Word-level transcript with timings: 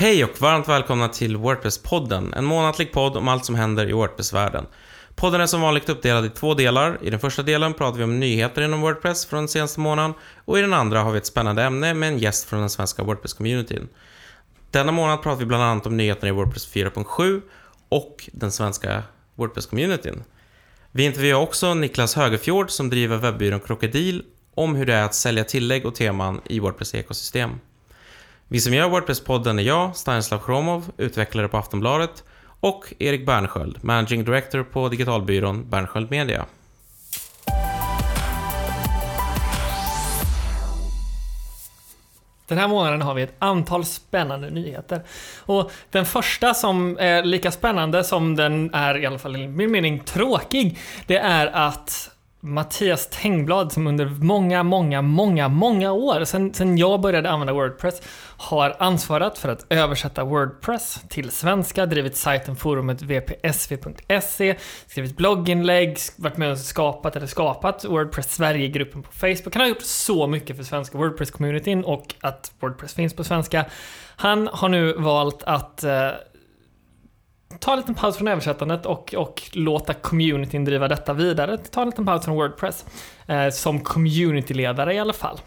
Hej 0.00 0.24
och 0.24 0.40
varmt 0.40 0.68
välkomna 0.68 1.08
till 1.08 1.36
Wordpress-podden, 1.36 2.34
en 2.36 2.44
månatlig 2.44 2.92
podd 2.92 3.16
om 3.16 3.28
allt 3.28 3.44
som 3.44 3.54
händer 3.54 3.88
i 3.88 3.92
Wordpress-världen. 3.92 4.66
Podden 5.14 5.40
är 5.40 5.46
som 5.46 5.60
vanligt 5.60 5.88
uppdelad 5.88 6.26
i 6.26 6.30
två 6.30 6.54
delar. 6.54 6.98
I 7.02 7.10
den 7.10 7.20
första 7.20 7.42
delen 7.42 7.74
pratar 7.74 7.98
vi 7.98 8.04
om 8.04 8.20
nyheter 8.20 8.62
inom 8.62 8.80
Wordpress 8.80 9.26
från 9.26 9.40
den 9.40 9.48
senaste 9.48 9.80
månaden 9.80 10.14
och 10.44 10.58
i 10.58 10.60
den 10.60 10.72
andra 10.72 11.02
har 11.02 11.12
vi 11.12 11.18
ett 11.18 11.26
spännande 11.26 11.62
ämne 11.62 11.94
med 11.94 12.08
en 12.08 12.18
gäst 12.18 12.44
från 12.44 12.60
den 12.60 12.70
svenska 12.70 13.02
Wordpress-communityn. 13.02 13.88
Denna 14.70 14.92
månad 14.92 15.22
pratar 15.22 15.38
vi 15.38 15.46
bland 15.46 15.62
annat 15.62 15.86
om 15.86 15.96
nyheterna 15.96 16.28
i 16.28 16.32
Wordpress 16.32 16.72
4.7 16.72 17.40
och 17.88 18.28
den 18.32 18.52
svenska 18.52 19.02
Wordpress-communityn. 19.36 20.22
Vi 20.90 21.04
intervjuar 21.04 21.40
också 21.40 21.74
Niklas 21.74 22.14
Högerfjord 22.14 22.70
som 22.70 22.90
driver 22.90 23.16
webbyrån 23.16 23.60
Krokodil 23.60 24.22
om 24.54 24.74
hur 24.74 24.86
det 24.86 24.94
är 24.94 25.04
att 25.04 25.14
sälja 25.14 25.44
tillägg 25.44 25.86
och 25.86 25.94
teman 25.94 26.40
i 26.44 26.60
Wordpress 26.60 26.94
ekosystem. 26.94 27.50
Vi 28.50 28.60
som 28.60 28.74
gör 28.74 28.88
Wordpress-podden 28.88 29.58
är 29.58 29.62
jag, 29.62 29.96
Stanislav 29.96 30.38
Chromov, 30.46 30.90
utvecklare 30.96 31.48
på 31.48 31.56
Aftonbladet 31.56 32.24
och 32.60 32.92
Erik 32.98 33.26
Bernsköld, 33.26 33.84
Managing 33.84 34.24
Director 34.24 34.62
på 34.62 34.88
digitalbyrån 34.88 35.70
Bernsköld 35.70 36.10
Media. 36.10 36.46
Den 42.46 42.58
här 42.58 42.68
månaden 42.68 43.02
har 43.02 43.14
vi 43.14 43.22
ett 43.22 43.34
antal 43.38 43.84
spännande 43.84 44.50
nyheter. 44.50 45.02
Och 45.38 45.70
den 45.90 46.04
första 46.04 46.54
som 46.54 46.98
är 47.00 47.22
lika 47.22 47.50
spännande 47.50 48.04
som 48.04 48.36
den 48.36 48.74
är, 48.74 48.98
i 48.98 49.06
alla 49.06 49.18
fall 49.18 49.36
i 49.36 49.48
min 49.48 49.70
mening, 49.70 50.00
tråkig, 50.00 50.78
det 51.06 51.18
är 51.18 51.46
att 51.46 52.10
Mattias 52.40 53.06
Tengblad 53.06 53.72
som 53.72 53.86
under 53.86 54.06
många, 54.06 54.62
många, 54.62 55.02
många, 55.02 55.48
många 55.48 55.92
år, 55.92 56.24
sen, 56.24 56.54
sen 56.54 56.78
jag 56.78 57.00
började 57.00 57.30
använda 57.30 57.52
Wordpress, 57.52 58.02
har 58.36 58.76
ansvarat 58.78 59.38
för 59.38 59.48
att 59.48 59.66
översätta 59.68 60.24
Wordpress 60.24 61.00
till 61.08 61.30
svenska, 61.30 61.86
drivit 61.86 62.16
sajten 62.16 62.56
forumet 62.56 63.02
vpsv.se, 63.02 64.56
skrivit 64.86 65.16
blogginlägg, 65.16 65.98
varit 66.16 66.36
med 66.36 66.50
och 66.50 66.58
skapat 66.58 67.16
eller 67.16 67.26
skapat 67.26 67.84
Wordpress 67.84 68.34
Sverige-gruppen 68.34 69.02
på 69.02 69.12
Facebook. 69.12 69.54
Han 69.54 69.60
har 69.60 69.68
gjort 69.68 69.82
så 69.82 70.26
mycket 70.26 70.56
för 70.56 70.64
svenska 70.64 70.98
Wordpress-communityn 70.98 71.82
och 71.82 72.14
att 72.20 72.52
Wordpress 72.60 72.94
finns 72.94 73.14
på 73.14 73.24
svenska. 73.24 73.64
Han 74.16 74.48
har 74.52 74.68
nu 74.68 74.92
valt 74.92 75.42
att 75.42 75.84
eh, 75.84 76.10
ta 77.58 77.72
en 77.72 77.78
liten 77.78 77.94
paus 77.94 78.16
från 78.16 78.28
översättandet 78.28 78.86
och, 78.86 79.14
och 79.14 79.42
låta 79.52 79.94
communityn 79.94 80.64
driva 80.64 80.88
detta 80.88 81.12
vidare. 81.12 81.58
Ta 81.58 81.82
en 81.82 81.88
liten 81.88 82.06
paus 82.06 82.24
från 82.24 82.34
Wordpress. 82.34 82.84
Eh, 83.28 83.50
som 83.50 83.80
communityledare 83.80 84.94
i 84.94 84.98
alla 84.98 85.12
fall. 85.12 85.40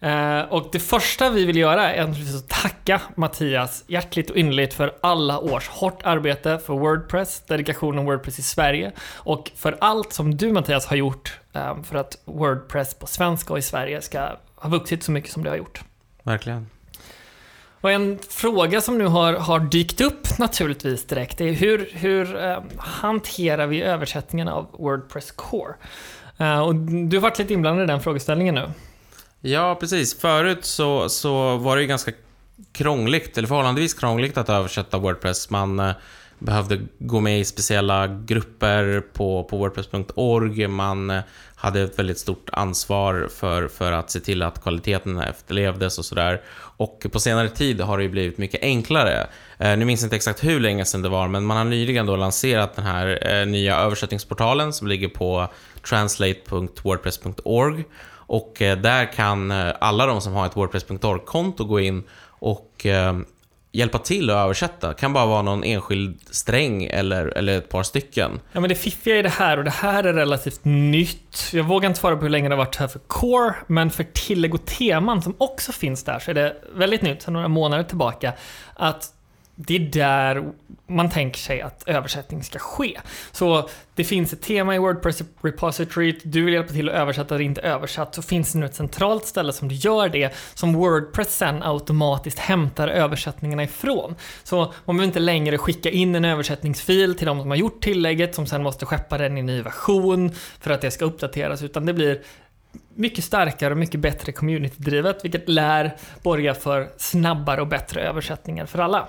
Eh, 0.00 0.40
och 0.40 0.68
det 0.72 0.78
första 0.78 1.30
vi 1.30 1.44
vill 1.44 1.56
göra 1.56 1.94
är 1.94 2.06
naturligtvis 2.06 2.42
att 2.42 2.48
tacka 2.48 3.00
Mattias 3.14 3.84
hjärtligt 3.86 4.30
och 4.30 4.36
innerligt 4.36 4.74
för 4.74 4.94
alla 5.00 5.38
års 5.38 5.68
hårt 5.68 6.02
arbete 6.04 6.58
för 6.58 6.74
Wordpress, 6.74 7.42
dedikationen 7.46 8.04
Wordpress 8.04 8.38
i 8.38 8.42
Sverige 8.42 8.92
och 9.14 9.50
för 9.56 9.76
allt 9.80 10.12
som 10.12 10.36
du 10.36 10.52
Mattias 10.52 10.86
har 10.86 10.96
gjort 10.96 11.40
eh, 11.52 11.82
för 11.82 11.96
att 11.96 12.16
Wordpress 12.24 12.94
på 12.94 13.06
svenska 13.06 13.52
och 13.52 13.58
i 13.58 13.62
Sverige 13.62 14.02
ska 14.02 14.28
ha 14.54 14.68
vuxit 14.68 15.02
så 15.02 15.12
mycket 15.12 15.30
som 15.32 15.44
det 15.44 15.50
har 15.50 15.56
gjort. 15.56 15.80
Verkligen. 16.22 16.66
Och 17.80 17.90
en 17.90 18.18
fråga 18.28 18.80
som 18.80 18.98
nu 18.98 19.06
har, 19.06 19.32
har 19.32 19.60
dykt 19.60 20.00
upp 20.00 20.38
naturligtvis 20.38 21.06
direkt 21.06 21.40
är 21.40 21.52
hur, 21.52 21.90
hur 21.92 22.44
eh, 22.44 22.58
hanterar 22.76 23.66
vi 23.66 23.82
översättningen 23.82 24.48
av 24.48 24.66
Wordpress 24.78 25.30
Core? 25.30 25.74
Eh, 26.38 26.60
och 26.60 26.74
du 26.74 27.16
har 27.16 27.22
varit 27.22 27.38
lite 27.38 27.54
inblandad 27.54 27.84
i 27.84 27.86
den 27.86 28.00
frågeställningen 28.00 28.54
nu. 28.54 28.70
Ja, 29.40 29.76
precis. 29.80 30.20
Förut 30.20 30.64
så, 30.64 31.08
så 31.08 31.56
var 31.56 31.76
det 31.76 31.82
ju 31.82 31.88
ganska 31.88 32.12
krångligt, 32.72 33.38
eller 33.38 33.48
förhållandevis 33.48 33.94
krångligt 33.94 34.36
att 34.36 34.48
översätta 34.48 34.98
Wordpress. 34.98 35.50
Man 35.50 35.80
eh, 35.80 35.92
behövde 36.38 36.80
gå 36.98 37.20
med 37.20 37.40
i 37.40 37.44
speciella 37.44 38.06
grupper 38.06 39.02
på, 39.12 39.44
på 39.44 39.56
Wordpress.org. 39.56 40.66
Man 40.66 41.10
eh, 41.10 41.20
hade 41.58 41.80
ett 41.80 41.98
väldigt 41.98 42.18
stort 42.18 42.50
ansvar 42.52 43.28
för, 43.34 43.68
för 43.68 43.92
att 43.92 44.10
se 44.10 44.20
till 44.20 44.42
att 44.42 44.62
kvaliteten 44.62 45.18
efterlevdes 45.18 45.98
och 45.98 46.04
sådär. 46.04 46.42
Och 46.76 47.06
på 47.12 47.20
senare 47.20 47.48
tid 47.48 47.80
har 47.80 47.98
det 47.98 48.04
ju 48.04 48.10
blivit 48.10 48.38
mycket 48.38 48.62
enklare. 48.62 49.26
Eh, 49.58 49.76
nu 49.76 49.84
minns 49.84 50.00
jag 50.00 50.06
inte 50.06 50.16
exakt 50.16 50.44
hur 50.44 50.60
länge 50.60 50.84
sedan 50.84 51.02
det 51.02 51.08
var, 51.08 51.28
men 51.28 51.44
man 51.44 51.56
har 51.56 51.64
nyligen 51.64 52.06
då 52.06 52.16
lanserat 52.16 52.74
den 52.74 52.84
här 52.84 53.32
eh, 53.32 53.46
nya 53.46 53.76
översättningsportalen 53.76 54.72
som 54.72 54.86
ligger 54.86 55.08
på 55.08 55.48
translate.wordpress.org. 55.88 57.84
Och 58.10 58.62
eh, 58.62 58.78
där 58.78 59.12
kan 59.12 59.50
eh, 59.50 59.72
alla 59.80 60.06
de 60.06 60.20
som 60.20 60.32
har 60.32 60.46
ett 60.46 60.56
Wordpress.org-konto 60.56 61.64
gå 61.64 61.80
in 61.80 62.02
och 62.28 62.86
eh, 62.86 63.18
hjälpa 63.72 63.98
till 63.98 64.30
att 64.30 64.36
översätta. 64.36 64.88
Det 64.88 64.94
kan 64.94 65.12
bara 65.12 65.26
vara 65.26 65.42
någon 65.42 65.64
enskild 65.64 66.20
sträng 66.30 66.84
eller, 66.84 67.26
eller 67.26 67.58
ett 67.58 67.68
par 67.68 67.82
stycken. 67.82 68.40
Ja, 68.52 68.60
men 68.60 68.68
det 68.68 68.74
fiffiga 68.74 69.18
i 69.18 69.22
det 69.22 69.28
här 69.28 69.58
och 69.58 69.64
det 69.64 69.70
här 69.70 70.04
är 70.04 70.12
relativt 70.12 70.64
nytt. 70.64 71.50
Jag 71.52 71.64
vågar 71.64 71.88
inte 71.88 72.00
svara 72.00 72.16
på 72.16 72.22
hur 72.22 72.30
länge 72.30 72.48
det 72.48 72.54
har 72.54 72.64
varit 72.64 72.76
här 72.76 72.88
för 72.88 72.98
Core, 72.98 73.54
men 73.66 73.90
för 73.90 74.04
tillägg 74.04 74.54
och 74.54 74.64
teman 74.64 75.22
som 75.22 75.34
också 75.38 75.72
finns 75.72 76.04
där 76.04 76.18
så 76.18 76.30
är 76.30 76.34
det 76.34 76.56
väldigt 76.74 77.02
nytt, 77.02 77.22
sedan 77.22 77.32
några 77.32 77.48
månader 77.48 77.84
tillbaka, 77.84 78.32
att 78.74 79.14
det 79.60 79.76
är 79.76 79.80
där 79.80 80.52
man 80.86 81.10
tänker 81.10 81.38
sig 81.38 81.60
att 81.62 81.82
översättning 81.86 82.44
ska 82.44 82.58
ske. 82.58 83.00
Så 83.32 83.68
det 83.94 84.04
finns 84.04 84.32
ett 84.32 84.42
tema 84.42 84.74
i 84.74 84.78
Wordpress 84.78 85.22
repository, 85.42 86.18
du 86.22 86.44
vill 86.44 86.54
hjälpa 86.54 86.72
till 86.72 86.88
att 86.88 86.94
översätta 86.94 87.38
det 87.38 87.44
inte 87.44 87.60
översatt, 87.60 88.14
så 88.14 88.22
finns 88.22 88.52
det 88.52 88.58
nu 88.58 88.66
ett 88.66 88.74
centralt 88.74 89.26
ställe 89.26 89.52
som 89.52 89.68
du 89.68 89.74
gör 89.74 90.08
det, 90.08 90.34
som 90.54 90.72
Wordpress 90.72 91.36
sen 91.36 91.62
automatiskt 91.62 92.38
hämtar 92.38 92.88
översättningarna 92.88 93.62
ifrån. 93.62 94.14
Så 94.42 94.56
man 94.58 94.96
behöver 94.96 95.04
inte 95.04 95.20
längre 95.20 95.58
skicka 95.58 95.90
in 95.90 96.14
en 96.14 96.24
översättningsfil 96.24 97.14
till 97.14 97.26
de 97.26 97.40
som 97.40 97.50
har 97.50 97.56
gjort 97.56 97.80
tillägget, 97.82 98.34
som 98.34 98.46
sen 98.46 98.62
måste 98.62 98.86
skeppa 98.86 99.18
den 99.18 99.36
i 99.36 99.40
en 99.40 99.46
ny 99.46 99.62
version 99.62 100.34
för 100.60 100.70
att 100.70 100.80
det 100.80 100.90
ska 100.90 101.04
uppdateras, 101.04 101.62
utan 101.62 101.86
det 101.86 101.92
blir 101.92 102.22
mycket 102.94 103.24
starkare 103.24 103.72
och 103.72 103.78
mycket 103.78 104.00
bättre 104.00 104.32
community-drivet, 104.32 105.24
vilket 105.24 105.48
lär 105.48 105.96
borga 106.22 106.54
för 106.54 106.88
snabbare 106.96 107.60
och 107.60 107.66
bättre 107.66 108.00
översättningar 108.00 108.66
för 108.66 108.78
alla. 108.78 109.08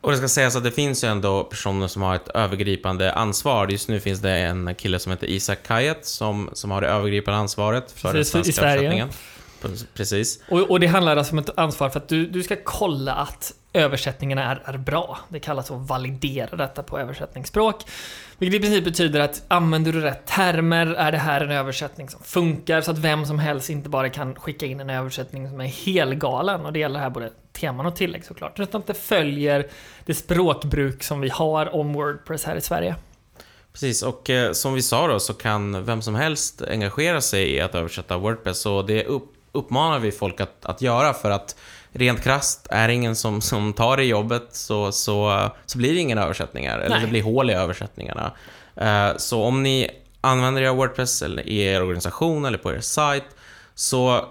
Och 0.00 0.10
det 0.10 0.16
ska 0.16 0.28
sägas 0.28 0.56
att 0.56 0.64
det 0.64 0.70
finns 0.70 1.04
ju 1.04 1.08
ändå 1.08 1.44
personer 1.44 1.88
som 1.88 2.02
har 2.02 2.14
ett 2.14 2.28
övergripande 2.28 3.12
ansvar. 3.12 3.68
Just 3.68 3.88
nu 3.88 4.00
finns 4.00 4.20
det 4.20 4.30
en 4.30 4.74
kille 4.74 4.98
som 4.98 5.12
heter 5.12 5.26
Isak 5.26 5.58
Kayet 5.66 6.06
som, 6.06 6.50
som 6.52 6.70
har 6.70 6.80
det 6.80 6.88
övergripande 6.88 7.40
ansvaret 7.40 7.92
för 7.92 8.12
Precis, 8.12 8.32
den 8.32 8.40
i 8.40 8.44
svenska 8.44 8.62
Sverige. 8.62 8.74
översättningen. 8.74 9.08
Precis. 9.94 10.42
Och, 10.48 10.70
och 10.70 10.80
det 10.80 10.86
handlar 10.86 11.16
alltså 11.16 11.32
om 11.32 11.38
ett 11.38 11.58
ansvar 11.58 11.90
för 11.90 12.00
att 12.00 12.08
du, 12.08 12.26
du 12.26 12.42
ska 12.42 12.56
kolla 12.64 13.14
att 13.14 13.52
översättningarna 13.72 14.44
är, 14.44 14.62
är 14.64 14.78
bra. 14.78 15.18
Det 15.28 15.40
kallas 15.40 15.70
att 15.70 15.88
validera 15.88 16.56
detta 16.56 16.82
på 16.82 16.98
översättningsspråk. 16.98 17.84
Vilket 18.38 18.60
i 18.60 18.62
princip 18.62 18.84
betyder 18.84 19.20
att 19.20 19.42
använder 19.48 19.92
du 19.92 20.00
rätt 20.00 20.26
termer, 20.26 20.86
är 20.86 21.12
det 21.12 21.18
här 21.18 21.40
en 21.40 21.50
översättning 21.50 22.08
som 22.08 22.20
funkar 22.22 22.80
så 22.80 22.90
att 22.90 22.98
vem 22.98 23.26
som 23.26 23.38
helst 23.38 23.70
inte 23.70 23.88
bara 23.88 24.08
kan 24.08 24.34
skicka 24.34 24.66
in 24.66 24.80
en 24.80 24.90
översättning 24.90 25.48
som 25.50 25.60
är 25.60 25.66
helgalen. 25.66 26.66
Och 26.66 26.72
det 26.72 26.78
gäller 26.78 27.00
här 27.00 27.10
både 27.10 27.30
teman 27.52 27.86
och 27.86 27.96
tillägg 27.96 28.24
såklart. 28.24 28.60
Utan 28.60 28.80
att 28.80 28.86
det 28.86 28.94
följer 28.94 29.66
det 30.04 30.14
språkbruk 30.14 31.02
som 31.02 31.20
vi 31.20 31.28
har 31.28 31.74
om 31.74 31.92
Wordpress 31.92 32.44
här 32.44 32.56
i 32.56 32.60
Sverige. 32.60 32.96
Precis, 33.72 34.02
och 34.02 34.30
eh, 34.30 34.52
som 34.52 34.74
vi 34.74 34.82
sa 34.82 35.06
då 35.06 35.20
så 35.20 35.34
kan 35.34 35.84
vem 35.84 36.02
som 36.02 36.14
helst 36.14 36.62
engagera 36.62 37.20
sig 37.20 37.54
i 37.54 37.60
att 37.60 37.74
översätta 37.74 38.18
Wordpress 38.18 38.66
och 38.66 38.86
det 38.86 39.04
upp, 39.04 39.34
uppmanar 39.52 39.98
vi 39.98 40.12
folk 40.12 40.40
att, 40.40 40.66
att 40.66 40.82
göra 40.82 41.12
för 41.14 41.30
att 41.30 41.56
rent 41.92 42.22
krasst, 42.22 42.66
är 42.70 42.88
det 42.88 42.94
ingen 42.94 43.16
som, 43.16 43.40
som 43.40 43.72
tar 43.72 43.96
det 43.96 44.04
jobbet 44.04 44.48
så, 44.50 44.92
så, 44.92 45.50
så 45.66 45.78
blir 45.78 45.94
det 45.94 46.00
ingen 46.00 46.18
översättningar, 46.18 46.78
eller 46.78 46.96
Nej. 46.96 47.04
det 47.04 47.10
blir 47.10 47.22
hål 47.22 47.50
i 47.50 47.52
översättningarna. 47.52 48.32
Eh, 48.76 49.16
så 49.16 49.42
om 49.42 49.62
ni 49.62 49.90
använder 50.20 50.62
er 50.62 50.68
av 50.68 50.76
Wordpress 50.76 51.22
eller 51.22 51.48
i 51.48 51.58
er 51.58 51.82
organisation 51.82 52.44
eller 52.44 52.58
på 52.58 52.72
er 52.72 52.80
sajt, 52.80 53.24
så 53.74 54.28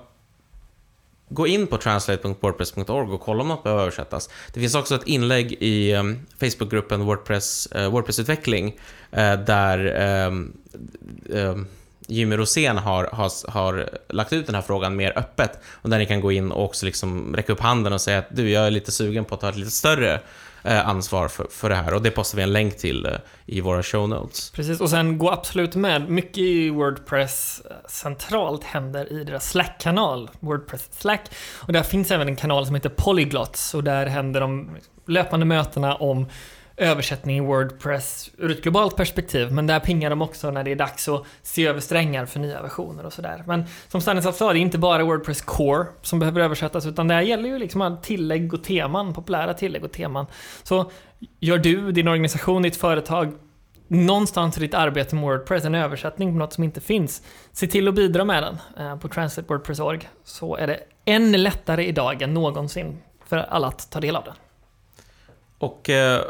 gå 1.30 1.48
in 1.48 1.68
på 1.68 1.78
translate.wordpress.org 1.78 3.12
och 3.12 3.22
kolla 3.22 3.42
om 3.42 3.48
något 3.48 3.64
behöver 3.64 3.82
översättas. 3.82 4.30
Det 4.54 4.60
finns 4.60 4.76
också 4.76 4.96
ett 4.96 5.08
inlägg 5.08 5.58
i 5.60 5.96
um, 5.96 6.20
Facebookgruppen 6.40 7.02
Wordpress, 7.02 7.70
uh, 7.76 7.90
Wordpress-utveckling 7.90 8.68
uh, 9.18 9.46
där 9.46 9.86
um, 10.28 10.54
um, 11.30 11.68
Jimmy 12.08 12.38
Rosén 12.38 12.78
har, 12.78 13.10
har, 13.12 13.52
har 13.52 13.90
lagt 14.10 14.34
ut 14.34 14.46
den 14.46 14.56
här 14.56 14.62
frågan 14.62 14.96
mer 14.96 15.18
öppet 15.18 15.60
och 15.66 15.90
där 15.90 15.98
ni 15.98 16.06
kan 16.06 16.22
gå 16.22 16.32
in 16.32 16.52
och 16.52 16.66
också 16.66 16.86
liksom 16.86 17.36
räcka 17.36 17.54
upp 17.54 17.60
handen 17.60 17.94
och 17.94 18.02
säga 18.02 18.20
att 18.20 18.36
du, 18.36 18.50
jag 18.50 18.68
är 18.68 18.72
lite 18.72 18.92
sugen 18.92 19.26
på 19.26 19.36
att 19.36 19.42
ta 19.42 19.50
ett 19.50 19.56
lite 19.56 19.72
större 19.72 20.22
Eh, 20.64 20.88
ansvar 20.90 21.28
för, 21.28 21.48
för 21.50 21.70
det 21.70 21.76
här 21.76 21.94
och 21.94 22.02
det 22.02 22.12
postar 22.12 22.38
vi 22.38 22.44
en 22.44 22.54
länk 22.54 22.78
till 22.78 23.06
eh, 23.06 23.12
i 23.46 23.62
våra 23.62 23.84
show 23.84 24.10
notes. 24.10 24.52
Precis, 24.52 24.82
och 24.82 24.90
sen 24.90 25.18
gå 25.18 25.32
absolut 25.32 25.76
med. 25.76 26.10
Mycket 26.10 26.38
i 26.38 26.70
Wordpress 26.70 27.62
eh, 27.70 27.76
centralt 27.90 28.64
händer 28.64 29.14
i 29.14 29.24
deras 29.24 29.50
Slack-kanal, 29.50 30.30
Wordpress 30.40 30.90
Slack. 30.92 31.22
Och 31.56 31.74
där 31.74 31.84
finns 31.84 32.12
även 32.12 32.28
en 32.28 32.36
kanal 32.36 32.66
som 32.66 32.76
heter 32.76 32.90
Polyglots 32.90 33.74
och 33.74 33.84
där 33.84 34.06
händer 34.06 34.42
de 34.42 34.70
löpande 35.06 35.46
mötena 35.46 35.96
om 35.96 36.26
översättning 36.80 37.38
i 37.38 37.40
Wordpress 37.40 38.32
ur 38.38 38.52
ett 38.52 38.64
globalt 38.64 38.96
perspektiv. 38.96 39.52
Men 39.52 39.68
där 39.68 39.80
pingar 39.80 40.10
de 40.10 40.22
också 40.22 40.52
när 40.52 40.64
det 40.64 40.72
är 40.72 40.76
dags 40.76 41.08
att 41.08 41.24
se 41.42 41.68
över 41.68 41.80
strängar 41.80 42.26
för 42.26 42.40
nya 42.40 42.62
versioner 42.62 43.06
och 43.06 43.14
sådär. 43.14 43.44
Men 43.48 43.66
som 43.88 44.02
Stanislav 44.02 44.32
sa, 44.32 44.54
det 44.54 44.60
är 44.60 44.62
inte 44.62 44.78
bara 44.78 45.04
Wordpress 45.04 45.42
Core 45.42 45.86
som 46.02 46.20
behöver 46.20 46.42
översättas 46.42 46.86
utan 46.86 47.08
det 47.08 47.14
här 47.14 47.22
gäller 47.22 47.50
ju 47.50 47.60
liksom 47.60 47.98
tillägg 48.02 48.54
och 48.54 48.64
teman, 48.64 49.14
populära 49.14 49.54
tillägg 49.54 49.84
och 49.84 49.92
teman. 49.92 50.26
Så 50.64 50.92
gör 51.40 51.58
du, 51.58 51.92
din 51.92 52.08
organisation, 52.08 52.62
ditt 52.62 52.76
företag 52.76 53.34
någonstans 53.88 54.58
i 54.58 54.60
ditt 54.60 54.74
arbete 54.74 55.16
med 55.16 55.24
Wordpress 55.24 55.66
en 55.66 55.76
översättning 55.76 56.32
på 56.34 56.40
något 56.40 56.54
som 56.54 56.64
inte 56.64 56.82
finns. 56.82 57.24
Se 57.52 57.68
till 57.68 57.88
att 57.88 57.96
bidra 57.96 58.26
med 58.26 58.44
den 58.44 58.58
eh, 58.78 59.00
på 59.00 59.08
translateWordpress.org 59.08 60.10
så 60.24 60.56
är 60.56 60.68
det 60.68 60.80
än 61.06 61.32
lättare 61.32 61.86
idag 61.86 62.22
än 62.22 62.34
någonsin 62.34 62.98
för 63.26 63.38
alla 63.38 63.68
att 63.68 63.92
ta 63.92 64.00
del 64.00 64.16
av 64.16 64.24
den. 64.24 64.34
Och 65.58 65.90
eh, 65.90 66.22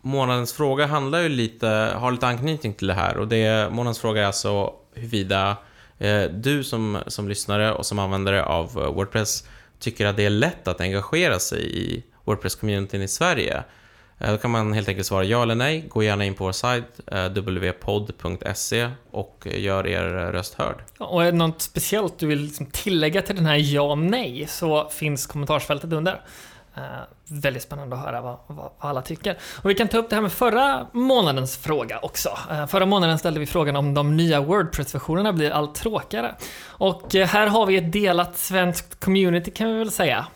månadens 0.00 0.52
fråga 0.52 0.86
handlar 0.86 1.20
ju 1.20 1.28
lite, 1.28 1.66
har 1.96 2.12
lite 2.12 2.26
anknytning 2.26 2.74
till 2.74 2.86
det 2.86 2.94
här 2.94 3.16
och 3.16 3.28
det, 3.28 3.72
månadens 3.72 3.98
fråga 3.98 4.22
är 4.22 4.26
alltså 4.26 4.72
huruvida 4.94 5.56
eh, 5.98 6.22
du 6.22 6.64
som, 6.64 6.98
som 7.06 7.28
lyssnare 7.28 7.72
och 7.72 7.86
som 7.86 7.98
användare 7.98 8.44
av 8.44 8.64
eh, 8.66 8.92
Wordpress 8.92 9.44
tycker 9.78 10.06
att 10.06 10.16
det 10.16 10.24
är 10.24 10.30
lätt 10.30 10.68
att 10.68 10.80
engagera 10.80 11.38
sig 11.38 11.78
i 11.78 12.02
Wordpress-communityn 12.24 13.02
i 13.02 13.08
Sverige. 13.08 13.62
Eh, 14.18 14.32
då 14.32 14.38
kan 14.38 14.50
man 14.50 14.72
helt 14.72 14.88
enkelt 14.88 15.06
svara 15.06 15.24
ja 15.24 15.42
eller 15.42 15.54
nej. 15.54 15.84
Gå 15.88 16.02
gärna 16.02 16.24
in 16.24 16.34
på 16.34 16.44
vår 16.44 16.52
sajt 16.52 17.00
eh, 17.06 17.24
wpod.se 17.24 18.90
och 19.10 19.46
eh, 19.50 19.60
gör 19.60 19.86
er 19.86 20.18
eh, 20.18 20.32
röst 20.32 20.54
hörd. 20.54 20.82
Och 20.98 21.24
är 21.24 21.32
det 21.32 21.38
något 21.38 21.62
speciellt 21.62 22.18
du 22.18 22.26
vill 22.26 22.40
liksom 22.40 22.66
tillägga 22.66 23.22
till 23.22 23.36
den 23.36 23.46
här 23.46 23.74
ja 23.74 23.82
och 23.82 23.98
nej 23.98 24.46
så 24.48 24.88
finns 24.88 25.26
kommentarsfältet 25.26 25.92
under. 25.92 26.20
Eh, 26.78 27.02
väldigt 27.30 27.62
spännande 27.62 27.96
att 27.96 28.02
höra 28.02 28.20
vad, 28.20 28.36
vad, 28.46 28.70
alla 28.78 29.02
tycker. 29.02 29.38
Och 29.62 29.70
vi 29.70 29.74
kan 29.74 29.88
ta 29.88 29.98
upp 29.98 30.10
det 30.10 30.16
här 30.16 30.22
med 30.22 30.32
förra 30.32 30.86
månadens 30.92 31.56
fråga 31.56 31.98
också. 31.98 32.38
Eh, 32.50 32.66
förra 32.66 32.86
månaden 32.86 33.18
ställde 33.18 33.40
vi 33.40 33.46
frågan 33.46 33.76
om 33.76 33.94
de 33.94 34.16
nya 34.16 34.40
Wordpress-versionerna 34.40 35.32
blir 35.32 35.50
allt 35.50 35.74
tråkigare. 35.74 36.34
Och 36.66 37.14
eh, 37.14 37.26
här 37.26 37.46
har 37.46 37.66
vi 37.66 37.76
ett 37.76 37.92
delat 37.92 38.38
svenskt 38.38 39.00
community 39.00 39.50
kan 39.50 39.72
vi 39.72 39.78
väl 39.78 39.90
säga. 39.90 40.26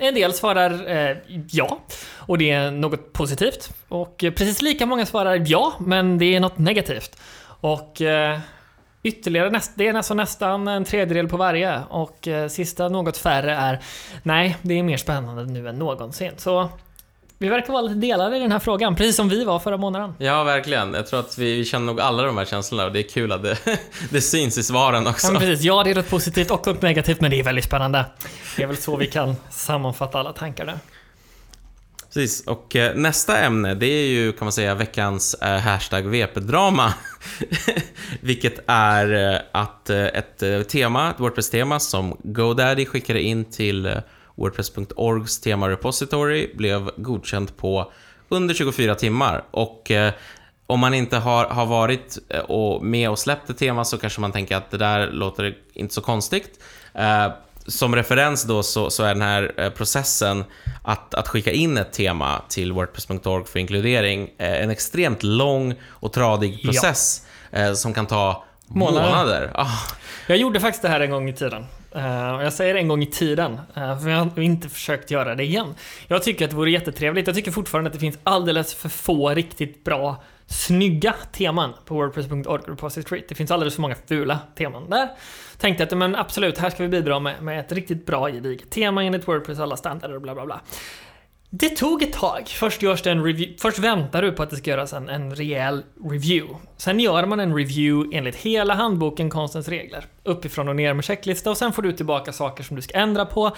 en 0.00 0.14
del 0.14 0.32
svarar 0.32 0.86
ja, 1.50 1.78
och 2.16 2.38
det 2.38 2.50
är 2.50 2.70
något 2.70 3.12
positivt. 3.12 3.70
Och 3.88 4.18
precis 4.18 4.62
lika 4.62 4.86
många 4.86 5.06
svarar 5.06 5.42
ja, 5.46 5.72
men 5.78 6.18
det 6.18 6.34
är 6.34 6.40
något 6.40 6.58
negativt. 6.58 7.16
Och 7.60 8.02
Ytterligare 9.08 9.50
näst, 9.50 9.72
det 9.74 9.88
är 9.88 9.92
nästan, 9.92 10.16
nästan 10.16 10.68
en 10.68 10.84
tredjedel 10.84 11.28
på 11.28 11.36
varje 11.36 11.80
och 11.90 12.28
eh, 12.28 12.48
sista 12.48 12.88
något 12.88 13.16
färre 13.16 13.54
är 13.54 13.80
nej, 14.22 14.56
det 14.62 14.78
är 14.78 14.82
mer 14.82 14.96
spännande 14.96 15.44
nu 15.44 15.68
än 15.68 15.78
någonsin. 15.78 16.32
Så 16.36 16.70
vi 17.38 17.48
verkar 17.48 17.72
vara 17.72 17.82
lite 17.82 17.94
delade 17.94 18.36
i 18.36 18.40
den 18.40 18.52
här 18.52 18.58
frågan, 18.58 18.96
precis 18.96 19.16
som 19.16 19.28
vi 19.28 19.44
var 19.44 19.58
förra 19.58 19.76
månaden. 19.76 20.14
Ja, 20.18 20.44
verkligen. 20.44 20.94
Jag 20.94 21.06
tror 21.06 21.20
att 21.20 21.38
vi, 21.38 21.56
vi 21.56 21.64
känner 21.64 21.86
nog 21.86 22.00
alla 22.00 22.22
de 22.22 22.38
här 22.38 22.44
känslorna 22.44 22.84
och 22.84 22.92
det 22.92 22.98
är 22.98 23.08
kul 23.08 23.32
att 23.32 23.42
det, 23.42 23.58
det 24.10 24.20
syns 24.20 24.58
i 24.58 24.62
svaren 24.62 25.06
också. 25.06 25.32
Ja, 25.32 25.40
precis. 25.40 25.64
Ja, 25.64 25.84
det 25.84 25.90
är 25.90 25.94
något 25.94 26.10
positivt 26.10 26.50
och 26.50 26.66
något 26.66 26.82
negativt, 26.82 27.20
men 27.20 27.30
det 27.30 27.40
är 27.40 27.44
väldigt 27.44 27.64
spännande. 27.64 28.04
Det 28.56 28.62
är 28.62 28.66
väl 28.66 28.76
så 28.76 28.96
vi 28.96 29.06
kan 29.06 29.36
sammanfatta 29.50 30.18
alla 30.18 30.32
tankar 30.32 30.66
där. 30.66 30.78
Precis, 32.08 32.46
och 32.46 32.76
eh, 32.76 32.94
nästa 32.94 33.38
ämne 33.38 33.74
det 33.74 33.86
är 33.86 34.06
ju 34.06 34.32
kan 34.32 34.44
man 34.44 34.52
säga 34.52 34.74
veckans 34.74 35.34
eh, 35.34 35.58
hashtag 35.58 36.02
VP-drama. 36.02 36.94
Vilket 38.20 38.60
är 38.66 39.34
eh, 39.34 39.40
att 39.52 39.90
eh, 39.90 40.04
ett 40.04 40.42
eh, 40.42 40.62
tema, 40.62 41.10
ett 41.10 41.20
Wordpress-tema 41.20 41.80
som 41.80 42.16
GoDaddy 42.24 42.86
skickade 42.86 43.22
in 43.22 43.44
till 43.44 43.86
eh, 43.86 43.96
Wordpress.orgs 44.34 45.40
tema 45.40 45.68
repository 45.68 46.50
blev 46.54 46.90
godkänt 46.96 47.56
på 47.56 47.92
under 48.28 48.54
24 48.54 48.94
timmar. 48.94 49.44
Och 49.50 49.90
om 50.66 50.80
man 50.80 50.94
inte 50.94 51.16
har, 51.16 51.44
har 51.44 51.66
varit 51.66 52.18
och 52.48 52.84
med 52.84 53.10
och 53.10 53.18
släppt 53.18 53.50
ett 53.50 53.58
tema 53.58 53.84
så 53.84 53.98
kanske 53.98 54.20
man 54.20 54.32
tänker 54.32 54.56
att 54.56 54.70
det 54.70 54.78
där 54.78 55.10
låter 55.10 55.58
inte 55.72 55.94
så 55.94 56.00
konstigt 56.00 56.60
som 57.68 57.96
referens 57.96 58.44
då 58.44 58.62
så, 58.62 58.90
så, 58.90 59.02
är 59.02 59.08
den 59.08 59.22
här 59.22 59.52
eh, 59.56 59.70
processen 59.70 60.44
att, 60.82 61.14
att 61.14 61.28
skicka 61.28 61.52
in 61.52 61.76
ett 61.76 61.92
tema 61.92 62.42
till 62.48 62.72
Wordpress.org 62.72 63.44
för 63.44 63.58
inkludering 63.58 64.30
eh, 64.38 64.62
en 64.62 64.70
extremt 64.70 65.22
lång 65.22 65.74
och 65.88 66.12
tradig 66.12 66.62
process 66.62 67.26
ja. 67.50 67.58
Eh, 67.58 67.72
som 67.72 67.94
kan 67.94 68.06
ta 68.06 68.44
månader. 68.66 69.08
månader. 69.08 69.50
Oh. 69.54 69.84
Jag 70.26 70.38
gjorde 70.38 70.60
faktiskt 70.60 70.82
det 70.82 70.88
här 70.88 71.00
en 71.00 71.10
gång 71.10 71.28
i 71.28 71.32
tiden. 71.32 71.66
jag 72.42 72.52
säger 72.52 72.74
en 72.74 72.88
gång 72.88 73.02
i 73.02 73.06
tiden, 73.06 73.60
för 73.74 74.08
jag 74.08 74.18
har 74.18 74.40
inte 74.40 74.68
försökt 74.68 75.10
göra 75.10 75.34
det 75.34 75.44
igen. 75.44 75.74
Jag 76.08 76.22
tycker 76.22 76.44
att 76.44 76.50
det 76.50 76.56
vore 76.56 76.70
jättetrevligt. 76.70 77.26
Jag 77.26 77.36
tycker 77.36 77.50
fortfarande 77.50 77.88
att 77.88 77.94
det 77.94 78.00
finns 78.00 78.18
alldeles 78.24 78.74
för 78.74 78.88
få 78.88 79.30
riktigt 79.30 79.84
bra 79.84 80.22
snygga 80.48 81.14
teman 81.32 81.72
på 81.84 81.94
Wordpress.org 81.94 82.62
repository. 82.66 83.24
Det 83.28 83.34
finns 83.34 83.50
alldeles 83.50 83.74
för 83.74 83.82
många 83.82 83.96
fula 84.08 84.38
teman 84.54 84.90
där. 84.90 85.08
Tänkte 85.58 85.84
att 85.84 85.98
men 85.98 86.16
absolut, 86.16 86.58
här 86.58 86.70
ska 86.70 86.82
vi 86.82 86.88
bidra 86.88 87.20
med, 87.20 87.42
med 87.42 87.60
ett 87.60 87.72
riktigt 87.72 88.06
bra 88.06 88.30
gediget 88.30 88.70
tema 88.70 89.04
enligt 89.04 89.28
Wordpress 89.28 89.58
alla 89.58 89.76
standarder 89.76 90.14
och 90.14 90.22
bla 90.22 90.34
bla 90.34 90.46
bla. 90.46 90.60
Det 91.50 91.68
tog 91.68 92.02
ett 92.02 92.12
tag. 92.12 92.48
Först 92.48 92.82
görs 92.82 93.02
det 93.02 93.10
en 93.10 93.24
review. 93.24 93.58
Först 93.58 93.78
väntar 93.78 94.22
du 94.22 94.32
på 94.32 94.42
att 94.42 94.50
det 94.50 94.56
ska 94.56 94.70
göras 94.70 94.92
en, 94.92 95.08
en 95.08 95.34
rejäl 95.34 95.82
review. 96.10 96.56
Sen 96.76 97.00
gör 97.00 97.26
man 97.26 97.40
en 97.40 97.56
review 97.56 98.16
enligt 98.18 98.36
hela 98.36 98.74
handboken 98.74 99.30
Konstens 99.30 99.68
regler. 99.68 100.04
Uppifrån 100.24 100.68
och 100.68 100.76
ner 100.76 100.94
med 100.94 101.04
checklista 101.04 101.50
och 101.50 101.56
sen 101.56 101.72
får 101.72 101.82
du 101.82 101.92
tillbaka 101.92 102.32
saker 102.32 102.64
som 102.64 102.76
du 102.76 102.82
ska 102.82 102.98
ändra 102.98 103.26
på. 103.26 103.56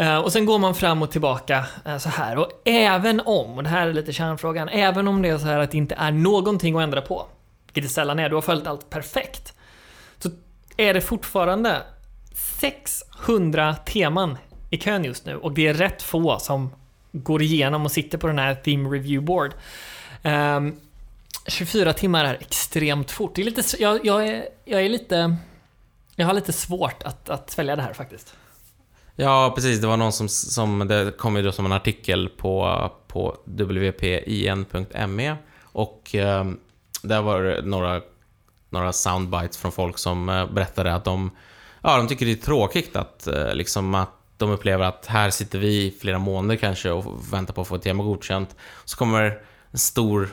Eh, 0.00 0.18
och 0.18 0.32
sen 0.32 0.46
går 0.46 0.58
man 0.58 0.74
fram 0.74 1.02
och 1.02 1.10
tillbaka 1.10 1.66
eh, 1.84 1.98
så 1.98 2.08
här. 2.08 2.36
Och 2.36 2.50
även 2.64 3.20
om, 3.20 3.56
och 3.56 3.62
det 3.62 3.68
här 3.68 3.86
är 3.86 3.92
lite 3.92 4.12
kärnfrågan, 4.12 4.68
även 4.68 5.08
om 5.08 5.22
det 5.22 5.28
är 5.28 5.38
så 5.38 5.46
här 5.46 5.58
att 5.58 5.70
det 5.70 5.78
inte 5.78 5.94
är 5.94 6.10
någonting 6.10 6.76
att 6.76 6.82
ändra 6.82 7.02
på, 7.02 7.26
vilket 7.66 7.82
det 7.82 7.88
sällan 7.88 8.18
är, 8.18 8.28
du 8.28 8.34
har 8.34 8.42
följt 8.42 8.66
allt 8.66 8.90
perfekt, 8.90 9.54
så 10.18 10.30
är 10.76 10.94
det 10.94 11.00
fortfarande 11.00 11.82
600 12.60 13.74
teman 13.74 14.38
i 14.70 14.78
kön 14.78 15.04
just 15.04 15.26
nu 15.26 15.36
och 15.36 15.52
det 15.52 15.66
är 15.66 15.74
rätt 15.74 16.02
få 16.02 16.38
som 16.38 16.70
går 17.12 17.42
igenom 17.42 17.84
och 17.84 17.92
sitter 17.92 18.18
på 18.18 18.26
den 18.26 18.38
här 18.38 18.54
Theme 18.54 18.88
Review 18.88 19.26
Board. 19.26 19.52
Ehm, 20.22 20.66
um, 20.66 20.80
24 21.46 21.92
timmar 21.92 22.24
är 22.24 22.34
extremt 22.40 23.10
fort. 23.10 23.34
Det 23.34 23.42
är 23.42 23.44
lite, 23.44 23.82
jag, 23.82 24.06
jag, 24.06 24.28
är, 24.28 24.44
jag 24.64 24.82
är 24.82 24.88
lite... 24.88 25.36
Jag 26.16 26.26
har 26.26 26.34
lite 26.34 26.52
svårt 26.52 27.02
att, 27.02 27.30
att 27.30 27.50
svälja 27.50 27.76
det 27.76 27.82
här 27.82 27.92
faktiskt. 27.92 28.34
Ja, 29.20 29.52
precis. 29.54 29.80
Det 29.80 29.86
var 29.86 29.96
någon 29.96 30.12
som, 30.12 30.28
som 30.28 30.88
det 30.88 31.12
kom 31.18 31.36
ju 31.36 31.42
då 31.42 31.52
som 31.52 31.66
en 31.66 31.72
artikel 31.72 32.28
på, 32.28 32.90
på 33.06 33.36
wpin.me 33.44 35.36
och 35.62 36.14
eh, 36.14 36.44
där 37.02 37.22
var 37.22 37.42
det 37.42 37.62
några, 37.62 38.00
några 38.70 38.92
soundbites 38.92 39.58
från 39.58 39.72
folk 39.72 39.98
som 39.98 40.28
eh, 40.28 40.52
berättade 40.52 40.94
att 40.94 41.04
de, 41.04 41.30
ja, 41.82 41.96
de 41.96 42.08
tycker 42.08 42.26
det 42.26 42.32
är 42.32 42.36
tråkigt 42.36 42.96
att, 42.96 43.26
eh, 43.26 43.54
liksom 43.54 43.94
att 43.94 44.10
de 44.36 44.50
upplever 44.50 44.84
att 44.84 45.06
här 45.06 45.30
sitter 45.30 45.58
vi 45.58 45.96
flera 46.00 46.18
månader 46.18 46.56
kanske 46.56 46.90
och 46.90 47.32
väntar 47.32 47.54
på 47.54 47.60
att 47.60 47.68
få 47.68 47.74
ett 47.74 47.82
tema 47.82 48.04
godkänt. 48.04 48.56
Så 48.84 48.96
kommer 48.96 49.42
en 49.70 49.78
stor 49.78 50.28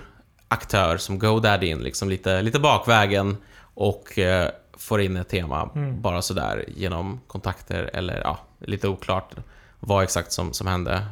aktör 0.48 0.98
som 0.98 1.20
GoDaddy 1.20 1.68
in, 1.68 1.80
liksom 1.80 2.10
lite, 2.10 2.42
lite 2.42 2.60
bakvägen 2.60 3.38
och 3.74 4.20
eh, 4.20 4.50
får 4.78 5.02
in 5.02 5.18
ett 5.18 5.30
tema 5.30 5.70
mm. 5.76 6.02
bara 6.02 6.22
sådär 6.22 6.66
genom 6.68 7.22
kontakter 7.28 7.90
eller 7.94 8.22
ja, 8.24 8.40
lite 8.60 8.88
oklart 8.88 9.36
vad 9.80 10.04
exakt 10.04 10.32
som, 10.32 10.54
som 10.54 10.68
hände 10.68 11.06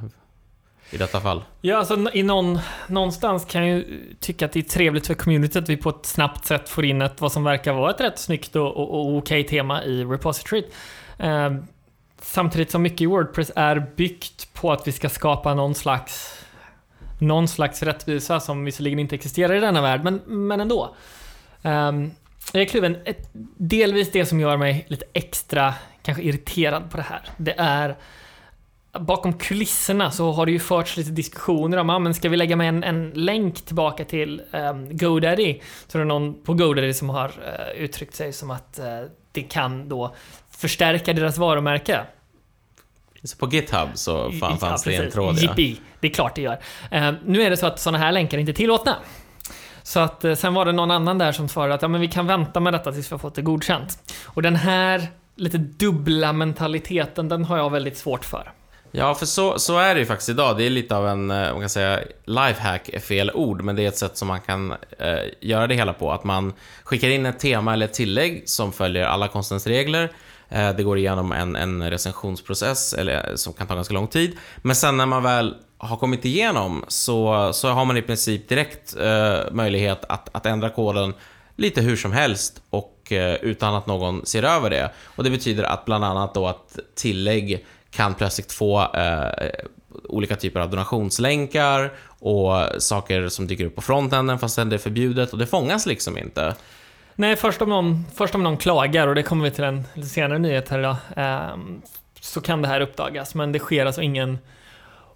i 0.89 0.97
detta 0.97 1.19
fall. 1.19 1.43
Ja, 1.61 1.77
alltså 1.77 2.09
i 2.13 2.23
någon, 2.23 2.59
någonstans 2.87 3.45
kan 3.45 3.67
jag 3.67 3.77
ju 3.77 4.13
tycka 4.19 4.45
att 4.45 4.51
det 4.51 4.59
är 4.59 4.63
trevligt 4.63 5.07
för 5.07 5.13
communityt 5.13 5.55
att 5.55 5.69
vi 5.69 5.77
på 5.77 5.89
ett 5.89 6.05
snabbt 6.05 6.45
sätt 6.45 6.69
får 6.69 6.85
in 6.85 7.01
ett 7.01 7.21
vad 7.21 7.31
som 7.31 7.43
verkar 7.43 7.73
vara 7.73 7.91
ett 7.91 8.01
rätt 8.01 8.19
snyggt 8.19 8.55
och, 8.55 8.77
och, 8.77 8.99
och 8.99 9.17
okej 9.17 9.43
tema 9.43 9.83
i 9.83 10.03
repositoryt. 10.03 10.73
Eh, 11.17 11.55
samtidigt 12.21 12.71
som 12.71 12.81
mycket 12.81 13.01
i 13.01 13.05
Wordpress 13.05 13.51
är 13.55 13.87
byggt 13.95 14.53
på 14.53 14.71
att 14.71 14.87
vi 14.87 14.91
ska 14.91 15.09
skapa 15.09 15.53
någon 15.53 15.75
slags 15.75 16.41
någon 17.19 17.47
slags 17.47 17.83
rättvisa 17.83 18.39
som 18.39 18.65
visserligen 18.65 18.99
inte 18.99 19.15
existerar 19.15 19.55
i 19.55 19.59
denna 19.59 19.81
värld, 19.81 20.03
men, 20.03 20.21
men 20.25 20.61
ändå. 20.61 20.95
Um, 21.61 22.11
jag 22.53 22.61
är 22.61 22.65
kluven. 22.65 22.97
Delvis 23.57 24.11
det 24.11 24.25
som 24.25 24.39
gör 24.39 24.57
mig 24.57 24.85
lite 24.87 25.05
extra 25.13 25.73
kanske 26.03 26.23
irriterad 26.23 26.91
på 26.91 26.97
det 26.97 27.03
här. 27.03 27.21
Det 27.37 27.55
är 27.57 27.95
Bakom 28.99 29.33
kulisserna 29.33 30.11
så 30.11 30.31
har 30.31 30.45
det 30.45 30.51
ju 30.51 30.59
förts 30.59 30.97
lite 30.97 31.11
diskussioner 31.11 31.77
om, 31.77 31.89
ah, 31.89 31.99
men 31.99 32.13
ska 32.13 32.29
vi 32.29 32.37
lägga 32.37 32.55
med 32.55 32.69
en, 32.69 32.83
en 32.83 33.09
länk 33.09 33.61
tillbaka 33.61 34.05
till 34.05 34.41
um, 34.51 34.97
GoDaddy? 34.97 35.59
Så 35.87 35.97
det 35.97 36.01
är 36.01 36.05
någon 36.05 36.43
på 36.43 36.53
GoDaddy 36.53 36.93
som 36.93 37.09
har 37.09 37.27
uh, 37.27 37.83
uttryckt 37.83 38.15
sig 38.15 38.33
som 38.33 38.51
att 38.51 38.79
uh, 38.79 39.09
det 39.31 39.41
kan 39.41 39.89
då 39.89 40.15
förstärka 40.51 41.13
deras 41.13 41.37
varumärke. 41.37 42.01
Så 43.23 43.37
på 43.37 43.49
GitHub 43.49 43.89
så 43.93 44.31
fan, 44.31 44.57
fanns 44.57 44.83
det 44.83 44.95
en 44.95 45.11
tråd 45.11 45.35
ja. 45.41 45.53
det 45.55 45.77
är 46.01 46.11
klart 46.11 46.35
det 46.35 46.41
gör. 46.41 46.59
Uh, 46.93 47.13
nu 47.25 47.41
är 47.41 47.49
det 47.49 47.57
så 47.57 47.67
att 47.67 47.79
sådana 47.79 47.97
här 47.97 48.11
länkar 48.11 48.37
är 48.37 48.41
inte 48.41 48.53
tillåtna. 48.53 48.95
Så 49.85 49.99
att 49.99 50.23
eh, 50.25 50.35
sen 50.35 50.53
var 50.53 50.65
det 50.65 50.71
någon 50.71 50.91
annan 50.91 51.17
där 51.17 51.31
som 51.31 51.49
svarade 51.49 51.73
att 51.73 51.81
ja, 51.81 51.87
men 51.87 52.01
vi 52.01 52.07
kan 52.07 52.27
vänta 52.27 52.59
med 52.59 52.73
detta 52.73 52.91
tills 52.91 53.11
vi 53.11 53.13
har 53.13 53.19
fått 53.19 53.35
det 53.35 53.41
godkänt. 53.41 54.13
Och 54.25 54.41
den 54.41 54.55
här 54.55 55.07
lite 55.35 55.57
dubbla 55.57 56.33
mentaliteten, 56.33 57.29
den 57.29 57.45
har 57.45 57.57
jag 57.57 57.69
väldigt 57.69 57.97
svårt 57.97 58.25
för. 58.25 58.51
Ja, 58.91 59.15
för 59.15 59.25
så, 59.25 59.59
så 59.59 59.77
är 59.77 59.93
det 59.93 59.99
ju 59.99 60.05
faktiskt 60.05 60.29
idag. 60.29 60.57
Det 60.57 60.63
är 60.63 60.69
lite 60.69 60.95
av 60.95 61.07
en, 61.07 61.31
eh, 61.31 61.51
man 61.51 61.59
kan 61.59 61.69
säga, 61.69 61.99
lifehack 62.25 62.89
är 62.89 62.99
fel 62.99 63.31
ord, 63.33 63.61
men 63.61 63.75
det 63.75 63.83
är 63.83 63.87
ett 63.87 63.97
sätt 63.97 64.17
som 64.17 64.27
man 64.27 64.41
kan 64.41 64.71
eh, 64.99 65.19
göra 65.39 65.67
det 65.67 65.75
hela 65.75 65.93
på. 65.93 66.11
Att 66.11 66.23
man 66.23 66.53
skickar 66.83 67.09
in 67.09 67.25
ett 67.25 67.39
tema 67.39 67.73
eller 67.73 67.85
ett 67.85 67.93
tillägg 67.93 68.43
som 68.45 68.73
följer 68.73 69.05
alla 69.05 69.27
konstens 69.27 69.67
regler. 69.67 70.11
Eh, 70.49 70.75
det 70.75 70.83
går 70.83 70.97
igenom 70.97 71.31
en, 71.31 71.55
en 71.55 71.89
recensionsprocess 71.89 72.93
eller, 72.93 73.35
som 73.35 73.53
kan 73.53 73.67
ta 73.67 73.75
ganska 73.75 73.93
lång 73.93 74.07
tid. 74.07 74.37
Men 74.57 74.75
sen 74.75 74.97
när 74.97 75.05
man 75.05 75.23
väl 75.23 75.55
har 75.77 75.97
kommit 75.97 76.25
igenom 76.25 76.85
så, 76.87 77.49
så 77.53 77.69
har 77.69 77.85
man 77.85 77.97
i 77.97 78.01
princip 78.01 78.49
direkt 78.49 78.95
eh, 78.95 79.37
möjlighet 79.51 80.05
att, 80.09 80.29
att 80.35 80.45
ändra 80.45 80.69
koden 80.69 81.13
lite 81.55 81.81
hur 81.81 81.95
som 81.95 82.11
helst 82.11 82.61
och 82.69 83.11
eh, 83.11 83.35
utan 83.35 83.75
att 83.75 83.87
någon 83.87 84.25
ser 84.25 84.43
över 84.43 84.69
det. 84.69 84.91
Och 85.15 85.23
det 85.23 85.29
betyder 85.29 85.63
att 85.63 85.85
bland 85.85 86.05
annat 86.05 86.33
då 86.33 86.47
att 86.47 86.79
tillägg 86.95 87.65
kan 87.91 88.13
plötsligt 88.13 88.51
få 88.51 88.81
eh, 88.93 89.49
olika 90.03 90.35
typer 90.35 90.59
av 90.59 90.69
donationslänkar 90.69 91.93
och 92.07 92.81
saker 92.81 93.29
som 93.29 93.47
dyker 93.47 93.65
upp 93.65 93.75
på 93.75 93.81
frontenden 93.81 94.39
fast 94.39 94.55
det 94.55 94.61
är 94.61 94.77
förbjudet 94.77 95.33
och 95.33 95.39
det 95.39 95.47
fångas 95.47 95.85
liksom 95.85 96.17
inte. 96.17 96.55
Nej, 97.17 97.35
först 97.35 97.61
om, 97.61 97.69
någon, 97.69 98.05
först 98.15 98.35
om 98.35 98.43
någon 98.43 98.57
klagar, 98.57 99.07
och 99.07 99.15
det 99.15 99.23
kommer 99.23 99.43
vi 99.43 99.51
till 99.51 99.63
en 99.63 99.83
lite 99.93 100.09
senare 100.09 100.39
nyhet 100.39 100.69
här 100.69 100.79
idag, 100.79 100.95
eh, 101.15 101.57
så 102.21 102.41
kan 102.41 102.61
det 102.61 102.67
här 102.67 102.81
uppdagas. 102.81 103.35
Men 103.35 103.51
det 103.51 103.59
sker 103.59 103.85
alltså 103.85 104.01
ingen 104.01 104.37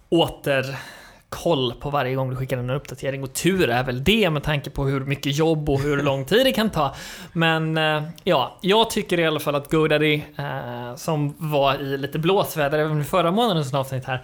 återkoll 0.10 1.74
på 1.80 1.90
varje 1.90 2.16
gång 2.16 2.30
du 2.30 2.36
skickar 2.36 2.58
en 2.58 2.70
uppdatering. 2.70 3.24
Och 3.24 3.34
tur 3.34 3.70
är 3.70 3.84
väl 3.84 4.04
det 4.04 4.30
med 4.30 4.44
tanke 4.44 4.70
på 4.70 4.86
hur 4.86 5.00
mycket 5.00 5.38
jobb 5.38 5.70
och 5.70 5.80
hur 5.80 6.02
lång 6.02 6.26
tid 6.26 6.46
det 6.46 6.52
kan 6.52 6.70
ta. 6.70 6.96
Men 7.34 7.78
eh, 7.78 8.04
ja, 8.24 8.58
jag 8.62 8.90
tycker 8.90 9.20
i 9.20 9.26
alla 9.26 9.40
fall 9.40 9.56
att 9.56 9.72
GoDaddy, 9.72 10.22
eh, 10.38 10.96
som 10.96 11.36
var 11.38 11.76
i 11.76 11.98
lite 11.98 12.20
blåsväder 12.20 12.80
även 12.80 13.06
förra 13.06 13.32
månadens 13.32 13.74
avsnitt 13.74 14.06
här, 14.06 14.22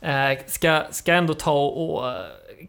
eh, 0.00 0.38
ska, 0.46 0.82
ska 0.90 1.12
ändå 1.12 1.34
ta 1.34 1.66
och 1.66 2.14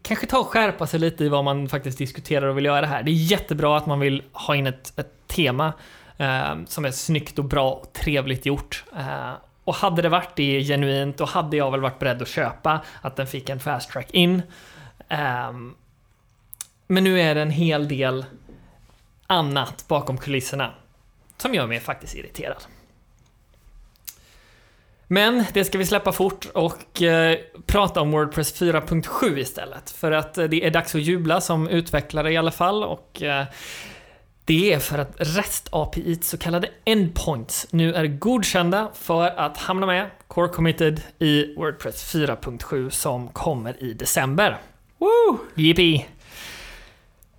kanske 0.02 0.28
ta 0.28 0.40
och 0.40 0.48
skärpa 0.48 0.88
sig 0.88 1.00
lite 1.00 1.24
i 1.24 1.30
vad 1.30 1.44
man 1.44 1.70
faktiskt 1.70 1.98
diskuterar 1.98 2.48
och 2.48 2.58
vill 2.58 2.66
göra 2.66 2.86
här. 2.86 3.04
Det 3.04 3.12
är 3.12 3.14
jättebra 3.14 3.78
att 3.78 3.86
man 3.86 4.00
vill 4.00 4.24
ha 4.32 4.56
in 4.56 4.68
ett, 4.68 5.00
ett 5.00 5.28
tema 5.28 5.74
eh, 6.18 6.56
som 6.66 6.86
är 6.86 6.92
snyggt 6.92 7.40
och 7.40 7.46
bra 7.46 7.72
och 7.72 7.94
trevligt 7.94 8.46
gjort. 8.46 8.84
Eh, 8.98 9.32
och 9.64 9.76
hade 9.76 10.02
det 10.02 10.10
varit 10.10 10.36
det 10.36 10.64
genuint, 10.64 11.18
då 11.18 11.26
hade 11.26 11.58
jag 11.58 11.72
väl 11.72 11.82
varit 11.82 12.00
beredd 12.00 12.22
att 12.22 12.28
köpa 12.28 12.82
att 13.02 13.16
den 13.16 13.28
fick 13.28 13.50
en 13.50 13.60
fast 13.60 13.90
track 13.90 14.12
in. 14.12 14.42
Eh, 15.10 15.52
men 16.88 17.04
nu 17.04 17.22
är 17.22 17.36
det 17.36 17.42
en 17.42 17.52
hel 17.52 17.88
del 17.88 18.26
annat 19.28 19.86
bakom 19.88 20.18
kulisserna 20.18 20.74
som 21.38 21.54
gör 21.54 21.68
mig 21.68 21.80
faktiskt 21.80 22.16
irriterad. 22.16 22.64
Men 25.08 25.46
det 25.54 25.66
ska 25.66 25.78
vi 25.78 25.86
släppa 25.86 26.12
fort 26.12 26.46
och 26.54 27.02
eh, 27.02 27.38
prata 27.66 28.02
om 28.02 28.12
Wordpress 28.12 28.62
4.7 28.62 29.38
istället. 29.38 29.92
För 29.92 30.12
att 30.12 30.38
eh, 30.38 30.46
det 30.46 30.66
är 30.66 30.72
dags 30.72 30.96
att 30.96 31.02
jubla 31.02 31.42
som 31.42 31.68
utvecklare 31.68 32.32
i 32.32 32.38
alla 32.38 32.52
fall 32.52 32.84
och 32.84 33.22
eh, 33.22 33.46
det 34.46 34.74
är 34.74 34.80
för 34.80 34.98
att 34.98 35.20
REST-API, 35.20 36.20
så 36.22 36.38
kallade 36.38 36.70
endpoints, 36.86 37.68
nu 37.72 37.94
är 37.94 38.08
godkända 38.08 38.92
för 38.94 39.28
att 39.28 39.58
hamna 39.58 39.86
med 39.86 40.10
Core 40.28 40.48
Committed 40.48 41.02
i 41.20 41.56
Wordpress 41.56 42.14
4.7 42.16 42.90
som 42.90 43.28
kommer 43.28 43.84
i 43.84 43.94
december. 43.94 44.58
Woo! 44.98 45.40
Yippee! 45.56 46.06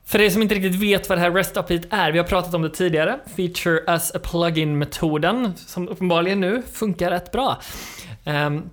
För 0.06 0.20
er 0.20 0.30
som 0.30 0.42
inte 0.42 0.54
riktigt 0.54 0.74
vet 0.74 1.08
vad 1.08 1.18
det 1.18 1.22
här 1.22 1.30
REST 1.30 1.56
API 1.56 1.82
är, 1.90 2.12
vi 2.12 2.18
har 2.18 2.26
pratat 2.26 2.54
om 2.54 2.62
det 2.62 2.70
tidigare. 2.70 3.18
Feature 3.36 3.80
as 3.86 4.14
a 4.14 4.18
plugin-metoden, 4.18 5.52
som 5.56 5.88
uppenbarligen 5.88 6.40
nu 6.40 6.62
funkar 6.72 7.10
rätt 7.10 7.32
bra. 7.32 7.60
Um, 8.24 8.70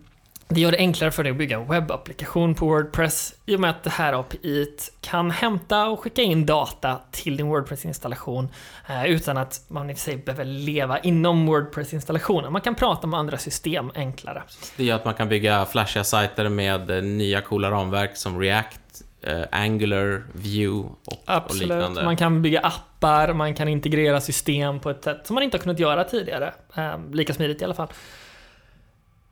det 0.47 0.61
gör 0.61 0.71
det 0.71 0.77
enklare 0.77 1.11
för 1.11 1.23
dig 1.23 1.31
att 1.31 1.37
bygga 1.37 1.57
en 1.57 1.67
webbapplikation 1.67 2.55
på 2.55 2.65
Wordpress 2.65 3.33
i 3.45 3.55
och 3.55 3.59
med 3.59 3.69
att 3.69 3.83
det 3.83 3.89
här 3.89 4.13
API 4.13 4.67
kan 5.01 5.31
hämta 5.31 5.87
och 5.87 5.99
skicka 5.99 6.21
in 6.21 6.45
data 6.45 6.99
till 7.11 7.37
din 7.37 7.47
Wordpress-installation 7.47 8.49
eh, 8.87 9.05
utan 9.05 9.37
att 9.37 9.61
man 9.67 9.89
i 9.89 9.95
sig 9.95 10.17
behöver 10.17 10.45
leva 10.45 10.99
inom 10.99 11.45
Wordpress-installationen. 11.45 12.51
Man 12.51 12.61
kan 12.61 12.75
prata 12.75 13.07
med 13.07 13.19
andra 13.19 13.37
system 13.37 13.91
enklare. 13.95 14.43
Det 14.77 14.83
gör 14.83 14.95
att 14.95 15.05
man 15.05 15.13
kan 15.13 15.29
bygga 15.29 15.65
flashiga 15.65 16.03
sajter 16.03 16.49
med 16.49 16.91
eh, 16.91 17.03
nya 17.03 17.41
coola 17.41 17.71
ramverk 17.71 18.17
som 18.17 18.39
React 18.39 18.79
eh, 19.23 19.43
Angular, 19.51 20.23
Vue 20.33 20.83
och, 21.05 21.23
Absolut. 21.25 21.71
och 21.71 21.77
liknande. 21.77 22.05
Man 22.05 22.17
kan 22.17 22.41
bygga 22.41 22.59
appar, 22.59 23.33
man 23.33 23.55
kan 23.55 23.67
integrera 23.67 24.21
system 24.21 24.79
på 24.79 24.89
ett 24.89 25.03
sätt 25.03 25.27
som 25.27 25.33
man 25.33 25.43
inte 25.43 25.57
har 25.57 25.61
kunnat 25.61 25.79
göra 25.79 26.03
tidigare. 26.03 26.53
Eh, 26.75 26.93
lika 27.11 27.33
smidigt 27.33 27.61
i 27.61 27.65
alla 27.65 27.73
fall. 27.73 27.87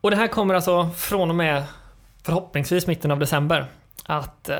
Och 0.00 0.10
det 0.10 0.16
här 0.16 0.28
kommer 0.28 0.54
alltså 0.54 0.90
från 0.96 1.30
och 1.30 1.36
med 1.36 1.64
förhoppningsvis 2.22 2.86
mitten 2.86 3.10
av 3.10 3.18
december 3.18 3.66
att 4.04 4.48
eh, 4.48 4.56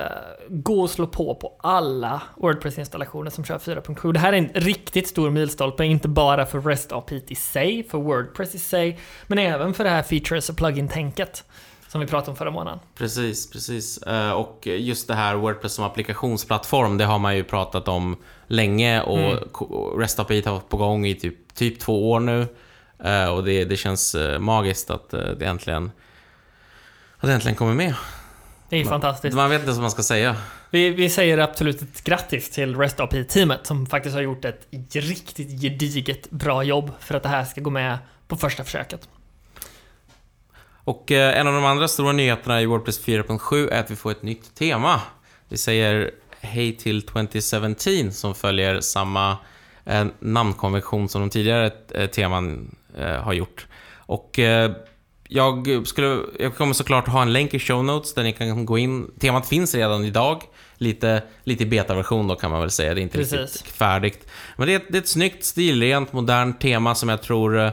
gå 0.49 0.81
och 0.81 0.91
slå 0.91 1.07
på 1.07 1.35
på 1.35 1.57
alla 1.63 2.23
Wordpress-installationer 2.37 3.31
som 3.31 3.45
kör 3.45 3.59
4.7. 3.59 4.13
Det 4.13 4.21
här 4.21 4.33
är 4.33 4.37
en 4.37 4.51
riktigt 4.55 5.09
stor 5.09 5.31
milstolpe, 5.31 5.85
inte 5.85 6.09
bara 6.09 6.47
för 6.47 6.61
REST 6.61 6.93
API 6.93 7.25
i 7.29 7.35
sig, 7.35 7.85
för 7.91 7.99
Wordpress 7.99 8.55
i 8.55 8.59
sig, 8.59 8.99
men 9.27 9.39
även 9.39 9.75
för 9.75 9.85
det 9.85 9.91
här 9.91 10.03
Features 10.03 10.51
och 10.51 10.57
Plugin-tänket. 10.57 11.45
Som 11.93 12.01
vi 12.01 12.07
pratade 12.07 12.31
om 12.31 12.37
förra 12.37 12.51
månaden. 12.51 12.81
Precis, 12.95 13.51
precis. 13.51 13.99
Eh, 13.99 14.31
och 14.31 14.67
just 14.67 15.09
det 15.09 15.15
här 15.15 15.35
Wordpress 15.35 15.73
som 15.73 15.85
applikationsplattform, 15.85 16.99
det 16.99 17.05
har 17.05 17.19
man 17.19 17.37
ju 17.37 17.45
pratat 17.45 17.89
om 17.89 18.17
länge 18.47 19.03
och 19.03 19.19
mm. 19.19 20.01
REST 20.01 20.19
API 20.19 20.43
har 20.45 20.53
varit 20.53 20.69
på 20.69 20.77
gång 20.77 21.07
i 21.07 21.15
typ, 21.15 21.55
typ 21.55 21.81
två 21.81 22.11
år 22.11 22.21
nu. 22.21 22.47
Eh, 23.05 23.27
och 23.27 23.45
det, 23.45 23.65
det 23.65 23.77
känns 23.77 24.15
eh, 24.15 24.39
magiskt 24.39 24.91
att 24.91 25.11
det 25.11 25.47
äntligen, 25.47 25.91
att 27.17 27.29
det 27.29 27.33
äntligen 27.33 27.57
kommer 27.57 27.75
med. 27.75 27.95
Det 28.69 28.77
är 28.77 28.85
man, 28.85 28.91
fantastiskt. 28.91 29.37
Man 29.37 29.51
vet 29.51 29.61
inte 29.61 29.73
vad 29.73 29.81
man 29.81 29.91
ska 29.91 30.03
säga. 30.03 30.37
Vi, 30.71 30.91
vi 30.91 31.11
säger 31.11 31.39
absolut 31.39 31.83
ett 31.83 32.05
grattis 32.05 32.51
till 32.51 32.77
REST 32.77 33.01
API-teamet 33.01 33.67
som 33.67 33.87
faktiskt 33.87 34.15
har 34.15 34.23
gjort 34.23 34.45
ett 34.45 34.67
riktigt 34.93 35.63
gediget 35.63 36.31
bra 36.31 36.63
jobb 36.63 36.91
för 37.01 37.15
att 37.15 37.23
det 37.23 37.29
här 37.29 37.45
ska 37.45 37.61
gå 37.61 37.71
med 37.71 37.99
på 38.29 38.37
första 38.37 38.65
försöket. 38.65 39.09
Och 40.85 41.13
eh, 41.13 41.41
en 41.41 41.47
av 41.47 41.55
de 41.55 41.65
andra 41.65 41.89
stora 41.89 42.13
nyheterna 42.13 42.63
i 42.63 42.67
Wordpress 42.67 43.05
4.7 43.05 43.71
är 43.71 43.81
att 43.81 43.91
vi 43.91 43.97
får 43.97 44.11
ett 44.11 44.23
nytt 44.23 44.55
tema. 44.55 45.01
Vi 45.49 45.57
säger 45.57 46.11
Hej 46.41 46.77
till 46.77 47.03
2017 47.03 48.13
som 48.13 48.35
följer 48.35 48.81
samma 48.81 49.37
eh, 49.85 50.07
namnkonvention 50.19 51.09
som 51.09 51.21
de 51.21 51.31
tidigare 51.31 51.71
eh, 51.95 52.07
teman 52.07 52.77
eh, 52.99 53.07
har 53.07 53.33
gjort. 53.33 53.67
Och 53.97 54.39
eh, 54.39 54.73
jag, 55.29 55.83
skulle, 55.87 56.19
jag 56.39 56.57
kommer 56.57 56.73
såklart 56.73 57.09
ha 57.09 57.23
en 57.23 57.33
länk 57.33 57.55
i 57.55 57.59
show 57.59 57.85
notes 57.85 58.15
där 58.15 58.23
ni 58.23 58.33
kan 58.33 58.67
gå 58.67 58.79
in. 58.79 59.11
Temat 59.19 59.49
finns 59.49 59.75
redan 59.75 60.05
idag. 60.05 60.43
Lite, 60.77 61.23
lite 61.45 61.63
i 61.63 61.67
betaversion 61.67 62.29
då 62.29 62.35
kan 62.35 62.51
man 62.51 62.61
väl 62.61 62.71
säga. 62.71 62.95
Det 62.95 63.01
är 63.01 63.03
inte 63.03 63.19
Precis. 63.19 63.39
riktigt 63.39 63.73
färdigt. 63.73 64.27
Men 64.57 64.67
det 64.67 64.75
är, 64.75 64.83
det 64.89 64.99
är 64.99 65.03
ett 65.03 65.09
snyggt, 65.09 65.45
stilrent, 65.45 66.13
modernt 66.13 66.61
tema 66.61 66.95
som 66.95 67.09
jag 67.09 67.23
tror 67.23 67.73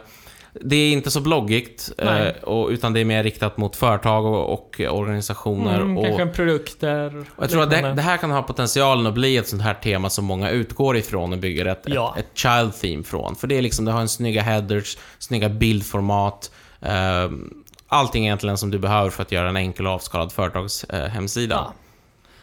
det 0.61 0.75
är 0.75 0.91
inte 0.91 1.11
så 1.11 1.21
bloggigt, 1.21 1.91
eh, 1.97 2.27
och, 2.43 2.69
utan 2.69 2.93
det 2.93 2.99
är 2.99 3.05
mer 3.05 3.23
riktat 3.23 3.57
mot 3.57 3.75
företag 3.75 4.25
och, 4.25 4.53
och 4.53 4.79
organisationer. 4.79 5.75
Mm, 5.75 5.97
och, 5.97 6.05
kanske 6.05 6.25
produkter. 6.25 7.25
Och 7.35 7.43
jag 7.43 7.49
tror 7.49 7.63
att 7.63 7.69
det, 7.69 7.93
det, 7.93 8.01
här 8.01 8.17
kan 8.17 8.31
ha 8.31 8.43
potentialen 8.43 9.07
att 9.07 9.13
bli 9.13 9.37
ett 9.37 9.47
sånt 9.47 9.61
här 9.61 9.73
tema 9.73 10.09
som 10.09 10.25
många 10.25 10.49
utgår 10.49 10.97
ifrån 10.97 11.33
och 11.33 11.39
bygger 11.39 11.65
ett, 11.65 11.83
ja. 11.85 12.15
ett, 12.17 12.25
ett 12.25 12.37
child 12.37 12.73
theme 12.81 13.03
från. 13.03 13.35
För 13.35 13.47
det 13.47 13.57
är 13.57 13.61
liksom, 13.61 13.85
det 13.85 13.91
har 13.91 14.01
en 14.01 14.09
snygga 14.09 14.41
headers, 14.41 14.97
snygga 15.19 15.49
bildformat. 15.49 16.51
Eh, 16.81 17.29
allting 17.87 18.25
egentligen 18.25 18.57
som 18.57 18.71
du 18.71 18.79
behöver 18.79 19.09
för 19.09 19.21
att 19.21 19.31
göra 19.31 19.49
en 19.49 19.57
enkel 19.57 19.87
och 19.87 19.93
avskalad 19.93 20.31
företagshemsida. 20.31 21.55
Eh, 21.55 21.61
ja. 21.61 21.73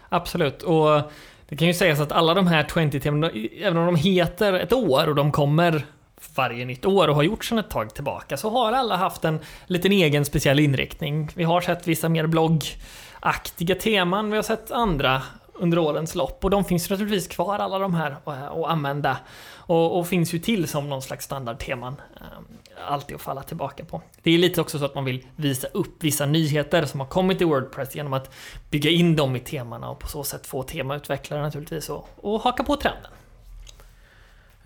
Absolut. 0.08 0.62
Och 0.62 1.02
det 1.48 1.56
kan 1.56 1.68
ju 1.68 1.74
sägas 1.74 2.00
att 2.00 2.12
alla 2.12 2.34
de 2.34 2.46
här 2.46 2.64
20-teman, 2.64 3.30
även 3.60 3.76
om 3.76 3.86
de 3.86 3.96
heter 3.96 4.52
ett 4.52 4.72
år 4.72 5.08
och 5.08 5.14
de 5.14 5.32
kommer 5.32 5.86
varje 6.34 6.64
nytt 6.64 6.84
år 6.84 7.08
och 7.08 7.14
har 7.14 7.22
gjort 7.22 7.44
sedan 7.44 7.58
ett 7.58 7.70
tag 7.70 7.94
tillbaka 7.94 8.36
så 8.36 8.50
har 8.50 8.72
alla 8.72 8.96
haft 8.96 9.24
en 9.24 9.40
liten 9.66 9.92
egen 9.92 10.24
speciell 10.24 10.58
inriktning. 10.58 11.28
Vi 11.34 11.44
har 11.44 11.60
sett 11.60 11.86
vissa 11.86 12.08
mer 12.08 12.26
bloggaktiga 12.26 13.74
teman, 13.74 14.30
vi 14.30 14.36
har 14.36 14.42
sett 14.42 14.70
andra 14.70 15.22
under 15.58 15.78
årens 15.78 16.14
lopp 16.14 16.44
och 16.44 16.50
de 16.50 16.64
finns 16.64 16.90
naturligtvis 16.90 17.28
kvar 17.28 17.58
alla 17.58 17.78
de 17.78 17.94
här 17.94 18.16
att 18.24 18.64
använda 18.70 19.18
och, 19.56 19.98
och, 19.98 20.08
finns 20.08 20.34
ju 20.34 20.38
till 20.38 20.68
som 20.68 20.88
någon 20.88 21.02
slags 21.02 21.24
standardteman 21.24 21.96
eh, 22.16 22.92
alltid 22.92 23.16
att 23.16 23.22
falla 23.22 23.42
tillbaka 23.42 23.84
på. 23.84 24.02
Det 24.22 24.30
är 24.30 24.38
lite 24.38 24.60
också 24.60 24.78
så 24.78 24.84
att 24.84 24.94
man 24.94 25.04
vill 25.04 25.26
visa 25.36 25.68
upp 25.72 26.04
vissa 26.04 26.26
nyheter 26.26 26.84
som 26.84 27.00
har 27.00 27.06
kommit 27.06 27.40
i 27.40 27.44
Wordpress 27.44 27.94
genom 27.94 28.12
att 28.12 28.34
bygga 28.70 28.90
in 28.90 29.16
dem 29.16 29.36
i 29.36 29.40
temana 29.40 29.90
och 29.90 29.98
på 29.98 30.08
så 30.08 30.24
sätt 30.24 30.46
få 30.46 30.62
temautvecklare 30.62 31.42
naturligtvis 31.42 31.88
och, 31.88 32.08
och 32.16 32.40
haka 32.40 32.64
på 32.64 32.76
trenden. 32.76 33.10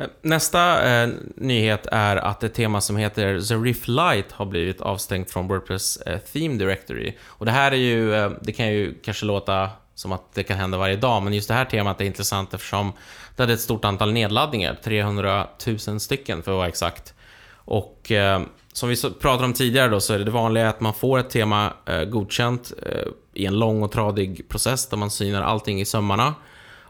Eh, 0.01 0.07
nästa 0.23 0.93
eh, 1.03 1.09
nyhet 1.37 1.87
är 1.87 2.17
att 2.17 2.43
ett 2.43 2.55
tema 2.55 2.81
som 2.81 2.97
heter 2.97 3.41
Zarif 3.41 3.89
Light 3.89 4.33
har 4.33 4.47
blivit 4.47 4.81
avstängt 4.81 5.31
från 5.31 5.49
Wordpress 5.49 5.97
eh, 5.97 6.19
Theme 6.19 6.59
Directory. 6.59 7.17
Och 7.27 7.47
det 7.47 7.53
här 7.53 7.73
är 7.73 7.77
ju, 7.77 8.15
eh, 8.15 8.31
det 8.41 8.53
kan 8.53 8.69
ju 8.69 8.95
kanske 9.03 9.27
låta 9.27 9.71
som 9.95 10.13
att 10.13 10.35
det 10.35 10.43
kan 10.43 10.59
hända 10.59 10.79
varje 10.79 10.97
dag, 10.97 11.23
men 11.23 11.33
just 11.33 11.49
det 11.49 11.55
här 11.55 11.65
temat 11.65 12.01
är 12.01 12.05
intressant 12.05 12.55
eftersom 12.55 12.93
det 13.37 13.43
hade 13.43 13.53
ett 13.53 13.61
stort 13.61 13.85
antal 13.85 14.13
nedladdningar, 14.13 14.79
300 14.85 15.47
000 15.67 16.01
stycken 16.01 16.43
för 16.43 16.53
att 16.53 16.57
vara 16.57 16.69
exakt. 16.69 17.15
Och 17.55 18.13
eh, 18.13 18.43
som 18.73 18.89
vi 18.89 18.97
pratade 19.21 19.45
om 19.45 19.53
tidigare 19.53 19.89
då, 19.89 20.01
så 20.01 20.15
är 20.15 20.19
det 20.19 20.25
det 20.25 20.31
vanliga 20.31 20.69
att 20.69 20.81
man 20.81 20.95
får 20.95 21.19
ett 21.19 21.31
tema 21.31 21.73
eh, 21.87 22.05
godkänt 22.05 22.73
eh, 22.83 23.09
i 23.35 23.47
en 23.47 23.59
lång 23.59 23.83
och 23.83 23.93
tradig 23.93 24.49
process 24.49 24.89
där 24.89 24.97
man 24.97 25.11
synar 25.11 25.43
allting 25.43 25.81
i 25.81 25.85
sömmarna. 25.85 26.35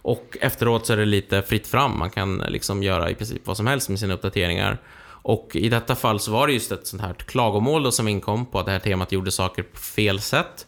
Och 0.02 0.36
efteråt 0.40 0.86
så 0.86 0.92
är 0.92 0.96
det 0.96 1.04
lite 1.04 1.42
fritt 1.42 1.66
fram. 1.66 1.98
Man 1.98 2.10
kan 2.10 2.38
liksom 2.38 2.82
göra 2.82 3.10
i 3.10 3.14
princip 3.14 3.46
vad 3.46 3.56
som 3.56 3.66
helst 3.66 3.88
med 3.88 3.98
sina 3.98 4.14
uppdateringar. 4.14 4.78
Och 5.22 5.50
i 5.54 5.68
detta 5.68 5.94
fall 5.94 6.20
så 6.20 6.32
var 6.32 6.46
det 6.46 6.52
just 6.52 6.72
ett 6.72 6.86
sånt 6.86 7.02
här 7.02 7.14
klagomål 7.14 7.82
då 7.82 7.92
som 7.92 8.08
inkom 8.08 8.46
på 8.46 8.58
att 8.58 8.66
det 8.66 8.72
här 8.72 8.78
temat 8.78 9.12
gjorde 9.12 9.30
saker 9.30 9.62
på 9.62 9.78
fel 9.78 10.20
sätt. 10.20 10.66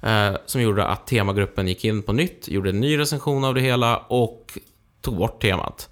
Eh, 0.00 0.32
som 0.46 0.62
gjorde 0.62 0.86
att 0.86 1.06
temagruppen 1.06 1.68
gick 1.68 1.84
in 1.84 2.02
på 2.02 2.12
nytt, 2.12 2.48
gjorde 2.48 2.70
en 2.70 2.80
ny 2.80 2.98
recension 2.98 3.44
av 3.44 3.54
det 3.54 3.60
hela 3.60 3.96
och 3.96 4.58
tog 5.00 5.16
bort 5.16 5.42
temat. 5.42 5.88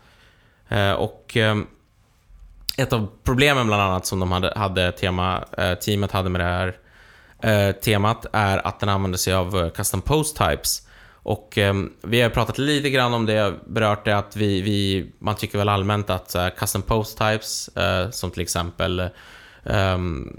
Eh, 0.69 0.93
och 0.93 1.37
eh, 1.37 1.57
ett 2.77 2.93
av 2.93 3.09
problemen 3.25 3.67
bland 3.67 3.83
annat 3.83 4.07
som 4.07 4.21
de 4.21 4.33
hade, 4.33 4.53
hade 4.57 4.93
tema, 4.93 5.45
eh, 5.59 5.75
teamet 5.75 6.13
hade 6.13 6.31
med 6.31 6.41
det 6.41 6.45
här 6.45 6.77
eh, 7.43 7.75
temat 7.75 8.27
är 8.33 8.67
att 8.67 8.81
den 8.81 8.89
använder 8.89 9.19
sig 9.19 9.35
av 9.35 9.59
eh, 9.59 9.71
custom 9.71 10.03
post 10.03 10.37
types. 10.37 10.87
Och 11.23 11.59
eh, 11.59 11.75
vi 12.03 12.21
har 12.21 12.31
pratat 12.31 12.59
lite 12.59 12.91
grann 12.91 13.15
om 13.15 13.27
det, 13.27 13.55
berört 13.67 14.05
det 14.05 14.19
att 14.19 14.37
vi, 14.37 14.61
vi 14.61 15.11
man 15.19 15.37
tycker 15.37 15.59
väl 15.59 15.69
allmänt 15.69 16.11
att 16.11 16.35
eh, 16.35 16.49
custom 16.57 16.83
post 16.83 17.19
types, 17.19 17.69
eh, 17.69 18.11
som 18.11 18.31
till 18.31 18.43
exempel 18.43 19.09
ehm, 19.65 20.37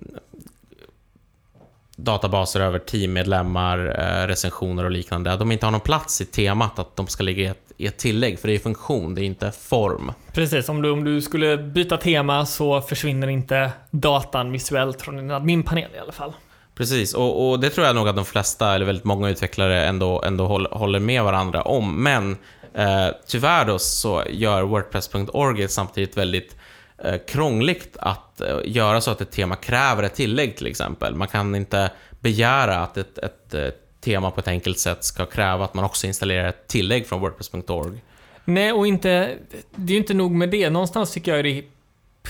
databaser 1.96 2.60
över 2.60 2.80
teammedlemmar, 2.80 3.78
eh, 4.00 4.28
recensioner 4.28 4.84
och 4.84 4.92
liknande, 4.92 5.34
att 5.34 5.40
de 5.40 5.52
inte 5.52 5.66
har 5.66 5.72
någon 5.72 5.82
plats 5.82 6.22
i 6.22 6.26
temat 6.26 6.80
att 6.80 6.96
de 6.96 7.08
ska 7.08 7.24
ligga 7.24 7.44
i 7.44 7.46
ett, 7.46 7.72
i 7.78 7.88
ett 7.88 7.98
tillägg, 7.98 8.40
för 8.40 8.48
det 8.48 8.56
är 8.56 8.60
funktion, 8.60 9.16
det 9.16 9.22
är 9.22 9.26
inte 9.26 9.52
form. 9.52 10.12
Precis, 10.34 10.70
om 10.70 10.82
du, 10.82 10.92
om 10.92 11.04
du 11.04 11.22
skulle 11.22 11.58
byta 11.58 11.98
tema 11.98 12.46
så 12.46 12.82
försvinner 12.82 13.28
inte 13.28 13.72
datan 13.92 14.52
visuellt 14.52 15.02
från 15.02 15.16
din 15.16 15.32
adminpanel 15.32 15.90
i 15.96 16.00
alla 16.00 16.12
fall. 16.12 16.34
Precis, 16.82 17.14
och, 17.14 17.50
och 17.50 17.60
det 17.60 17.70
tror 17.70 17.88
jag 17.88 17.96
nog 17.96 18.08
att 18.08 18.16
de 18.16 18.26
flesta, 18.26 18.76
eller 18.76 18.86
väldigt 18.86 19.04
många 19.04 19.30
utvecklare 19.30 19.86
ändå, 19.86 20.22
ändå 20.22 20.48
håller, 20.72 21.00
med 21.00 21.24
varandra 21.24 21.62
om. 21.62 22.04
Men 22.04 22.38
eh, 22.74 23.08
tyvärr 23.28 23.66
då 23.66 23.80
så 23.80 24.24
gör 24.30 24.62
Wordpress.org 24.62 25.68
samtidigt 25.68 26.18
väldigt 26.18 26.56
eh, 27.04 27.16
krångligt 27.28 27.98
att 28.00 28.42
eh, 28.42 28.58
göra 28.66 29.02
så 29.02 29.12
att 29.12 29.22
ett 29.22 29.32
tema 29.32 29.56
kräver 29.56 30.04
ett 30.04 30.16
tillägg 30.16 30.58
till 30.58 30.68
exempel. 30.68 31.16
Man 31.16 31.28
kan 31.28 31.56
inte 31.56 31.92
begära 32.20 32.78
att 32.78 32.98
ett, 32.98 33.18
ett 33.18 33.54
ett 33.54 33.82
tema 34.02 34.32
på 34.32 34.40
ett 34.40 34.48
enkelt 34.48 34.80
sätt 34.80 35.04
ska 35.04 35.26
kräva 35.26 35.66
att 35.66 35.74
man 35.74 35.86
också 35.86 36.08
installerar 36.08 36.50
ett 36.50 36.68
tillägg 36.68 37.08
från 37.08 37.22
Wordpress.org. 37.22 38.04
Nej, 38.46 38.72
och 38.72 38.88
inte, 38.88 39.38
det 39.76 39.92
är 39.92 39.94
ju 39.94 39.98
inte 39.98 40.14
nog 40.14 40.32
med 40.32 40.50
det. 40.50 40.70
Någonstans 40.70 41.12
tycker 41.12 41.36
jag 41.36 41.46
det 41.46 41.64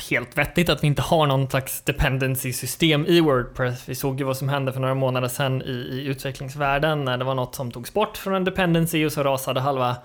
helt 0.10 0.38
vettigt 0.38 0.70
att 0.70 0.84
vi 0.84 0.88
inte 0.88 1.02
har 1.02 1.28
någon 1.28 1.50
slags 1.50 1.82
dependency-system 1.82 3.06
i 3.06 3.20
Wordpress. 3.20 3.90
Vi 3.90 3.96
såg 3.96 4.20
ju 4.20 4.26
vad 4.26 4.38
som 4.38 4.50
hände 4.50 4.74
för 4.74 4.80
några 4.80 4.96
månader 4.96 5.28
sedan 5.28 5.62
i, 5.62 5.72
i 5.72 6.06
utvecklingsvärlden 6.06 7.06
när 7.06 7.18
det 7.18 7.26
var 7.26 7.36
något 7.36 7.56
som 7.56 7.72
togs 7.72 7.94
bort 7.94 8.18
från 8.18 8.36
en 8.36 8.44
dependency 8.44 9.06
och 9.06 9.12
så 9.12 9.24
rasade 9.24 9.60
halva 9.60 9.96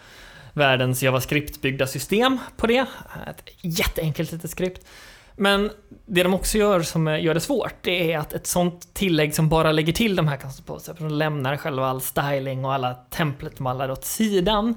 världens 0.52 1.02
JavaScript-byggda 1.02 1.86
system 1.86 2.38
på 2.56 2.66
det. 2.66 2.86
Ett 3.26 3.42
jätteenkelt 3.60 4.32
litet 4.32 4.50
skript. 4.50 4.86
Men 5.36 5.70
det 6.06 6.22
de 6.22 6.34
också 6.34 6.58
gör 6.58 6.82
som 6.82 7.06
gör 7.06 7.34
det 7.34 7.40
svårt, 7.40 7.74
det 7.80 8.12
är 8.12 8.18
att 8.18 8.32
ett 8.32 8.46
sånt 8.46 8.94
tillägg 8.94 9.34
som 9.34 9.48
bara 9.48 9.72
lägger 9.72 9.92
till 9.92 10.16
de 10.16 10.28
här 10.28 10.36
custom 10.36 10.64
posts, 10.64 10.90
de 10.98 11.08
lämnar 11.08 11.56
själva 11.56 11.86
all 11.86 12.00
styling 12.00 12.64
och 12.64 12.74
alla 12.74 12.94
template-mallar 12.94 13.90
åt 13.90 14.04
sidan. 14.04 14.74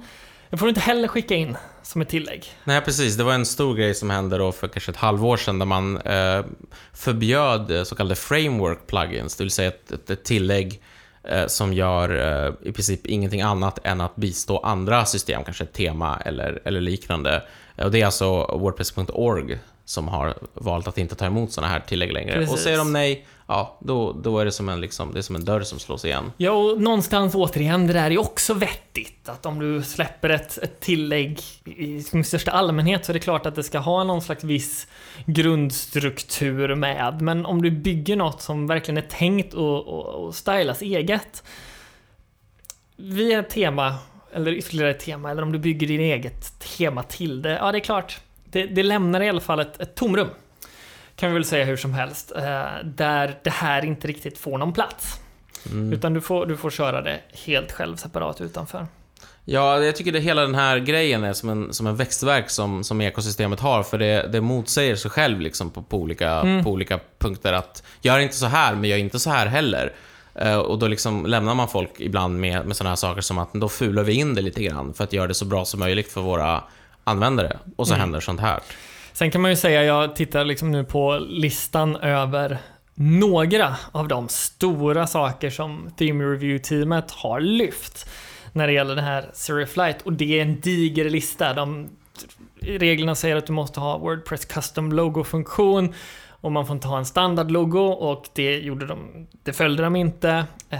Det 0.49 0.57
får 0.57 0.65
du 0.65 0.69
inte 0.69 0.81
heller 0.81 1.07
skicka 1.07 1.35
in 1.35 1.57
som 1.83 2.01
ett 2.01 2.09
tillägg. 2.09 2.45
Nej, 2.63 2.81
precis. 2.81 3.15
Det 3.15 3.23
var 3.23 3.33
en 3.33 3.45
stor 3.45 3.75
grej 3.75 3.95
som 3.95 4.09
hände 4.09 4.37
då 4.37 4.51
för 4.51 4.67
kanske 4.67 4.91
ett 4.91 4.97
halvår 4.97 5.37
sedan 5.37 5.59
där 5.59 5.65
man 5.65 5.97
eh, 5.97 6.45
förbjöd 6.93 7.71
eh, 7.71 7.83
så 7.83 7.95
kallade 7.95 8.15
framework 8.15 8.87
plugins, 8.87 9.35
det 9.35 9.43
vill 9.43 9.51
säga 9.51 9.67
ett, 9.67 9.91
ett, 9.91 10.09
ett 10.09 10.23
tillägg 10.23 10.81
eh, 11.23 11.47
som 11.47 11.73
gör 11.73 12.09
eh, 12.45 12.69
i 12.69 12.71
princip 12.71 13.05
ingenting 13.05 13.41
annat 13.41 13.79
än 13.83 14.01
att 14.01 14.15
bistå 14.15 14.57
andra 14.57 15.05
system, 15.05 15.43
kanske 15.43 15.63
ett 15.63 15.73
tema 15.73 16.21
eller, 16.25 16.61
eller 16.65 16.81
liknande. 16.81 17.43
Eh, 17.75 17.85
och 17.85 17.91
det 17.91 18.01
är 18.01 18.05
alltså 18.05 18.57
Wordpress.org 18.57 19.59
som 19.89 20.07
har 20.07 20.33
valt 20.53 20.87
att 20.87 20.97
inte 20.97 21.15
ta 21.15 21.25
emot 21.25 21.51
sådana 21.51 21.73
här 21.73 21.79
tillägg 21.79 22.13
längre. 22.13 22.33
Precis. 22.33 22.53
Och 22.53 22.59
säger 22.59 22.77
de 22.77 22.93
nej, 22.93 23.25
ja, 23.47 23.77
då, 23.79 24.11
då 24.11 24.39
är 24.39 24.45
det 24.45 24.51
som 24.51 24.69
en, 24.69 24.81
liksom, 24.81 25.13
det 25.13 25.19
är 25.19 25.21
som 25.21 25.35
en 25.35 25.45
dörr 25.45 25.61
som 25.61 25.79
slås 25.79 26.05
igen. 26.05 26.31
Ja, 26.37 26.51
och 26.51 26.81
någonstans 26.81 27.35
återigen, 27.35 27.87
det 27.87 27.93
där 27.93 28.11
är 28.11 28.19
också 28.19 28.53
vettigt. 28.53 29.29
Att 29.29 29.45
om 29.45 29.59
du 29.59 29.83
släpper 29.83 30.29
ett, 30.29 30.57
ett 30.57 30.79
tillägg 30.79 31.39
i 31.65 32.01
sin 32.01 32.23
största 32.23 32.51
allmänhet 32.51 33.05
så 33.05 33.11
är 33.11 33.13
det 33.13 33.19
klart 33.19 33.45
att 33.45 33.55
det 33.55 33.63
ska 33.63 33.79
ha 33.79 34.03
någon 34.03 34.21
slags 34.21 34.43
viss 34.43 34.87
grundstruktur 35.25 36.75
med. 36.75 37.21
Men 37.21 37.45
om 37.45 37.61
du 37.61 37.71
bygger 37.71 38.15
något 38.15 38.41
som 38.41 38.67
verkligen 38.67 38.97
är 38.97 39.07
tänkt 39.07 39.53
att 39.53 39.59
och, 39.59 40.25
och 40.25 40.35
stylas 40.35 40.81
eget 40.81 41.43
via 42.95 43.39
ett 43.39 43.49
tema, 43.49 43.95
eller 44.33 44.51
ytterligare 44.51 44.91
ett 44.91 44.99
tema, 44.99 45.31
eller 45.31 45.41
om 45.41 45.51
du 45.51 45.59
bygger 45.59 45.87
din 45.87 46.01
eget 46.01 46.59
tema 46.59 47.03
till 47.03 47.41
det. 47.41 47.57
Ja, 47.57 47.71
det 47.71 47.77
är 47.77 47.79
klart. 47.79 48.21
Det, 48.51 48.65
det 48.65 48.83
lämnar 48.83 49.21
i 49.21 49.29
alla 49.29 49.41
fall 49.41 49.59
ett, 49.59 49.79
ett 49.79 49.95
tomrum. 49.95 50.27
Kan 51.15 51.29
vi 51.29 51.33
väl 51.33 51.45
säga 51.45 51.65
hur 51.65 51.77
som 51.77 51.93
helst. 51.93 52.31
Eh, 52.35 52.65
där 52.83 53.37
det 53.43 53.49
här 53.49 53.85
inte 53.85 54.07
riktigt 54.07 54.37
får 54.37 54.57
någon 54.57 54.73
plats. 54.73 55.19
Mm. 55.65 55.93
Utan 55.93 56.13
du 56.13 56.21
får, 56.21 56.45
du 56.45 56.57
får 56.57 56.69
köra 56.69 57.01
det 57.01 57.19
helt 57.45 57.71
själv 57.71 57.95
separat 57.95 58.41
utanför. 58.41 58.87
Ja, 59.45 59.79
jag 59.79 59.95
tycker 59.95 60.11
det 60.11 60.19
hela 60.19 60.41
den 60.41 60.55
här 60.55 60.79
grejen 60.79 61.23
är 61.23 61.33
som 61.33 61.49
en, 61.49 61.73
som 61.73 61.87
en 61.87 61.95
växtverk 61.95 62.49
som, 62.49 62.83
som 62.83 63.01
ekosystemet 63.01 63.59
har, 63.59 63.83
för 63.83 63.97
det, 63.97 64.27
det 64.31 64.41
motsäger 64.41 64.95
sig 64.95 65.11
själv 65.11 65.41
liksom 65.41 65.69
på, 65.69 65.81
på, 65.81 65.97
olika, 65.97 66.31
Mm. 66.31 66.63
på 66.63 66.69
olika 66.71 66.99
punkter 67.19 67.53
att 67.53 67.83
gör 68.01 68.19
inte 68.19 68.35
så 68.35 68.45
här, 68.45 68.75
men 68.75 68.89
gör 68.89 68.97
inte 68.97 69.19
så 69.19 69.29
här 69.29 69.45
heller. 69.45 69.93
Eh, 70.35 70.57
och 70.57 70.79
då 70.79 70.87
liksom 70.87 71.25
lämnar 71.25 71.55
man 71.55 71.67
folk 71.67 71.91
ibland 71.97 72.39
med, 72.39 72.65
med 72.65 72.75
sådana 72.77 72.89
här 72.91 72.95
saker 72.95 73.21
som 73.21 73.37
att 73.37 73.53
då 73.53 73.69
fular 73.69 74.03
vi 74.03 74.13
in 74.13 74.33
det 74.33 74.41
lite 74.41 74.63
grann 74.63 74.93
för 74.93 75.03
att 75.03 75.13
göra 75.13 75.27
det 75.27 75.33
så 75.33 75.45
bra 75.45 75.65
som 75.65 75.79
möjligt 75.79 76.11
för 76.11 76.21
våra 76.21 76.63
användare. 77.09 77.57
Och 77.75 77.87
så 77.87 77.93
Mm. 77.93 78.01
händer 78.01 78.19
sånt 78.19 78.39
här. 78.39 78.59
Sen 79.13 79.31
kan 79.31 79.41
man 79.41 79.51
ju 79.51 79.57
säga, 79.57 79.83
jag 79.83 80.15
tittar 80.15 80.45
liksom 80.45 80.71
nu 80.71 80.83
på 80.83 81.17
listan 81.29 81.95
över 81.95 82.57
några 82.95 83.75
av 83.91 84.07
de 84.07 84.27
stora 84.29 85.07
saker 85.07 85.49
som 85.49 85.91
Theme 85.97 86.23
Review-teamet 86.23 87.11
har 87.11 87.39
lyft 87.39 88.09
när 88.53 88.67
det 88.67 88.73
gäller 88.73 88.95
den 88.95 89.05
här 89.05 89.29
Serial 89.33 89.67
Flight. 89.67 90.01
Och 90.01 90.13
det 90.13 90.39
är 90.39 90.41
en 90.41 90.59
diger 90.61 91.09
lista. 91.09 91.53
De, 91.53 91.89
reglerna 92.61 93.15
säger 93.15 93.35
att 93.35 93.47
du 93.47 93.53
måste 93.53 93.79
ha 93.79 93.97
Wordpress 93.97 94.45
Custom 94.45 94.91
Logo-funktion 94.93 95.93
och 96.41 96.51
man 96.51 96.67
får 96.67 96.75
inte 96.75 96.87
ha 96.87 96.97
en 96.97 97.05
standard-logo 97.05 97.87
och 97.91 98.25
det, 98.35 98.59
gjorde 98.59 98.85
de, 98.85 99.27
det 99.43 99.53
följde 99.53 99.83
de 99.83 99.95
inte. 99.95 100.45
Eh, 100.69 100.79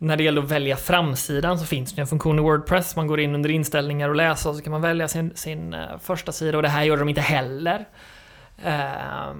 när 0.00 0.16
det 0.16 0.22
gäller 0.22 0.42
att 0.42 0.50
välja 0.50 0.76
framsidan 0.76 1.58
så 1.58 1.66
finns 1.66 1.92
det 1.92 2.00
en 2.00 2.06
funktion 2.06 2.38
i 2.38 2.42
Wordpress. 2.42 2.96
Man 2.96 3.06
går 3.06 3.20
in 3.20 3.34
under 3.34 3.50
inställningar 3.50 4.08
och 4.08 4.16
läser 4.16 4.50
och 4.50 4.56
så 4.56 4.62
kan 4.62 4.70
man 4.70 4.82
välja 4.82 5.08
sin, 5.08 5.32
sin 5.34 5.74
eh, 5.74 5.98
första 6.02 6.32
sida 6.32 6.58
och 6.58 6.62
det 6.62 6.68
här 6.68 6.82
gör 6.82 6.96
de 6.96 7.08
inte 7.08 7.20
heller. 7.20 7.88
Eh, 8.64 9.34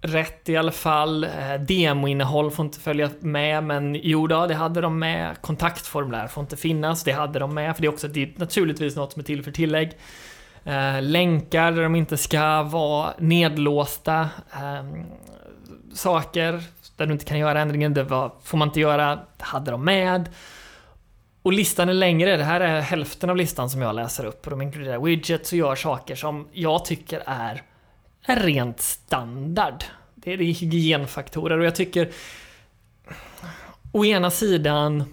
rätt 0.00 0.48
i 0.48 0.56
alla 0.56 0.72
fall. 0.72 1.24
Eh, 1.24 1.54
demoinnehåll 1.68 2.50
får 2.50 2.64
inte 2.64 2.80
följa 2.80 3.10
med, 3.20 3.64
men 3.64 3.94
jo 4.02 4.26
då, 4.26 4.46
det 4.46 4.54
hade 4.54 4.80
de 4.80 4.98
med. 4.98 5.36
Kontaktformulär 5.40 6.26
får 6.26 6.40
inte 6.40 6.56
finnas, 6.56 7.04
det 7.04 7.12
hade 7.12 7.38
de 7.38 7.54
med, 7.54 7.74
för 7.74 7.82
det 7.82 7.88
är 7.88 7.92
också 7.92 8.08
det 8.08 8.22
är 8.22 8.32
naturligtvis 8.36 8.96
något 8.96 9.12
som 9.12 9.20
är 9.20 9.24
till 9.24 9.42
för 9.42 9.50
tillägg. 9.50 9.92
Eh, 10.64 11.02
länkar 11.02 11.72
där 11.72 11.82
de 11.82 11.94
inte 11.94 12.16
ska 12.16 12.62
vara 12.62 13.14
nedlåsta. 13.18 14.28
Eh, 14.52 14.84
saker 15.92 16.62
där 16.96 17.06
du 17.06 17.12
inte 17.12 17.24
kan 17.24 17.38
göra 17.38 17.60
ändringen, 17.60 17.94
det 17.94 18.02
var, 18.02 18.32
får 18.42 18.58
man 18.58 18.68
inte 18.68 18.80
göra, 18.80 19.16
det 19.16 19.44
hade 19.44 19.70
de 19.70 19.84
med. 19.84 20.28
Och 21.42 21.52
listan 21.52 21.88
är 21.88 21.94
längre, 21.94 22.36
det 22.36 22.44
här 22.44 22.60
är 22.60 22.80
hälften 22.80 23.30
av 23.30 23.36
listan 23.36 23.70
som 23.70 23.82
jag 23.82 23.94
läser 23.94 24.24
upp 24.24 24.44
och 24.46 24.50
de 24.50 24.62
inkluderar 24.62 24.98
widgets 24.98 25.52
och 25.52 25.58
gör 25.58 25.76
saker 25.76 26.14
som 26.14 26.48
jag 26.52 26.84
tycker 26.84 27.22
är, 27.26 27.62
är 28.26 28.36
rent 28.36 28.80
standard. 28.80 29.84
Det 30.14 30.32
är, 30.32 30.36
hygienfaktorer 30.36 31.58
och 31.58 31.64
jag 31.64 31.74
tycker 31.74 32.10
å 33.92 34.04
ena 34.04 34.30
sidan 34.30 35.04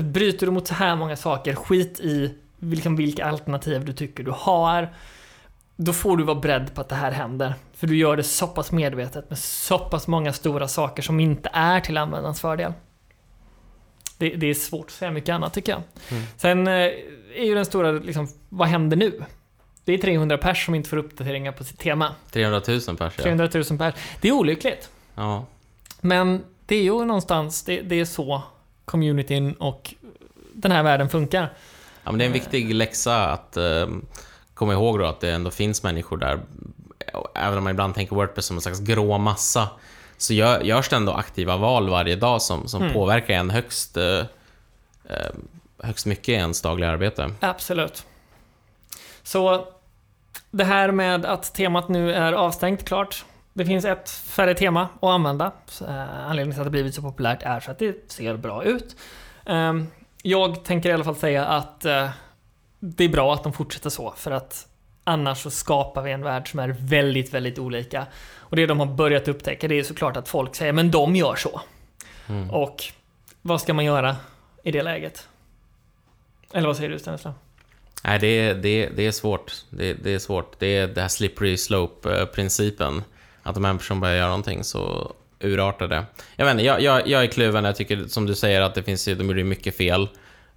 bryter 0.00 0.46
du 0.46 0.52
mot 0.52 0.66
så 0.66 0.74
här 0.74 0.96
många 0.96 1.16
saker, 1.16 1.54
skit 1.54 2.00
i 2.00 2.34
vilka 2.58 3.24
alternativ 3.24 3.84
du 3.84 3.92
tycker 3.92 4.24
du 4.24 4.30
har. 4.30 4.88
Då 5.76 5.92
får 5.92 6.16
du 6.16 6.24
vara 6.24 6.40
beredd 6.40 6.74
på 6.74 6.80
att 6.80 6.88
det 6.88 6.94
här 6.94 7.12
händer. 7.12 7.54
För 7.74 7.86
du 7.86 7.96
gör 7.96 8.16
det 8.16 8.22
så 8.22 8.46
pass 8.46 8.72
medvetet 8.72 9.30
med 9.30 9.38
så 9.38 9.78
pass 9.78 10.06
många 10.06 10.32
stora 10.32 10.68
saker 10.68 11.02
som 11.02 11.20
inte 11.20 11.50
är 11.52 11.80
till 11.80 11.96
användarens 11.96 12.40
fördel. 12.40 12.72
Det, 14.18 14.28
det 14.28 14.46
är 14.46 14.54
svårt 14.54 14.86
att 14.86 14.92
säga 14.92 15.10
mycket 15.10 15.32
annat 15.32 15.54
tycker 15.54 15.72
jag. 15.72 15.82
Mm. 16.08 16.22
Sen 16.36 16.66
eh, 16.66 16.72
är 17.34 17.44
ju 17.44 17.54
den 17.54 17.64
stora, 17.64 17.92
liksom, 17.92 18.28
vad 18.48 18.68
händer 18.68 18.96
nu? 18.96 19.22
Det 19.84 19.92
är 19.92 19.98
300 19.98 20.38
pers 20.38 20.64
som 20.64 20.74
inte 20.74 20.88
får 20.88 20.96
uppdateringar 20.96 21.52
på 21.52 21.64
sitt 21.64 21.78
tema. 21.78 22.14
300 22.30 22.62
000 22.68 22.80
pers, 22.80 23.14
ja. 23.16 23.22
300 23.22 23.48
000 23.54 23.78
pers. 23.78 23.94
Det 24.20 24.28
är 24.28 24.32
olyckligt. 24.32 24.90
ja. 25.14 25.46
Men 26.00 26.44
det 26.66 26.76
är 26.76 26.82
ju 26.82 27.04
någonstans, 27.04 27.62
det, 27.62 27.80
det 27.80 28.00
är 28.00 28.04
så 28.04 28.42
communityn 28.84 29.52
och 29.52 29.94
den 30.52 30.72
här 30.72 30.82
världen 30.82 31.08
funkar. 31.08 31.52
Ja, 32.04 32.10
men 32.12 32.18
det 32.18 32.24
är 32.24 32.26
en 32.26 32.32
viktig 32.32 32.74
läxa 32.74 33.26
att 33.26 33.56
eh, 33.56 33.86
komma 34.56 34.72
ihåg 34.72 34.98
då 34.98 35.04
att 35.06 35.20
det 35.20 35.30
ändå 35.30 35.50
finns 35.50 35.82
människor 35.82 36.16
där 36.16 36.40
även 37.34 37.58
om 37.58 37.64
man 37.64 37.70
ibland 37.70 37.94
tänker 37.94 38.16
Wordpress 38.16 38.46
som 38.46 38.56
en 38.56 38.60
slags 38.60 38.80
grå 38.80 39.18
massa, 39.18 39.68
så 40.16 40.34
gör, 40.34 40.60
görs 40.60 40.88
det 40.88 40.96
ändå 40.96 41.12
aktiva 41.12 41.56
val 41.56 41.88
varje 41.90 42.16
dag 42.16 42.42
som, 42.42 42.68
som 42.68 42.82
Mm. 42.82 42.94
påverkar 42.94 43.34
en 43.34 43.50
högst, 43.50 43.96
eh, 43.96 44.18
eh, 45.08 45.30
högst 45.82 46.06
mycket 46.06 46.28
i 46.28 46.32
ens 46.32 46.62
dagliga 46.62 46.90
arbete. 46.90 47.30
Absolut. 47.40 48.06
Så 49.22 49.66
det 50.50 50.64
här 50.64 50.90
med 50.92 51.24
att 51.26 51.54
temat 51.54 51.88
nu 51.88 52.12
är 52.12 52.32
avstängt, 52.32 52.84
klart. 52.84 53.24
Det 53.52 53.66
finns 53.66 53.84
ett 53.84 54.10
färre 54.10 54.54
tema 54.54 54.82
att 54.82 55.08
använda. 55.08 55.52
Eh, 55.80 56.26
Anledningen 56.26 56.52
till 56.52 56.60
att 56.60 56.66
det 56.66 56.70
blivit 56.70 56.94
så 56.94 57.02
populärt 57.02 57.42
är 57.42 57.60
så 57.60 57.70
att 57.70 57.78
det 57.78 58.12
ser 58.12 58.36
bra 58.36 58.64
ut. 58.64 58.96
Ehm, 59.46 59.86
Jag 60.22 60.64
tänker 60.64 60.88
i 60.90 60.92
alla 60.92 61.04
fall 61.04 61.16
säga 61.16 61.44
att 61.46 61.84
eh, 61.84 62.08
det 62.94 63.04
är 63.04 63.08
bra 63.08 63.34
att 63.34 63.42
de 63.42 63.52
fortsätter 63.52 63.90
så, 63.90 64.14
för 64.16 64.30
att 64.30 64.66
annars 65.04 65.42
så 65.42 65.50
skapar 65.50 66.02
vi 66.02 66.12
en 66.12 66.22
värld 66.22 66.50
som 66.50 66.60
är 66.60 66.76
väldigt, 66.78 67.34
väldigt 67.34 67.58
olika. 67.58 68.06
Och 68.38 68.56
det 68.56 68.66
de 68.66 68.78
har 68.78 68.86
börjat 68.86 69.28
upptäcka, 69.28 69.68
det 69.68 69.78
är 69.78 69.82
såklart 69.82 70.16
att 70.16 70.28
folk 70.28 70.54
säger 70.54 70.72
men 70.72 70.90
de 70.90 71.16
gör 71.16 71.36
så. 71.36 71.60
Mm. 72.26 72.50
Och 72.50 72.84
vad 73.42 73.60
ska 73.60 73.74
man 73.74 73.84
göra 73.84 74.16
i 74.62 74.70
det 74.72 74.82
läget? 74.82 75.28
Eller 76.52 76.66
vad 76.66 76.76
säger 76.76 76.90
du 76.90 76.98
Stanislav? 76.98 77.34
Nej, 78.04 78.18
det 78.18 78.26
är, 78.26 78.54
det, 78.54 78.68
är, 78.68 78.90
det 78.96 79.06
är 79.06 79.12
svårt. 79.12 79.52
Det, 79.70 79.94
det 79.94 80.14
är 80.14 80.18
svårt. 80.18 80.58
Det 80.58 80.66
är 80.66 80.86
det 80.86 81.00
här 81.00 81.08
slippery 81.08 81.56
slope-principen. 81.56 83.04
Att 83.42 83.56
om 83.56 83.64
en 83.64 83.78
person 83.78 84.00
börjar 84.00 84.16
göra 84.16 84.28
någonting 84.28 84.64
så 84.64 85.12
urartar 85.40 85.88
det. 85.88 86.04
Jag 86.36 86.44
vet 86.44 86.52
inte, 86.52 86.64
jag, 86.64 86.80
jag, 86.80 87.08
jag 87.08 87.22
är 87.22 87.26
kluven. 87.26 87.64
Jag 87.64 87.76
tycker 87.76 88.04
som 88.06 88.26
du 88.26 88.34
säger 88.34 88.60
att 88.60 88.74
det 88.74 88.82
finns 88.82 89.04
de 89.04 89.28
gjorde 89.28 89.44
mycket 89.44 89.76
fel. 89.76 90.08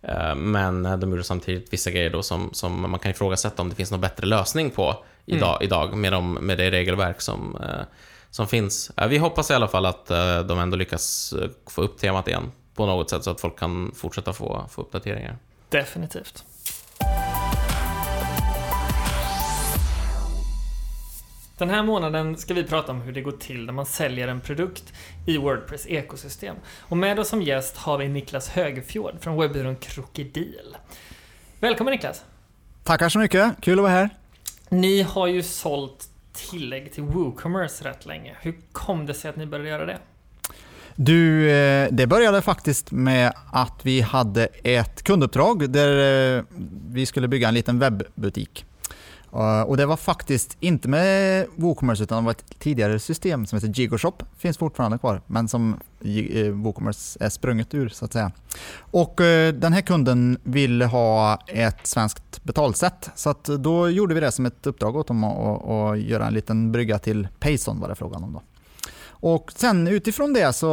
Eh, 0.02 0.36
Men 0.36 0.84
de 0.84 1.10
gjorde 1.12 1.24
samtidigt 1.24 1.74
vissa 1.74 1.92
grejer 1.92 2.10
då 2.10 2.24
som, 2.24 2.50
som 2.54 2.92
man 2.92 3.00
kan 3.00 3.12
ifrågasätta 3.12 3.62
om 3.62 3.70
det 3.70 3.76
finns 3.76 3.92
någon 3.92 4.02
bättre 4.02 4.26
lösning 4.26 4.70
på 4.72 5.04
idag, 5.26 5.58
idag 5.64 5.98
med, 5.98 6.12
de, 6.14 6.34
med 6.34 6.58
det 6.58 6.72
regelverk 6.72 7.22
som, 7.22 7.58
eh, 7.64 7.86
som 8.30 8.48
finns. 8.48 8.92
Eh, 8.98 9.08
Vi 9.08 9.18
hoppas 9.18 9.52
i 9.52 9.54
alla 9.54 9.68
fall 9.68 9.86
att 9.86 10.06
de 10.48 10.60
ändå 10.60 10.78
lyckas 10.78 11.34
få 11.68 11.82
upp 11.82 11.98
temat 11.98 12.28
igen 12.28 12.52
på 12.76 12.86
något 12.86 13.10
sätt 13.10 13.24
så 13.24 13.32
att 13.32 13.42
folk 13.42 13.60
kan 13.60 13.92
fortsätta 13.96 14.34
få, 14.34 14.66
få 14.70 14.82
uppdateringar. 14.82 15.38
Definitivt. 15.70 16.44
Den 21.60 21.70
här 21.70 21.84
månaden 21.84 22.38
ska 22.38 22.54
vi 22.54 22.64
prata 22.64 22.92
om 22.92 23.02
hur 23.02 23.14
det 23.14 23.22
går 23.22 23.32
till 23.32 23.66
när 23.66 23.74
man 23.74 23.86
säljer 23.86 24.28
en 24.28 24.42
produkt 24.42 24.94
i 25.26 25.38
Wordpress 25.38 25.88
ekosystem. 25.88 26.56
Och 26.80 26.98
med 26.98 27.20
oss 27.20 27.30
som 27.30 27.42
gäst 27.42 27.78
har 27.78 27.98
vi 27.98 28.08
Niklas 28.08 28.50
Högfjord 28.50 29.14
från 29.20 29.38
webbyrån 29.38 29.76
Krokodil. 29.76 30.78
Välkommen 31.60 31.92
Niklas! 31.92 32.24
Tackar 32.84 33.10
så 33.10 33.20
mycket, 33.20 33.62
kul 33.62 33.80
att 33.80 33.84
vara 33.84 33.92
här. 33.92 34.10
Ni 34.70 35.02
har 35.02 35.28
ju 35.28 35.44
sålt 35.44 36.10
tillägg 36.34 36.94
till 36.94 37.04
WooCommerce 37.04 37.90
rätt 37.90 38.06
länge. 38.06 38.36
Hur 38.42 38.56
kom 38.72 39.06
det 39.06 39.14
sig 39.14 39.30
att 39.30 39.36
ni 39.36 39.46
började 39.46 39.70
göra 39.70 39.86
det? 39.86 39.98
Du, 40.96 41.52
eh, 41.52 41.88
det 41.92 42.08
började 42.08 42.42
faktiskt 42.42 42.92
med 42.92 43.34
att 43.52 43.80
vi 43.84 44.02
hade 44.02 44.46
ett 44.64 45.04
kunduppdrag 45.04 45.70
där 45.70 46.38
eh, 46.38 46.44
vi 46.90 47.06
skulle 47.06 47.28
bygga 47.28 47.48
en 47.48 47.54
liten 47.54 47.80
webbutik. 47.80 48.66
Eh, 49.34 49.62
och 49.62 49.78
det 49.78 49.86
var 49.86 49.98
faktiskt 49.98 50.58
inte 50.60 50.88
med 50.88 51.46
WooCommerce 51.56 52.04
utan 52.04 52.24
det 52.24 52.26
var 52.26 52.32
ett 52.32 52.60
tidigare 52.60 53.00
system 53.00 53.46
som 53.46 53.58
heter 53.58 53.68
Gigoshop. 53.68 54.24
Finns 54.38 54.58
fortfarande 54.58 54.98
kvar 54.98 55.22
men 55.28 55.48
som 55.48 55.80
eh, 56.02 56.52
WooCommerce 56.52 57.18
är 57.26 57.30
sprunget 57.30 57.74
ur 57.74 57.90
så 57.90 58.06
att 58.06 58.14
säga. 58.14 58.32
Och 58.78 59.22
eh, 59.22 59.54
den 59.54 59.74
här 59.74 59.82
kunden 59.82 60.38
ville 60.44 60.86
ha 60.86 61.40
ett 61.48 61.88
svenskt 61.88 62.44
betalsätt 62.44 63.10
så 63.16 63.30
att 63.30 63.44
då 63.44 63.90
gjorde 63.90 64.14
vi 64.14 64.20
det 64.20 64.32
som 64.32 64.46
ett 64.46 64.68
uppdrag 64.68 64.96
åt 64.96 65.08
dem 65.08 65.24
att 65.24 65.70
att 65.70 66.00
göra 66.00 66.28
en 66.28 66.34
liten 66.34 66.72
brygga 66.72 67.00
till 67.00 67.28
Payson 67.40 67.80
var 67.80 67.90
det 67.90 67.96
frågan 67.96 68.24
om 68.24 68.34
då. 68.34 68.42
Och 69.22 69.52
sen 69.56 69.88
utifrån 69.88 70.34
det 70.34 70.54
så, 70.54 70.68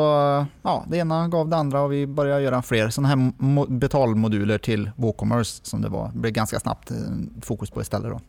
ja, 0.62 0.84
det 0.88 0.96
ena 0.96 1.28
gav 1.28 1.48
det 1.48 1.56
andra 1.56 1.80
och 1.80 1.92
vi 1.92 2.06
började 2.06 2.42
göra 2.42 2.62
fler 2.62 2.88
sådana 2.88 3.08
här 3.08 3.70
betalmoduler 3.70 4.58
till 4.58 4.90
WooCommerce 4.96 5.60
som 5.64 5.82
det 5.82 5.88
var, 5.88 6.10
blev 6.14 6.32
ganska 6.32 6.60
snabbt 6.60 6.90
eh, 6.90 6.96
fokus 7.42 7.70
på 7.70 7.80
istället 7.80 8.10
då. 8.10 8.20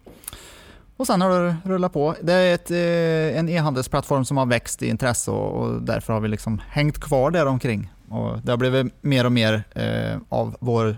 Och 0.97 1.08
sen 1.08 1.21
har 1.21 1.41
det 1.41 1.56
rullat 1.63 1.93
på. 1.93 2.15
Det 2.21 2.34
är 2.34 2.56
ett, 2.56 2.71
eh, 2.71 3.39
en 3.39 3.49
e-handelsplattform 3.49 4.25
som 4.25 4.38
har 4.38 4.45
växt 4.45 4.84
i 4.84 4.88
intresse 4.88 5.32
och, 5.32 5.62
och 5.62 5.82
därför 5.82 6.13
har 6.13 6.19
vi 6.19 6.27
liksom 6.27 6.62
hängt 6.67 6.99
kvar 6.99 7.32
där 7.32 7.45
omkring. 7.45 7.93
Och 8.10 8.39
det 8.43 8.51
har 8.51 8.58
blivit 8.58 8.93
mer 9.03 9.25
och 9.25 9.32
mer 9.32 9.63
eh, 9.75 10.17
av 10.30 10.58
vår 10.60 10.97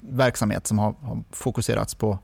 verksamhet 0.00 0.66
som 0.66 0.78
har, 0.78 0.94
har 1.02 1.22
fokuserats 1.30 1.94
på 1.94 2.18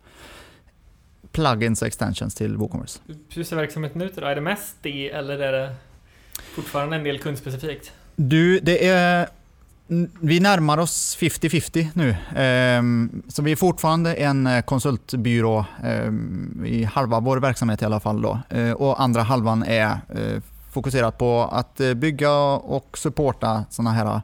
plugins 1.33 1.83
och 1.83 1.89
extensions 1.89 2.35
till 2.35 2.57
WooCommerce. 2.57 3.01
Hur 3.29 3.45
ser 3.45 3.57
verksamheten 3.57 4.03
ut 4.03 4.19
idag? 4.19 4.31
Är 4.31 4.35
det 4.35 4.41
mest 4.41 4.77
det 4.83 5.11
eller 5.11 5.39
är 5.39 5.53
det 5.53 5.75
fortfarande 6.55 6.97
en 6.97 7.05
del 7.05 7.19
kundspecifikt? 7.19 7.93
Du, 8.17 8.61
det 8.61 8.89
är... 8.89 9.29
Vi 10.21 10.41
närmar 10.41 10.79
oss 10.79 11.17
50-50 11.21 11.89
nu. 11.95 12.17
Ehm, 12.37 13.23
så 13.29 13.43
vi 13.43 13.53
är 13.53 13.57
fortfarande 13.57 14.15
en 14.15 14.47
eh, 14.47 14.63
konsultbyrå 14.63 15.65
ehm, 15.85 16.65
i 16.67 16.85
halva 16.85 17.21
vår 17.21 17.37
verksamhet 17.37 17.83
i 17.83 17.85
alla 17.85 18.01
fall. 18.01 18.23
Då. 18.23 18.41
Eh, 18.49 18.73
och 18.73 19.03
andra 19.03 19.23
halvan 19.23 19.63
är 19.63 19.99
fokuserad 20.09 20.43
fokuserat 20.73 21.19
på 21.19 21.43
att 21.53 21.81
bygga 21.97 22.33
och 22.47 22.99
supporta 22.99 23.65
sådana 23.71 23.93
här 23.93 24.21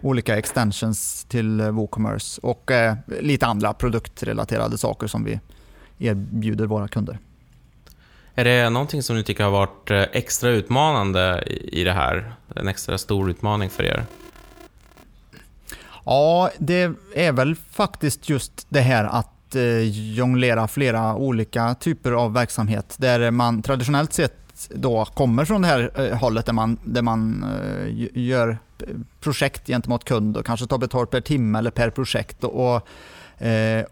olika 0.00 0.38
extensions 0.38 1.24
till 1.24 1.60
WooCommerce 1.60 2.40
och 2.42 2.70
lite 3.20 3.46
andra 3.46 3.72
produktrelaterade 3.72 4.78
saker 4.78 5.06
som 5.06 5.24
vi 5.24 5.40
erbjuder 5.98 6.66
våra 6.66 6.88
kunder. 6.88 7.18
Är 8.36 8.44
det 8.44 8.70
någonting 8.70 9.02
som 9.02 9.16
ni 9.16 9.22
tycker 9.22 9.44
har 9.44 9.50
varit 9.50 9.90
eh, 9.90 10.02
extra 10.12 10.50
utmanande 10.50 11.42
i 11.48 11.84
det 11.84 11.92
här? 11.92 12.34
En 12.56 12.68
extra 12.68 12.98
stor 12.98 13.30
utmaning 13.30 13.70
för 13.70 13.82
er? 13.82 14.04
Ja, 16.04 16.50
det 16.58 16.90
är 17.14 17.32
väl 17.32 17.56
faktiskt 17.70 18.28
just 18.28 18.66
det 18.68 18.80
här 18.80 19.04
att 19.04 19.54
eh, 19.54 19.80
jonglera 20.14 20.68
flera 20.68 21.14
olika 21.14 21.74
typer 21.74 22.12
av 22.12 22.32
verksamhet 22.32 22.94
där 22.98 23.30
man 23.30 23.62
traditionellt 23.62 24.12
sett 24.12 24.68
då 24.70 25.04
kommer 25.04 25.44
från 25.44 25.62
det 25.62 25.68
här 25.68 25.90
eh, 25.94 26.18
hållet 26.18 26.46
där 26.46 26.52
man, 26.52 26.78
där 26.84 27.02
man 27.02 27.44
gör 28.14 28.58
projekt 29.20 29.66
gentemot 29.66 30.04
kund 30.04 30.36
och 30.36 30.46
kanske 30.46 30.66
tar 30.66 30.78
betalt 30.78 31.10
per 31.10 31.20
timme 31.20 31.58
eller 31.58 31.70
per 31.70 31.90
projekt. 31.90 32.44
Och, 32.44 32.88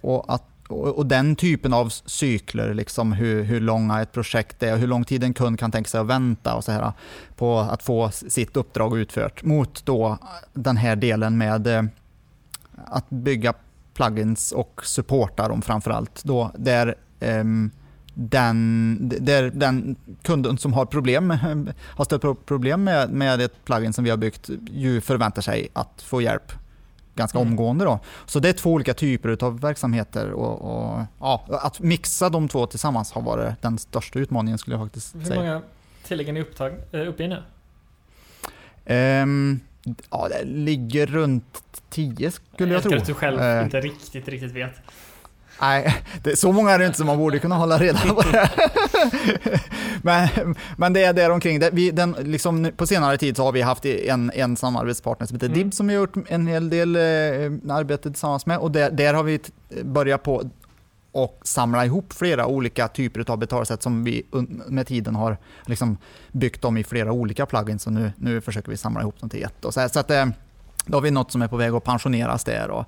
och, 0.00 0.34
att, 0.34 0.44
och, 0.72 0.98
och 0.98 1.06
den 1.06 1.36
typen 1.36 1.72
av 1.72 1.88
cykler, 1.88 2.74
liksom 2.74 3.12
hur, 3.12 3.42
hur 3.42 3.60
långa 3.60 4.00
ett 4.00 4.12
projekt 4.12 4.62
är 4.62 4.72
och 4.72 4.78
hur 4.78 4.86
lång 4.86 5.04
tid 5.04 5.24
en 5.24 5.34
kund 5.34 5.58
kan 5.58 5.70
tänka 5.70 5.88
sig 5.88 6.00
att 6.00 6.06
vänta 6.06 6.54
och 6.54 6.64
så 6.64 6.72
här, 6.72 6.92
på 7.36 7.58
att 7.58 7.82
få 7.82 8.10
sitt 8.10 8.56
uppdrag 8.56 8.98
utfört 8.98 9.42
mot 9.44 9.86
då 9.86 10.06
eh, 10.06 10.18
den 10.52 10.76
här 10.76 10.96
delen 10.96 11.38
med 11.38 11.66
eh, 11.66 11.82
att 12.86 13.10
bygga 13.10 13.54
plugins 13.94 14.52
och 14.52 14.80
supporta 14.84 15.48
dem 15.48 15.62
framförallt. 15.62 16.24
Då, 16.24 16.50
där, 16.58 16.94
eh, 17.20 17.44
den, 18.14 18.98
där 19.20 19.50
den 19.50 19.96
kunden 20.22 20.58
som 20.58 20.72
har 20.72 20.86
problem, 20.86 21.30
har 21.96 22.04
stött 22.04 22.22
på 22.22 22.34
problem 22.34 22.84
med, 22.84 23.10
med 23.10 23.40
ett 23.40 23.64
plugin 23.64 23.92
som 23.92 24.04
vi 24.04 24.10
har 24.10 24.16
byggt 24.16 24.50
ju 24.70 25.00
förväntar 25.00 25.42
sig 25.42 25.68
att 25.72 26.02
få 26.02 26.22
hjälp 26.22 26.52
ganska 27.14 27.38
Mm. 27.38 27.48
omgående. 27.50 27.84
Då. 27.84 27.98
Så 28.26 28.38
det 28.40 28.48
är 28.48 28.52
två 28.52 28.72
olika 28.72 28.94
typer 28.94 29.44
av 29.44 29.60
verksamheter 29.60 30.30
och, 30.30 30.60
och 30.62 31.00
ja, 31.20 31.44
att 31.50 31.80
mixa 31.80 32.28
de 32.28 32.48
två 32.48 32.66
tillsammans 32.66 33.12
har 33.12 33.22
varit 33.22 33.62
den 33.62 33.78
största 33.78 34.18
utmaningen 34.18 34.58
skulle 34.58 34.76
jag 34.76 34.84
faktiskt 34.86 35.14
Hur 35.14 35.24
säga. 35.24 35.40
många 35.40 35.62
tillägg 36.04 36.28
är 36.28 36.32
ni 36.32 36.40
eh, 36.92 37.08
uppe 37.08 37.22
i 37.24 37.28
nu? 37.28 37.42
Ehm, 38.86 39.60
ja, 40.10 40.28
det 40.28 40.44
ligger 40.44 41.06
runt 41.06 41.62
10 41.90 42.30
skulle 42.30 42.72
jag 42.72 42.76
älskar 42.76 42.90
tro. 42.90 42.98
att 42.98 43.06
du 43.06 43.14
själv 43.14 43.40
Eh, 43.40 43.64
inte 43.64 43.80
riktigt, 43.80 44.28
riktigt 44.28 44.52
vet. 44.52 44.74
Nej, 45.60 45.96
det, 46.22 46.36
så 46.38 46.52
många 46.52 46.70
är 46.70 46.78
det 46.78 46.86
inte 46.86 46.98
som 46.98 47.06
man 47.06 47.18
borde 47.18 47.38
kunna 47.38 47.54
hålla 47.56 47.78
reda 47.78 47.98
på 47.98 48.22
det. 48.22 48.50
men, 50.02 50.54
men 50.76 50.92
det 50.92 51.04
är 51.04 51.12
där 51.12 51.30
omkring. 51.30 51.60
Det, 51.60 51.70
vi, 51.72 51.90
den, 51.90 52.16
liksom, 52.20 52.70
på 52.76 52.86
senare 52.86 53.18
tid 53.18 53.36
så 53.36 53.44
har 53.44 53.52
vi 53.52 53.62
haft 53.62 53.84
en, 53.84 54.30
en 54.34 54.56
samarbetspartner 54.56 55.26
som 55.26 55.36
heter 55.36 55.46
Mm. 55.46 55.58
DIB 55.58 55.74
som 55.74 55.86
vi 55.86 55.94
har 55.94 56.00
gjort 56.00 56.16
en 56.28 56.46
hel 56.46 56.70
del 56.70 56.96
eh, 56.96 57.02
arbete 57.76 58.10
tillsammans 58.10 58.46
med 58.46 58.58
och 58.58 58.70
där, 58.70 58.90
där 58.90 59.14
har 59.14 59.22
vi 59.22 59.40
börjat 59.82 60.22
på 60.22 60.42
och 61.12 61.40
samla 61.44 61.86
ihop 61.86 62.12
flera 62.12 62.46
olika 62.46 62.88
typer 62.88 63.30
av 63.30 63.38
betalsätt 63.38 63.82
som 63.82 64.04
vi 64.04 64.22
med 64.66 64.86
tiden 64.86 65.14
har 65.14 65.36
liksom 65.66 65.96
byggt 66.32 66.64
om 66.64 66.76
i 66.76 66.84
flera 66.84 67.12
olika 67.12 67.46
plugins 67.46 67.86
och 67.86 67.92
nu, 67.92 68.12
nu 68.16 68.40
försöker 68.40 68.70
vi 68.70 68.76
samla 68.76 69.00
ihop 69.00 69.20
dem 69.20 69.30
till 69.30 69.44
ett. 69.44 69.64
Och 69.64 69.74
så, 69.74 69.80
här, 69.80 69.88
så 69.88 70.00
att, 70.00 70.10
eh, 70.10 70.26
då 70.86 70.96
har 70.96 71.02
vi 71.02 71.10
något 71.10 71.32
som 71.32 71.42
är 71.42 71.48
på 71.48 71.56
väg 71.56 71.72
att 71.72 71.84
pensioneras 71.84 72.44
där. 72.44 72.70
Och, 72.70 72.86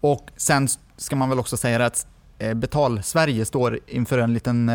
och 0.00 0.30
sen 0.36 0.68
ska 0.96 1.16
man 1.16 1.28
väl 1.28 1.38
också 1.38 1.56
säga 1.56 1.86
att 1.86 2.06
eh, 2.38 2.54
Betal-Sverige 2.54 3.44
står 3.44 3.78
inför 3.86 4.18
en 4.18 4.34
liten 4.34 4.68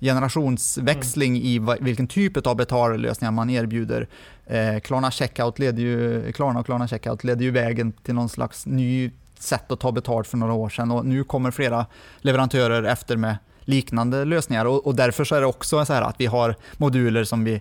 generationsväxling 0.00 1.08
generationsväxling 1.28 1.36
i 1.36 1.60
vilken 1.80 2.06
typ 2.06 2.46
av 2.46 2.56
betallösningar 2.56 3.32
man 3.32 3.50
erbjuder. 3.50 4.08
Eh, 4.46 4.80
Klarna 4.80 5.10
Checkout 5.10 5.58
leder 5.58 5.82
ju, 5.82 6.32
Klarna 6.32 6.60
och 6.60 6.66
Klarna 6.66 6.88
Checkout 6.88 7.24
ledde 7.24 7.44
ju 7.44 7.50
vägen 7.50 7.92
till 7.92 8.14
någon 8.14 8.28
slags 8.28 8.66
ny 8.66 9.10
sätt 9.38 9.72
att 9.72 9.80
ta 9.80 9.92
betalt 9.92 10.26
för 10.26 10.36
några 10.36 10.52
år 10.52 10.68
sedan 10.68 10.90
och 10.90 11.06
nu 11.06 11.24
kommer 11.24 11.50
flera 11.50 11.86
leverantörer 12.20 12.82
efter 12.82 13.16
med 13.16 13.36
liknande 13.60 14.24
lösningar 14.24 14.64
och, 14.64 14.86
och 14.86 14.94
därför 14.94 15.24
så 15.24 15.34
är 15.34 15.40
det 15.40 15.46
också 15.46 15.84
så 15.84 15.92
här 15.92 16.02
att 16.02 16.16
vi 16.18 16.26
har 16.26 16.54
moduler 16.76 17.24
som 17.24 17.44
vi, 17.44 17.60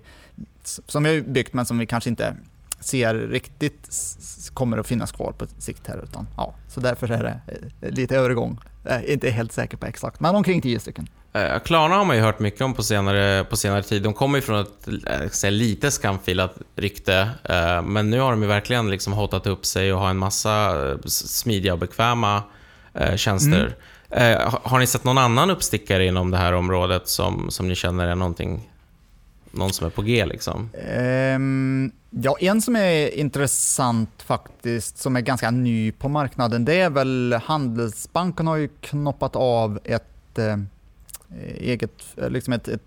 som 0.63 1.03
vi 1.03 1.15
har 1.15 1.21
byggt 1.21 1.53
men 1.53 1.65
som 1.65 1.77
vi 1.77 1.85
kanske 1.85 2.09
inte 2.09 2.35
ser 2.79 3.13
riktigt 3.13 3.89
kommer 4.53 4.77
att 4.77 4.87
finnas 4.87 5.11
kvar 5.11 5.31
på 5.31 5.45
sikt 5.57 5.87
här. 5.87 6.03
Utan, 6.03 6.27
ja, 6.37 6.53
så 6.67 6.79
därför 6.79 7.11
är 7.11 7.23
det 7.23 7.39
eh, 7.81 7.91
lite 7.91 8.15
övergång. 8.15 8.59
Jag 8.83 8.93
är 8.93 9.11
inte 9.11 9.29
helt 9.29 9.51
säker 9.51 9.77
på 9.77 9.85
exakt, 9.85 10.19
men 10.19 10.35
omkring 10.35 10.61
tio 10.61 10.79
stycken. 10.79 11.07
Eh, 11.37 11.59
Klarna 11.59 11.95
har 11.95 12.05
man 12.05 12.15
ju 12.15 12.21
hört 12.21 12.39
mycket 12.39 12.61
om 12.61 12.73
på 12.73 12.83
senare, 12.83 13.43
på 13.43 13.57
senare 13.57 13.83
tid. 13.83 14.03
De 14.03 14.13
kommer 14.13 14.37
ju 14.37 14.41
från 14.41 14.61
ett 14.61 15.43
eh, 15.43 15.51
lite 15.51 15.91
skamfilat 15.91 16.55
rykte, 16.75 17.29
men 17.83 18.09
nu 18.09 18.19
har 18.19 18.31
de 18.31 18.41
ju 18.41 18.47
verkligen 18.47 18.89
liksom 18.89 19.13
hotat 19.13 19.47
upp 19.47 19.65
sig 19.65 19.93
och 19.93 19.99
har 19.99 20.09
en 20.09 20.17
massa 20.17 20.73
smidiga 21.07 21.73
och 21.73 21.79
bekväma 21.79 22.43
tjänster. 23.15 23.75
Mm. 24.09 24.51
Har 24.63 24.79
ni 24.79 24.87
sett 24.87 25.03
någon 25.03 25.17
annan 25.17 25.49
uppstickare 25.49 26.05
inom 26.05 26.31
det 26.31 26.37
här 26.37 26.53
området 26.53 27.07
som, 27.07 27.51
som 27.51 27.67
ni 27.67 27.75
känner 27.75 28.07
är 28.07 28.15
någonting 28.15 28.69
någon 29.51 29.73
som 29.73 29.87
är 29.87 29.91
på 29.91 30.01
G 30.01 30.25
liksom? 30.25 30.69
Um, 31.35 31.91
ja, 32.09 32.37
en 32.39 32.61
som 32.61 32.75
är 32.75 33.17
intressant 33.17 34.23
faktiskt, 34.25 34.97
som 34.97 35.15
är 35.15 35.21
ganska 35.21 35.51
ny 35.51 35.91
på 35.91 36.09
marknaden, 36.09 36.65
det 36.65 36.79
är 36.79 36.89
väl 36.89 37.39
Handelsbanken 37.45 38.47
har 38.47 38.55
ju 38.55 38.67
knoppat 38.67 39.35
av 39.35 39.79
ett 39.83 40.39
eh, 40.39 40.57
Eh, 41.31 41.69
eget, 41.69 42.03
eh, 42.17 42.29
liksom 42.29 42.53
ett, 42.53 42.67
ett, 42.67 42.81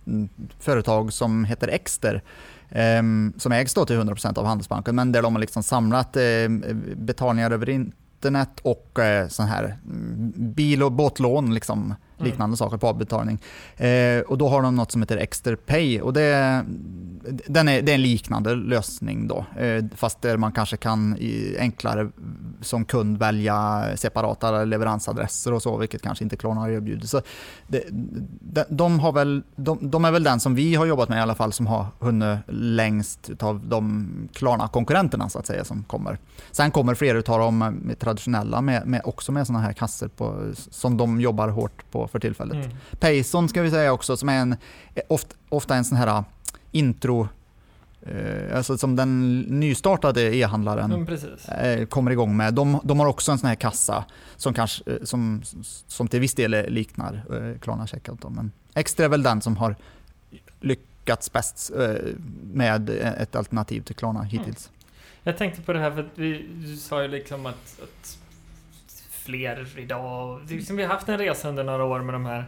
företag 0.58 1.12
som 1.12 1.44
heter 1.44 1.68
Exter. 1.68 2.22
Ehm, 2.70 3.32
som 3.36 3.52
ägs 3.52 3.74
då 3.74 3.86
till 3.86 3.96
100% 3.96 4.38
av 4.38 4.46
Handelsbanken, 4.46 4.94
men 4.94 5.12
där 5.12 5.22
de 5.22 5.34
har 5.34 5.40
liksom 5.40 5.62
samlat 5.62 6.16
eh, 6.16 6.48
betalningar 6.96 7.50
över 7.50 7.68
internet 7.68 8.60
och 8.62 8.98
eh, 8.98 9.28
här 9.38 9.78
mm, 9.84 10.32
bil 10.36 10.82
och 10.82 10.92
båtlån. 10.92 11.54
Liksom 11.54 11.94
Mm. 12.20 12.30
liknande 12.30 12.50
mm. 12.50 12.56
saker 12.56 12.76
på 12.76 12.88
avbetalning. 12.88 13.38
Eh, 13.76 14.20
och 14.20 14.38
då 14.38 14.48
har 14.48 14.62
de 14.62 14.76
något 14.76 14.92
som 14.92 15.02
heter 15.02 15.16
Exterpay. 15.16 16.00
Och 16.00 16.12
det, 16.12 16.64
den 17.46 17.68
är, 17.68 17.82
det 17.82 17.92
är 17.92 17.94
en 17.94 18.02
liknande 18.02 18.54
lösning 18.54 19.28
då. 19.28 19.44
Eh, 19.58 19.84
fast 19.96 20.22
där 20.22 20.36
man 20.36 20.52
kanske 20.52 20.76
kan 20.76 21.16
i, 21.18 21.56
enklare 21.58 22.10
som 22.60 22.84
kund 22.84 23.18
välja 23.18 23.88
separata 23.96 24.64
leveransadresser 24.64 25.52
och 25.52 25.62
så, 25.62 25.76
vilket 25.76 26.02
kanske 26.02 26.24
inte 26.24 26.36
Klarna 26.36 26.70
erbjuder. 26.70 27.06
Så 27.06 27.22
det, 27.66 27.84
de, 28.40 28.64
de, 28.68 29.00
har 29.00 29.12
väl, 29.12 29.42
de, 29.56 29.90
de, 29.90 30.04
är 30.04 30.10
väl 30.10 30.22
den 30.22 30.40
som 30.40 30.54
vi 30.54 30.74
har 30.74 30.86
jobbat 30.86 31.08
med 31.08 31.18
i 31.18 31.20
alla 31.20 31.34
fall 31.34 31.52
som 31.52 31.66
har 31.66 31.86
hunnit 31.98 32.38
längst 32.48 33.30
av 33.40 33.66
de 33.66 34.08
Klarna-konkurrenterna 34.32 35.28
så 35.28 35.38
att 35.38 35.46
säga 35.46 35.64
som 35.64 35.84
kommer. 35.84 36.18
Sen 36.50 36.70
kommer 36.70 36.94
flera 36.94 37.18
av 37.18 37.38
de 37.38 37.80
traditionella 37.98 38.60
med, 38.60 38.86
med 38.86 39.00
också 39.04 39.32
med 39.32 39.46
sådana 39.46 39.64
här 39.64 39.72
kassor 39.72 40.08
på, 40.08 40.52
som 40.54 40.96
de 40.96 41.20
jobbar 41.20 41.48
hårt 41.48 41.90
på 41.90 42.08
för 42.10 42.18
tillfället. 42.18 42.64
Mm. 42.64 42.76
Payson 43.00 43.48
ska 43.48 43.62
vi 43.62 43.70
säga 43.70 43.92
också, 43.92 44.16
som 44.16 44.28
är 44.28 44.38
en, 44.38 44.56
ofta, 45.08 45.34
ofta 45.48 45.74
en 45.74 45.84
sån 45.84 45.98
här 45.98 46.06
äh, 46.06 46.22
intro 46.70 47.28
Eh, 48.02 48.56
alltså 48.56 48.78
som 48.78 48.96
den 48.96 49.40
nystartade 49.40 50.36
e-handlaren 50.36 50.92
mm, 50.92 51.18
eh, 51.48 51.86
kommer 51.86 52.10
igång 52.10 52.36
med. 52.36 52.54
De, 52.54 52.80
de, 52.84 53.00
har 53.00 53.06
också 53.06 53.32
en 53.32 53.38
sån 53.38 53.48
här 53.48 53.54
kassa 53.54 54.04
som, 54.36 54.54
kanske, 54.54 54.90
eh, 54.90 54.96
som, 55.02 55.42
som 55.86 56.08
till 56.08 56.20
viss 56.20 56.34
del 56.34 56.72
liknar 56.72 57.22
Klarna 57.60 57.86
Checkout. 57.86 58.30
Men 58.30 58.52
Extra 58.74 59.04
är 59.04 59.08
väl 59.08 59.22
den 59.22 59.40
som 59.40 59.56
har 59.56 59.76
lyckats 60.60 61.32
bäst 61.32 61.70
med 62.42 62.90
ett 62.90 63.36
alternativ 63.36 63.80
till 63.80 63.94
Klarna 63.94 64.22
hittills. 64.22 64.68
Mm. 64.68 64.80
Jag 65.22 65.38
tänkte 65.38 65.62
på 65.62 65.72
det 65.72 65.78
här 65.78 65.90
för 65.90 66.00
att 66.00 66.12
vi, 66.14 66.48
du 66.64 66.76
sa 66.76 67.02
ju 67.02 67.08
liksom 67.08 67.46
att, 67.46 67.80
att 67.82 68.18
fler 69.30 69.78
idag. 69.78 70.40
Liksom 70.48 70.76
vi 70.76 70.82
har 70.82 70.90
haft 70.90 71.08
en 71.08 71.18
resa 71.18 71.48
under 71.48 71.64
några 71.64 71.84
år 71.84 72.00
med 72.00 72.14
de 72.14 72.26
här 72.26 72.44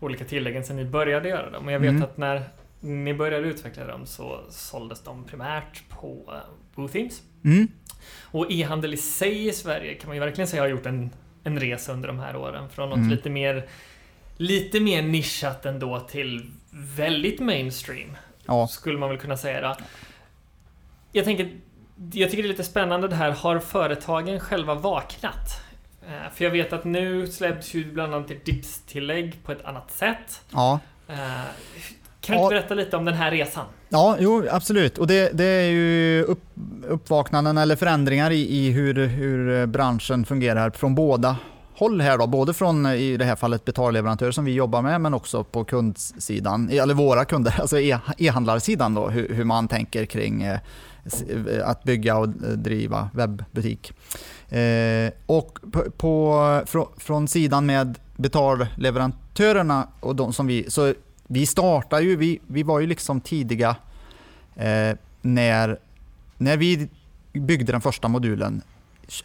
olika 0.00 0.24
tilläggen 0.24 0.64
sedan 0.64 0.76
ni 0.76 0.84
började 0.84 1.28
göra 1.28 1.50
dem. 1.50 1.66
Och 1.66 1.72
jag 1.72 1.80
vet 1.80 1.90
mm. 1.90 2.02
att 2.02 2.16
när 2.16 2.42
ni 2.80 3.14
började 3.14 3.46
utveckla 3.48 3.86
dem 3.86 4.06
så 4.06 4.40
såldes 4.50 5.04
de 5.04 5.24
primärt 5.24 5.88
på 5.88 6.32
uh, 6.32 6.38
Bootheams. 6.74 7.22
Mm. 7.44 7.68
Och 8.22 8.52
e-handel 8.52 8.94
i 8.94 8.96
sig 8.96 9.48
i 9.48 9.52
Sverige 9.52 9.94
kan 9.94 10.08
man 10.08 10.16
ju 10.16 10.20
verkligen 10.20 10.48
säga 10.48 10.62
har 10.62 10.68
gjort 10.68 10.86
en, 10.86 11.10
en 11.44 11.60
resa 11.60 11.92
under 11.92 12.08
de 12.08 12.18
här 12.18 12.36
åren. 12.36 12.68
Från 12.68 12.88
något 12.88 12.96
mm. 12.96 13.10
lite 13.10 13.30
mer 13.30 13.68
lite 14.36 14.80
mer 14.80 15.02
nischat 15.02 15.66
ändå 15.66 16.00
till 16.00 16.50
väldigt 16.70 17.40
mainstream. 17.40 18.16
Ja. 18.46 18.66
Skulle 18.66 18.98
man 18.98 19.08
väl 19.08 19.18
kunna 19.18 19.36
säga 19.36 19.60
då. 19.60 19.76
Jag 21.12 21.24
tänker, 21.24 21.50
jag 22.12 22.30
tycker 22.30 22.42
det 22.42 22.46
är 22.46 22.50
lite 22.50 22.64
spännande 22.64 23.08
det 23.08 23.14
här. 23.14 23.30
Har 23.30 23.58
företagen 23.58 24.40
själva 24.40 24.74
vaknat? 24.74 25.65
Eh, 26.06 26.32
för 26.34 26.44
jag 26.44 26.50
vet 26.50 26.72
att 26.72 26.84
nu 26.84 27.26
släpps 27.26 27.74
ju 27.74 27.92
bland 27.92 28.14
annat 28.14 28.28
DIPS-tillägg 28.44 29.38
på 29.44 29.52
ett 29.52 29.64
annat 29.64 29.90
sätt. 29.90 30.40
Ja. 30.52 30.80
Eh, 31.08 31.16
kan 32.20 32.36
du 32.36 32.42
inte 32.42 32.54
berätta 32.54 32.74
lite 32.74 32.96
om 32.96 33.04
den 33.04 33.14
här 33.14 33.30
resan? 33.30 33.64
Ja, 33.88 34.16
jo, 34.20 34.44
absolut. 34.50 34.98
Och 34.98 35.06
det, 35.06 35.30
det 35.32 35.44
är 35.44 35.70
ju 35.70 36.22
upp, 36.22 36.42
uppvaknanden 36.88 37.58
eller 37.58 37.76
förändringar 37.76 38.30
i, 38.30 38.56
i 38.56 38.70
hur, 38.70 39.06
hur 39.06 39.66
branschen 39.66 40.24
fungerar 40.24 40.70
från 40.70 40.94
båda 40.94 41.36
håll 41.74 42.00
här 42.00 42.18
då, 42.18 42.26
både 42.26 42.54
från 42.54 42.86
i 42.86 43.16
det 43.16 43.24
här 43.24 43.36
fallet 43.36 43.64
betalleverantörer 43.64 44.32
som 44.32 44.44
vi 44.44 44.52
jobbar 44.52 44.82
med, 44.82 45.00
men 45.00 45.14
också 45.14 45.44
på 45.44 45.64
kundsidan, 45.64 46.70
eller 46.70 46.94
våra 46.94 47.24
kunder, 47.24 47.54
alltså 47.60 47.80
e, 47.80 47.98
e-handlarsidan 48.18 48.94
då, 48.94 49.08
hur, 49.08 49.34
hur, 49.34 49.44
man 49.44 49.68
tänker 49.68 50.04
kring 50.04 50.42
eh, 50.42 50.58
att 51.64 51.84
bygga 51.84 52.16
och 52.16 52.28
driva 52.58 53.10
webbutik. 53.14 53.92
Eh, 54.48 55.12
och 55.26 55.58
på, 55.72 55.90
på, 55.90 56.62
från, 56.66 56.86
från 56.96 57.28
sidan 57.28 57.66
med 57.66 57.98
betalleverantörerna 58.16 59.88
och 60.00 60.16
de 60.16 60.32
som 60.32 60.46
vi, 60.46 60.70
så 60.70 60.94
vi 61.26 61.46
startade 61.46 62.02
ju, 62.02 62.16
vi, 62.16 62.40
vi 62.46 62.62
var 62.62 62.80
ju 62.80 62.86
liksom 62.86 63.20
tidiga 63.20 63.76
eh, 64.54 64.96
när, 65.22 65.78
när 66.36 66.56
vi 66.56 66.88
byggde 67.32 67.72
den 67.72 67.80
första 67.80 68.08
modulen 68.08 68.62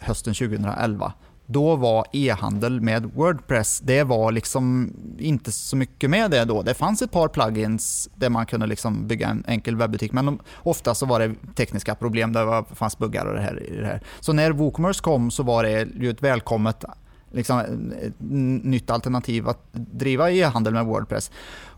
hösten 0.00 0.34
2011 0.34 1.12
då 1.52 1.76
var 1.76 2.06
e-handel 2.12 2.80
med 2.80 3.04
Wordpress, 3.04 3.80
det 3.80 4.04
var 4.04 4.32
liksom 4.32 4.92
inte 5.18 5.52
så 5.52 5.76
mycket 5.76 6.10
med 6.10 6.30
det 6.30 6.44
då. 6.44 6.62
Det 6.62 6.74
fanns 6.74 7.02
ett 7.02 7.10
par 7.10 7.28
plugins 7.28 8.08
där 8.14 8.28
man 8.28 8.46
kunde 8.46 8.66
liksom 8.66 9.06
bygga 9.06 9.28
en 9.28 9.44
enkel 9.46 9.76
webbutik, 9.76 10.12
men 10.12 10.38
ofta 10.56 10.94
så 10.94 11.06
var 11.06 11.20
det 11.20 11.34
tekniska 11.54 11.94
problem, 11.94 12.32
det 12.32 12.64
fanns 12.74 12.98
buggar 12.98 13.26
och 13.26 13.34
det 13.34 13.40
här. 13.40 13.62
Det 13.80 13.86
här. 13.86 14.02
Så 14.20 14.32
när 14.32 14.50
WooCommerce 14.50 15.02
kom 15.02 15.30
så 15.30 15.42
var 15.42 15.62
det 15.62 15.88
ju 16.00 16.10
ett 16.10 16.22
välkommet 16.22 16.84
liksom, 17.32 17.58
ett 18.02 18.14
nytt 18.64 18.90
alternativ 18.90 19.48
att 19.48 19.72
driva 19.72 20.30
e-handel 20.30 20.72
med 20.72 20.84
Wordpress. 20.84 21.30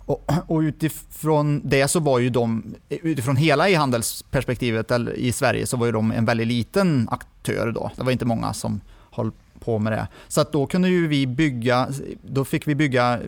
Och, 0.06 0.32
och, 0.46 0.58
utifrån 0.58 1.60
det 1.64 1.88
så 1.88 2.00
var 2.00 2.18
ju 2.18 2.30
de, 2.30 2.74
utifrån 2.88 3.36
hela 3.36 3.68
e-handelsperspektivet 3.68 4.90
i 5.14 5.32
Sverige 5.32 5.66
så 5.66 5.76
var 5.76 5.86
ju 5.86 5.92
de 5.92 6.12
en 6.12 6.24
väldigt 6.24 6.46
liten 6.46 7.08
aktör 7.10 7.72
då. 7.72 7.90
Det 7.96 8.02
var 8.02 8.12
inte 8.12 8.24
många 8.24 8.52
som 8.52 8.80
höll 9.10 9.32
på 9.60 9.78
med 9.78 9.92
det. 9.92 10.08
Så 10.28 10.40
att 10.40 10.52
då 10.52 10.66
kunde 10.66 10.88
ju 10.88 11.08
vi 11.08 11.26
bygga, 11.26 11.88
då 12.22 12.44
fick 12.44 12.68
vi 12.68 12.74
bygga 12.74 13.20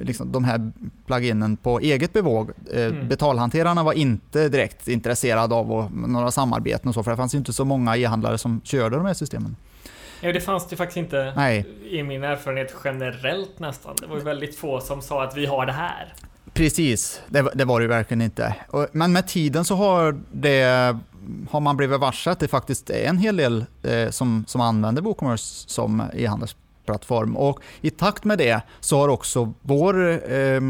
liksom 0.00 0.32
de 0.32 0.44
här 0.44 0.72
pluginen 1.06 1.56
på 1.56 1.80
eget 1.80 2.12
bevåg. 2.12 2.50
Eh, 2.72 2.84
mm. 2.84 3.08
Betalhanterarna 3.08 3.82
var 3.82 3.92
inte 3.92 4.48
direkt 4.48 4.88
intresserade 4.88 5.54
av 5.54 5.90
några 6.08 6.30
samarbeten 6.30 6.88
och 6.88 6.94
så, 6.94 7.02
för 7.02 7.10
det 7.10 7.16
fanns 7.16 7.34
ju 7.34 7.38
inte 7.38 7.52
så 7.52 7.64
många 7.64 7.96
e-handlare 7.96 8.38
som 8.38 8.60
körde 8.64 8.96
de 8.96 9.06
här 9.06 9.14
systemen. 9.14 9.56
Ja, 10.20 10.32
det 10.32 10.40
fanns 10.40 10.68
det 10.68 10.76
faktiskt 10.76 10.96
inte 10.96 11.32
Nej. 11.36 11.66
i 11.90 12.02
min 12.02 12.24
erfarenhet 12.24 12.74
generellt 12.84 13.58
nästan. 13.58 13.96
Det 14.00 14.06
var 14.06 14.16
ju 14.16 14.22
väldigt 14.22 14.56
få 14.56 14.80
som 14.80 15.02
sa 15.02 15.24
att 15.24 15.36
vi 15.36 15.46
har 15.46 15.66
det 15.66 15.72
här. 15.72 16.14
Precis, 16.52 17.20
det, 17.28 17.50
det 17.54 17.64
var 17.64 17.80
det 17.80 17.86
verkligen 17.86 18.22
inte. 18.22 18.54
Men 18.92 19.12
med 19.12 19.28
tiden 19.28 19.64
så 19.64 19.74
har 19.74 20.20
det 20.32 20.98
har 21.50 21.60
man 21.60 21.76
blivit 21.76 22.00
varse 22.00 22.30
att 22.30 22.40
det 22.40 22.48
faktiskt 22.48 22.90
är 22.90 23.04
en 23.04 23.18
hel 23.18 23.36
del 23.36 23.64
eh, 23.82 24.10
som, 24.10 24.44
som 24.46 24.60
använder 24.60 25.02
WooCommerce 25.02 25.68
som 25.68 26.02
e-handelsplattform. 26.14 27.36
Och 27.36 27.60
I 27.80 27.90
takt 27.90 28.24
med 28.24 28.38
det 28.38 28.62
så 28.80 28.98
har 28.98 29.08
också 29.08 29.52
vår 29.62 30.10
eh, 30.32 30.60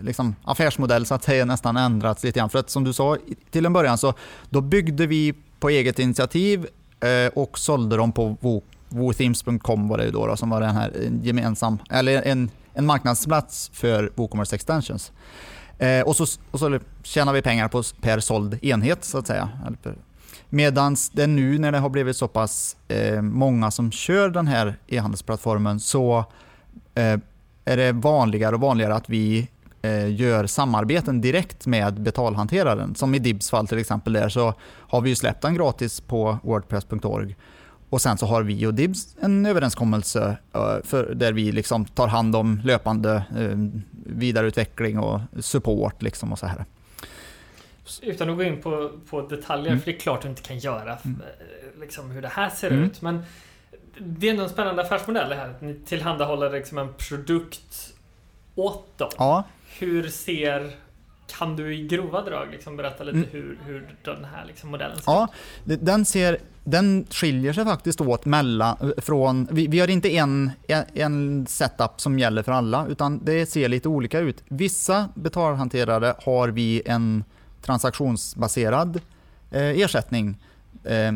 liksom, 0.00 0.34
affärsmodell 0.44 1.06
så 1.06 1.14
att 1.14 1.24
säga 1.24 1.44
nästan 1.44 1.76
ändrats 1.76 2.24
lite 2.24 2.38
grann. 2.38 2.50
För 2.50 2.58
att 2.58 2.70
som 2.70 2.84
du 2.84 2.92
sa 2.92 3.16
till 3.50 3.66
en 3.66 3.72
början 3.72 3.98
så 3.98 4.14
då 4.50 4.60
byggde 4.60 5.06
vi 5.06 5.34
på 5.60 5.68
eget 5.68 5.98
initiativ 5.98 6.66
eh, 7.00 7.32
och 7.34 7.58
sålde 7.58 7.96
dem 7.96 8.12
på 8.12 8.36
WooThemes.com 8.88 9.88
var 9.88 9.98
det 9.98 10.10
då, 10.10 10.26
då, 10.26 10.36
som 10.36 10.50
var 10.50 10.60
den 10.60 10.74
här 10.74 10.92
gemensam, 11.22 11.78
eller 11.90 12.22
en, 12.22 12.50
en 12.74 12.86
marknadsplats 12.86 13.70
för 13.72 14.12
WooCommerce 14.14 14.54
Extensions. 14.56 15.12
Eh, 15.78 16.00
och, 16.00 16.16
så, 16.16 16.26
och 16.50 16.58
så 16.58 16.78
tjänar 17.02 17.32
vi 17.32 17.42
pengar 17.42 17.68
på 17.68 17.82
per 18.00 18.20
såld 18.20 18.64
enhet 18.64 19.04
så 19.04 19.18
att 19.18 19.26
säga. 19.26 19.48
Medan 20.48 20.96
det 21.12 21.26
nu 21.26 21.58
när 21.58 21.72
det 21.72 21.78
har 21.78 21.88
blivit 21.88 22.16
så 22.16 22.28
pass 22.28 22.76
eh, 22.88 23.22
många 23.22 23.70
som 23.70 23.92
kör 23.92 24.30
den 24.30 24.46
här 24.46 24.76
e-handelsplattformen 24.86 25.80
så 25.80 26.24
eh, 26.94 27.18
är 27.64 27.76
det 27.76 27.92
vanligare 27.92 28.54
och 28.54 28.60
vanligare 28.60 28.94
att 28.94 29.10
vi 29.10 29.48
eh, 29.82 30.14
gör 30.14 30.46
samarbeten 30.46 31.20
direkt 31.20 31.66
med 31.66 32.00
betalhanteraren. 32.00 32.94
Som 32.94 33.14
i 33.14 33.18
Dibs 33.18 33.50
fall 33.50 33.66
till 33.66 33.78
exempel 33.78 34.12
där 34.12 34.28
så 34.28 34.54
har 34.62 35.00
vi 35.00 35.08
ju 35.08 35.16
släppt 35.16 35.42
den 35.42 35.54
gratis 35.54 36.00
på 36.00 36.38
wordpress.org 36.42 37.36
och 37.96 38.02
sen 38.02 38.18
så 38.18 38.26
har 38.26 38.42
vi 38.42 38.66
och 38.66 38.74
Dibs 38.74 39.16
en 39.20 39.46
överenskommelse 39.46 40.36
eh, 40.54 40.76
för, 40.84 41.14
där 41.14 41.32
vi 41.32 41.52
liksom 41.52 41.84
tar 41.84 42.08
hand 42.08 42.36
om 42.36 42.60
löpande 42.64 43.12
eh, 43.38 43.56
vidareutveckling 44.06 44.98
och 44.98 45.20
support. 45.40 46.02
Liksom 46.02 46.32
och 46.32 46.38
så 46.38 46.46
här. 46.46 46.64
Utan 48.02 48.30
att 48.30 48.36
gå 48.36 48.42
in 48.42 48.62
på, 48.62 48.90
på 49.10 49.22
detaljer, 49.22 49.66
Mm. 49.72 49.80
för 49.80 49.90
det 49.90 49.96
är 49.96 50.00
klart 50.00 50.22
du 50.22 50.28
inte 50.28 50.42
kan 50.42 50.58
göra 50.58 50.98
Mm. 51.04 51.20
eh, 51.20 51.80
liksom 51.80 52.10
hur 52.10 52.22
det 52.22 52.28
här 52.28 52.50
ser 52.50 52.70
Mm. 52.70 52.84
ut. 52.84 53.02
Men 53.02 53.22
det 53.98 54.26
är 54.26 54.30
ändå 54.30 54.42
en 54.42 54.48
spännande 54.48 54.82
affärsmodell 54.82 55.28
det 55.28 55.34
här. 55.34 55.48
Att 55.48 55.60
ni 55.60 55.74
tillhandahåller 55.86 56.50
liksom 56.50 56.78
en 56.78 56.88
produkt 57.08 57.92
åt 58.54 58.98
dem. 58.98 59.10
Ja, 59.18 59.44
Hur 59.78 60.08
ser... 60.08 60.70
Kan 61.38 61.56
du 61.56 61.74
i 61.74 61.86
grova 61.86 62.22
drag 62.22 62.48
liksom 62.50 62.76
berätta 62.76 63.04
lite 63.04 63.18
Mm. 63.18 63.28
hur, 63.32 63.58
hur 63.66 63.88
den 64.04 64.24
här 64.24 64.44
liksom 64.46 64.70
modellen 64.70 64.96
ser 64.96 65.12
ja 65.12 65.28
det- 65.64 65.76
den, 65.76 66.04
ser, 66.04 66.38
den 66.66 67.06
skiljer 67.10 67.52
sig 67.52 67.64
faktiskt 67.64 68.00
åt 68.00 68.24
mellan, 68.24 68.92
från... 68.96 69.48
Vi, 69.50 69.66
vi 69.66 69.80
har 69.80 69.90
inte 69.90 70.16
en, 70.16 70.50
en, 70.94 71.46
setup 71.46 72.00
som 72.00 72.18
gäller 72.18 72.42
för 72.42 72.52
alla, 72.52 72.86
utan 72.86 73.24
det 73.24 73.46
ser 73.46 73.68
lite 73.68 73.88
olika 73.88 74.18
ut. 74.18 74.42
Vissa 74.48 75.08
betalhanterare 75.14 76.14
har 76.24 76.48
vi 76.48 76.82
en 76.86 77.24
transaktionsbaserad 77.62 79.00
eh, 79.50 79.62
ersättning. 79.62 80.36
Eh, 80.84 81.06
eh, 81.06 81.14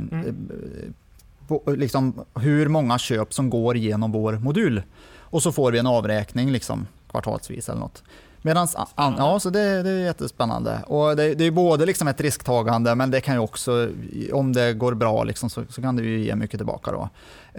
på, 1.49 1.63
liksom, 1.67 2.25
hur 2.35 2.69
många 2.69 2.99
köp 2.99 3.35
som 3.35 3.51
går 3.51 3.77
igenom 3.77 4.13
vår 4.13 4.33
modul. 4.33 4.83
Och 5.19 5.43
så 5.43 5.53
får 5.53 5.73
vi 5.73 5.79
en 5.79 5.87
avräkning 5.87 6.53
liksom, 6.53 6.87
kvartalsvis 7.11 7.69
eller 7.69 7.81
något. 7.81 8.03
Medans, 8.42 8.76
an, 8.94 9.14
ja, 9.18 9.40
så 9.40 9.50
det, 9.50 9.83
det 9.83 9.90
är 9.90 9.98
jättespännande. 9.98 10.81
Och 10.87 11.16
det, 11.16 11.35
det 11.35 11.44
är 11.44 11.50
både 11.50 11.87
liksom 11.87 12.09
ett 12.09 12.20
risktagande, 12.20 12.94
men 12.94 13.11
det 13.11 13.20
kan 13.20 13.35
ju 13.35 13.40
också, 13.40 13.88
om 14.33 14.53
det 14.53 14.72
går 14.72 14.94
bra, 14.94 15.24
liksom, 15.24 15.50
så, 15.50 15.64
så 15.68 15.83
kan 15.83 15.96
det 15.96 16.03
ju 16.03 16.24
ge 16.24 16.37
mycket 16.37 16.59
tillbaka. 16.59 16.92
Då. 16.92 17.09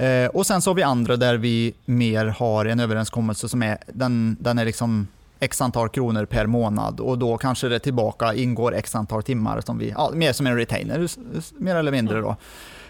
Eh, 0.03 0.27
och 0.27 0.45
sen 0.45 0.61
så 0.61 0.69
har 0.69 0.75
vi 0.75 0.83
andra 0.83 1.17
där 1.17 1.37
vi 1.37 1.73
mer 1.85 2.25
har 2.25 2.65
en 2.65 2.79
överenskommelse 2.79 3.49
som 3.49 3.63
är, 3.63 3.77
den, 3.87 4.37
den 4.39 4.59
är 4.59 4.65
liksom 4.65 5.07
x 5.39 5.61
antal 5.61 5.89
kronor 5.89 6.25
per 6.25 6.45
månad 6.45 6.99
och 6.99 7.17
då 7.17 7.37
kanske 7.37 7.69
det 7.69 7.79
tillbaka 7.79 8.33
ingår 8.33 8.75
x 8.75 8.95
antal 8.95 9.23
timmar 9.23 9.61
som 9.61 9.77
vi, 9.77 9.89
ja, 9.89 10.11
mer 10.13 10.33
som 10.33 10.47
en 10.47 10.55
retainer, 10.55 11.07
mer 11.57 11.75
eller 11.75 11.91
mindre. 11.91 12.21
Då. 12.21 12.35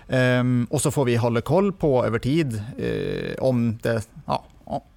Ehm, 0.08 0.68
och 0.70 0.82
så 0.82 0.92
får 0.92 1.06
vi 1.06 1.16
hålla 1.16 1.42
koll 1.42 1.72
på 1.74 2.06
över 2.06 2.20
tid 2.20 2.64
eh, 2.78 3.44
om, 3.44 3.80
det, 3.82 4.08
ja, 4.26 4.44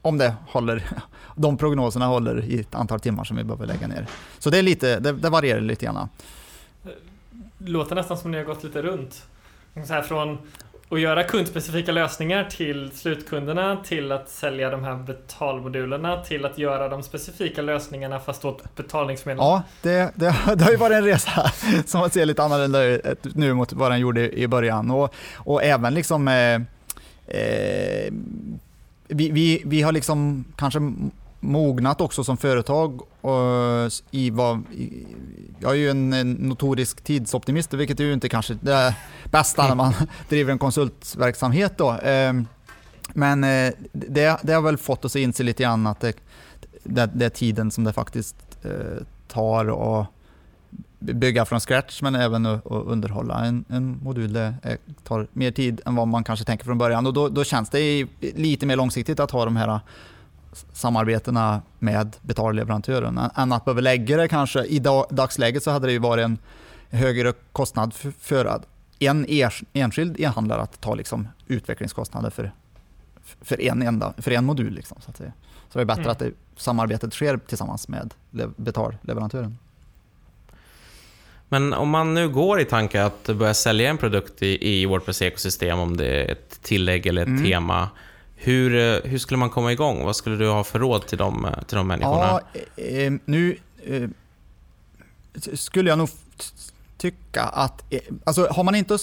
om 0.02 0.18
det 0.18 0.34
håller, 0.48 0.82
de 1.36 1.56
prognoserna 1.56 2.06
håller 2.06 2.44
i 2.44 2.60
ett 2.60 2.74
antal 2.74 3.00
timmar 3.00 3.24
som 3.24 3.36
vi 3.36 3.44
behöver 3.44 3.66
lägga 3.66 3.86
ner. 3.86 4.06
Så 4.38 4.50
det, 4.50 4.58
är 4.58 4.62
lite, 4.62 5.00
det, 5.00 5.12
det 5.12 5.30
varierar 5.30 5.60
lite 5.60 5.84
grann. 5.84 6.08
Låter 7.58 7.94
nästan 7.94 8.18
som 8.18 8.30
ni 8.30 8.38
har 8.38 8.44
gått 8.44 8.64
lite 8.64 8.82
runt. 8.82 9.22
Så 9.86 9.92
här 9.92 10.02
från 10.02 10.38
att 10.88 11.00
göra 11.00 11.24
kundspecifika 11.24 11.92
lösningar 11.92 12.44
till 12.44 12.90
slutkunderna, 12.94 13.76
till 13.84 14.12
att 14.12 14.28
sälja 14.28 14.70
de 14.70 14.84
här 14.84 14.94
betalmodulerna, 14.94 16.22
till 16.22 16.44
att 16.44 16.58
göra 16.58 16.88
de 16.88 17.02
specifika 17.02 17.62
lösningarna 17.62 18.20
fast 18.20 18.44
åt 18.44 18.76
betalningsmedel. 18.76 19.38
Ja, 19.38 19.62
det, 19.82 20.12
det, 20.14 20.36
det 20.56 20.64
har 20.64 20.70
ju 20.70 20.76
varit 20.76 20.96
en 20.96 21.04
resa 21.04 21.52
som 21.86 22.10
ser 22.10 22.26
lite 22.26 22.42
annorlunda 22.42 22.84
ut 22.84 23.24
nu 23.34 23.54
mot 23.54 23.72
vad 23.72 23.90
den 23.90 24.00
gjorde 24.00 24.38
i 24.38 24.48
början. 24.48 24.90
Och, 24.90 25.14
och 25.34 25.62
även 25.64 25.94
liksom 25.94 26.28
eh, 26.28 26.54
eh, 27.26 28.12
vi, 29.16 29.30
vi, 29.30 29.62
vi 29.64 29.82
har 29.82 29.92
liksom 29.92 30.44
kanske 30.56 30.80
mognat 31.40 32.00
också 32.00 32.24
som 32.24 32.36
företag 32.36 33.00
och 33.20 33.92
i 34.10 34.30
vad, 34.30 34.62
i, 34.72 35.06
jag 35.60 35.70
är 35.70 35.76
ju 35.76 35.90
en, 35.90 36.12
en 36.12 36.32
notorisk 36.32 37.04
tidsoptimist, 37.04 37.72
vilket 37.72 38.00
är 38.00 38.04
ju 38.04 38.12
inte 38.12 38.28
kanske 38.28 38.54
det 38.60 38.94
bästa 39.30 39.68
när 39.68 39.74
man 39.74 39.94
driver 40.28 40.52
en 40.52 40.58
konsultverksamhet 40.58 41.78
då. 41.78 41.90
Ehm, 42.02 42.46
men 43.12 43.44
eh, 43.44 43.72
det, 43.92 44.38
det 44.42 44.52
har 44.52 44.62
väl 44.62 44.76
fått 44.76 45.04
oss 45.04 45.16
att 45.16 45.20
inse 45.20 45.42
lite 45.42 45.62
grann 45.62 45.86
att 45.86 46.00
det, 46.00 46.12
det, 46.84 47.10
det 47.14 47.24
är 47.24 47.30
tiden 47.30 47.70
som 47.70 47.84
det 47.84 47.92
faktiskt 47.92 48.36
eh, 48.62 49.04
tar 49.28 49.70
Och, 49.70 50.06
bygga 51.12 51.44
från 51.44 51.60
scratch 51.60 52.02
men 52.02 52.14
även 52.14 52.46
att 52.46 52.62
underhålla 52.66 53.44
en, 53.44 53.64
en 53.68 53.98
modul. 54.02 54.32
Det 54.32 54.54
tar 55.04 55.26
mer 55.32 55.50
tid 55.50 55.80
än 55.86 55.94
vad 55.94 56.08
man 56.08 56.24
kanske 56.24 56.44
tänker 56.44 56.64
från 56.64 56.78
början 56.78 57.06
och 57.06 57.12
då, 57.14 57.28
då 57.28 57.44
känns 57.44 57.70
det 57.70 58.06
lite 58.20 58.66
mer 58.66 58.76
långsiktigt 58.76 59.20
att 59.20 59.30
ha 59.30 59.44
de 59.44 59.56
här 59.56 59.80
samarbetena 60.72 61.62
med 61.78 62.16
betalleverantören 62.22 63.18
än- 63.34 63.52
att 63.52 63.64
behöva 63.64 63.80
lägga 63.80 64.16
det 64.16 64.28
kanske. 64.28 64.64
I 64.64 64.78
dag, 64.78 65.06
dagsläget 65.10 65.62
så 65.62 65.70
hade 65.70 65.86
det 65.86 65.92
ju 65.92 65.98
varit 65.98 66.24
en 66.24 66.38
högre 66.90 67.32
kostnad 67.52 67.94
för, 67.94 68.60
en 68.98 69.26
enskild 69.72 70.16
e-handlare 70.20 70.62
att 70.62 70.80
ta 70.80 70.94
liksom 70.94 71.28
utvecklingskostnader 71.46 72.30
för, 72.30 72.52
för, 73.42 73.60
en, 73.60 73.82
enda, 73.82 74.12
för 74.18 74.30
en 74.30 74.44
modul. 74.44 74.74
Liksom, 74.74 74.96
så, 75.00 75.10
att 75.10 75.16
säga. 75.16 75.32
så 75.72 75.78
det 75.78 75.82
är 75.82 75.86
bättre 75.86 76.02
Mm. 76.02 76.12
att 76.12 76.18
det, 76.18 76.30
samarbetet 76.56 77.12
sker 77.12 77.36
tillsammans 77.36 77.88
med 77.88 78.14
le- 78.30 78.48
betalleverantören. 78.56 79.58
Men 81.48 81.72
om 81.72 81.88
man 81.88 82.14
nu 82.14 82.28
går 82.28 82.60
i 82.60 82.64
tanke 82.64 83.02
att 83.04 83.26
börja 83.26 83.54
sälja 83.54 83.90
en 83.90 83.98
produkt 83.98 84.42
i, 84.42 84.68
i 84.70 84.86
Wordpress 84.86 85.22
ekosystem, 85.22 85.78
om 85.78 85.96
det 85.96 86.06
är 86.06 86.32
ett 86.32 86.62
tillägg 86.62 87.06
eller 87.06 87.22
ett 87.22 87.28
Mm. 87.28 87.44
tema, 87.44 87.88
hur, 88.36 88.74
eh, 88.74 89.10
hur 89.10 89.18
skulle 89.18 89.38
man 89.38 89.50
komma 89.50 89.72
igång? 89.72 90.04
Vad 90.04 90.16
skulle 90.16 90.36
du 90.36 90.48
ha 90.48 90.64
för 90.64 90.78
råd 90.78 91.06
till 91.06 91.18
de, 91.18 91.44
eh, 91.44 91.62
till 91.62 91.76
de 91.76 91.86
människorna? 91.86 92.40
Ja, 92.76 92.82
eh, 92.84 93.12
nu 93.24 93.56
eh, 93.86 94.08
skulle 95.54 95.90
jag 95.90 95.98
nog 95.98 96.08
tycka 96.98 97.42
att, 97.42 97.84
eh, 97.90 98.00
alltså 98.24 98.46
har 98.50 98.64
man 98.64 98.74
inte 98.74 98.98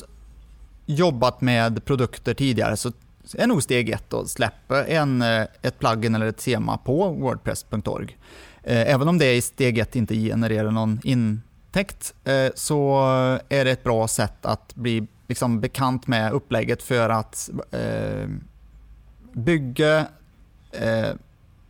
jobbat 0.85 1.41
med 1.41 1.85
produkter 1.85 2.33
tidigare 2.33 2.77
så 2.77 2.91
är 3.37 3.47
nog 3.47 3.63
steg 3.63 3.89
ett 3.89 4.13
att 4.13 4.29
släppa 4.29 4.85
en, 4.85 5.21
eh, 5.21 5.41
ett 5.61 5.79
plugin 5.79 6.15
eller 6.15 6.25
ett 6.25 6.37
tema 6.37 6.77
på 6.77 7.09
wordpress.org. 7.09 8.17
Eh, 8.63 8.93
Även 8.93 9.07
om 9.07 9.17
det 9.17 9.33
i 9.33 9.41
steg 9.41 9.77
ett 9.77 9.95
inte 9.95 10.15
genererar 10.15 10.71
någon 10.71 10.99
intäkt 11.03 11.47
upptäckt 11.71 12.13
eh, 12.23 12.51
så 12.55 13.01
är 13.49 13.65
det 13.65 13.71
ett 13.71 13.83
bra 13.83 14.07
sätt 14.07 14.45
att 14.45 14.75
bli 14.75 15.07
liksom 15.27 15.61
bekant 15.61 16.07
med 16.07 16.33
upplägget 16.33 16.83
för 16.83 17.09
att 17.09 17.49
eh, 17.71 18.29
bygga 19.33 20.07
eh, 20.71 21.15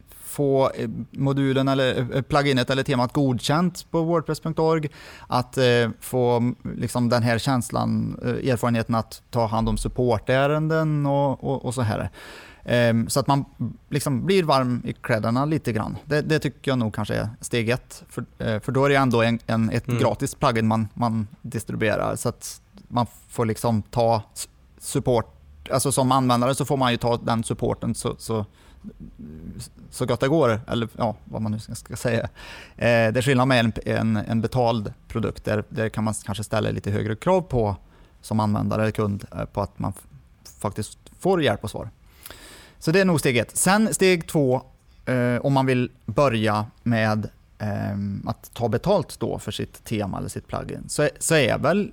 få 0.09 0.71
modulen 1.11 1.67
eller 1.67 2.21
pluginet 2.21 2.69
eller 2.69 2.83
temat 2.83 3.13
godkänt 3.13 3.91
på 3.91 4.01
wordpress.org. 4.01 4.89
Att 5.27 5.57
eh, 5.57 5.89
få 5.99 6.53
liksom, 6.77 7.09
den 7.09 7.23
här 7.23 7.37
känslan, 7.37 8.19
eh, 8.23 8.51
erfarenheten 8.51 8.95
att 8.95 9.21
ta 9.29 9.45
hand 9.45 9.69
om 9.69 9.77
supportärenden 9.77 11.05
och, 11.05 11.43
och, 11.43 11.65
och 11.65 11.73
så 11.73 11.81
här. 11.81 12.09
Ehm, 12.65 13.09
så 13.09 13.19
att 13.19 13.27
man 13.27 13.45
liksom 13.89 14.25
blir 14.25 14.43
varm 14.43 14.81
i 14.85 14.93
kläderna 14.93 15.45
lite 15.45 15.71
grann. 15.73 15.97
Det, 16.05 16.21
det 16.21 16.39
tycker 16.39 16.71
jag 16.71 16.77
nog 16.79 16.93
kanske 16.95 17.15
är 17.15 17.29
steg 17.41 17.69
ett. 17.69 18.03
För, 18.09 18.25
eh, 18.37 18.59
för 18.59 18.71
då 18.71 18.85
är 18.85 18.89
det 18.89 18.95
ändå 18.95 19.21
en, 19.21 19.39
en, 19.47 19.69
ett 19.69 19.87
Mm. 19.87 19.99
gratis 20.01 20.35
plugin 20.35 20.67
man, 20.67 20.87
man 20.93 21.27
distribuerar. 21.41 22.15
Så 22.15 22.29
att 22.29 22.61
man 22.87 23.05
får 23.27 23.45
liksom 23.45 23.81
ta 23.81 24.23
support, 24.77 25.35
alltså 25.71 25.91
som 25.91 26.11
användare 26.11 26.55
så 26.55 26.65
får 26.65 26.77
man 26.77 26.91
ju 26.91 26.97
ta 26.97 27.17
den 27.17 27.43
supporten 27.43 27.95
så, 27.95 28.15
så 28.17 28.45
så 29.89 30.05
gott 30.05 30.19
det 30.19 30.27
går, 30.27 30.61
eller 30.67 30.89
ja, 30.97 31.15
vad 31.25 31.41
man 31.41 31.51
nu 31.51 31.59
ska- 31.59 31.95
säga. 31.95 32.23
Eh, 32.23 32.27
det 32.77 33.17
är 33.17 33.21
skillnad 33.21 33.47
med 33.47 33.59
en, 33.59 33.73
en, 33.85 34.17
en 34.17 34.41
betald 34.41 34.93
produkt, 35.07 35.45
där, 35.45 35.63
där 35.69 35.89
kan 35.89 36.03
man 36.03 36.13
kanske 36.25 36.43
ställa 36.43 36.69
lite 36.71 36.91
högre 36.91 37.15
krav 37.15 37.41
på 37.41 37.75
som 38.21 38.39
användare 38.39 38.81
eller 38.81 38.91
kund 38.91 39.25
eh, 39.31 39.45
på 39.45 39.61
att 39.61 39.79
man 39.79 39.93
faktiskt 40.59 40.97
får 41.19 41.43
hjälp 41.43 41.63
och 41.63 41.69
svar. 41.69 41.89
Så 42.81 42.91
det 42.91 43.01
är 43.01 43.05
nog 43.05 43.19
steg 43.19 43.37
ett. 43.37 43.57
Sen 43.57 43.93
steg 43.93 44.27
två, 44.27 44.61
eh, 45.05 45.35
om 45.41 45.53
man 45.53 45.65
vill 45.65 45.91
börja 46.05 46.65
med 46.83 47.29
eh, 47.59 47.67
att 48.25 48.53
ta 48.53 48.69
betalt 48.69 49.19
då 49.19 49.39
för 49.39 49.51
sitt 49.51 49.83
tema 49.83 50.17
eller 50.17 50.29
sitt 50.29 50.47
plugin, 50.47 50.83
så, 50.87 51.09
så 51.19 51.35
är 51.35 51.57
väl 51.57 51.91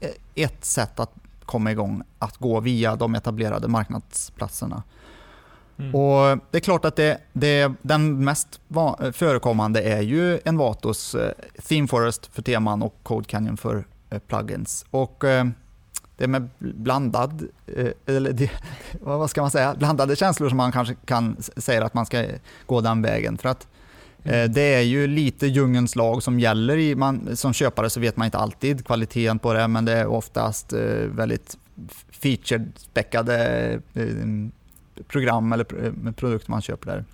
eh, 0.00 0.10
ett 0.34 0.64
sätt 0.64 1.00
att 1.00 1.10
komma 1.44 1.72
igång 1.72 2.02
att 2.18 2.36
gå 2.36 2.60
via 2.60 2.96
de 2.96 3.14
etablerade 3.14 3.68
marknadsplatserna. 3.68 4.82
Mm. 5.78 5.94
Och 5.94 6.38
det 6.50 6.58
är 6.58 6.60
klart 6.60 6.84
att 6.84 6.96
det, 6.96 7.20
det, 7.32 7.72
den 7.82 8.24
mest 8.24 8.60
förekommande 9.12 9.82
är 9.82 10.00
ju 10.00 10.40
Envatos 10.44 11.14
eh, 11.14 11.32
Theme 11.68 11.88
Forest 11.88 12.26
för 12.26 12.42
teman 12.42 12.82
och 12.82 12.94
Code 13.02 13.24
Canyon 13.24 13.56
för 13.56 13.84
eh, 14.10 14.18
plugins. 14.18 14.86
Och 14.90 15.24
eh, 15.24 15.46
det 16.18 16.24
är 16.24 16.28
med 16.28 16.48
blandad, 16.58 17.48
eh, 17.76 17.88
eller 18.06 18.32
det, 18.32 18.50
vad 19.00 19.30
ska 19.30 19.40
man 19.40 19.50
säga, 19.50 19.74
blandade 19.74 20.16
känslor 20.16 20.48
som 20.48 20.56
man 20.56 20.72
kanske 20.72 20.94
kan 21.04 21.36
säga 21.56 21.84
att 21.84 21.94
man 21.94 22.06
ska 22.06 22.24
gå 22.66 22.80
den 22.80 23.02
vägen. 23.02 23.38
För 23.38 23.48
att 23.48 23.66
eh, 24.24 24.44
det 24.44 24.74
är 24.74 24.80
ju 24.80 25.06
lite 25.06 25.46
djungelns 25.46 25.96
lag 25.96 26.22
som 26.22 26.40
gäller. 26.40 26.76
I, 26.76 26.94
man, 26.94 27.36
som 27.36 27.52
köpare 27.52 27.90
så 27.90 28.00
vet 28.00 28.16
man 28.16 28.24
inte 28.24 28.38
alltid 28.38 28.86
kvaliteten 28.86 29.38
på 29.38 29.52
det, 29.52 29.68
men 29.68 29.84
det 29.84 29.92
är 29.92 30.06
oftast 30.06 30.72
eh, 30.72 30.80
väldigt 31.10 31.58
featured-späckade 32.20 33.72
eh, 33.94 34.04
program 35.08 35.52
eller 35.52 35.64
pr- 35.64 36.12
produkter 36.12 36.50
man 36.50 36.62
köper 36.62 36.86
där. 36.86 37.04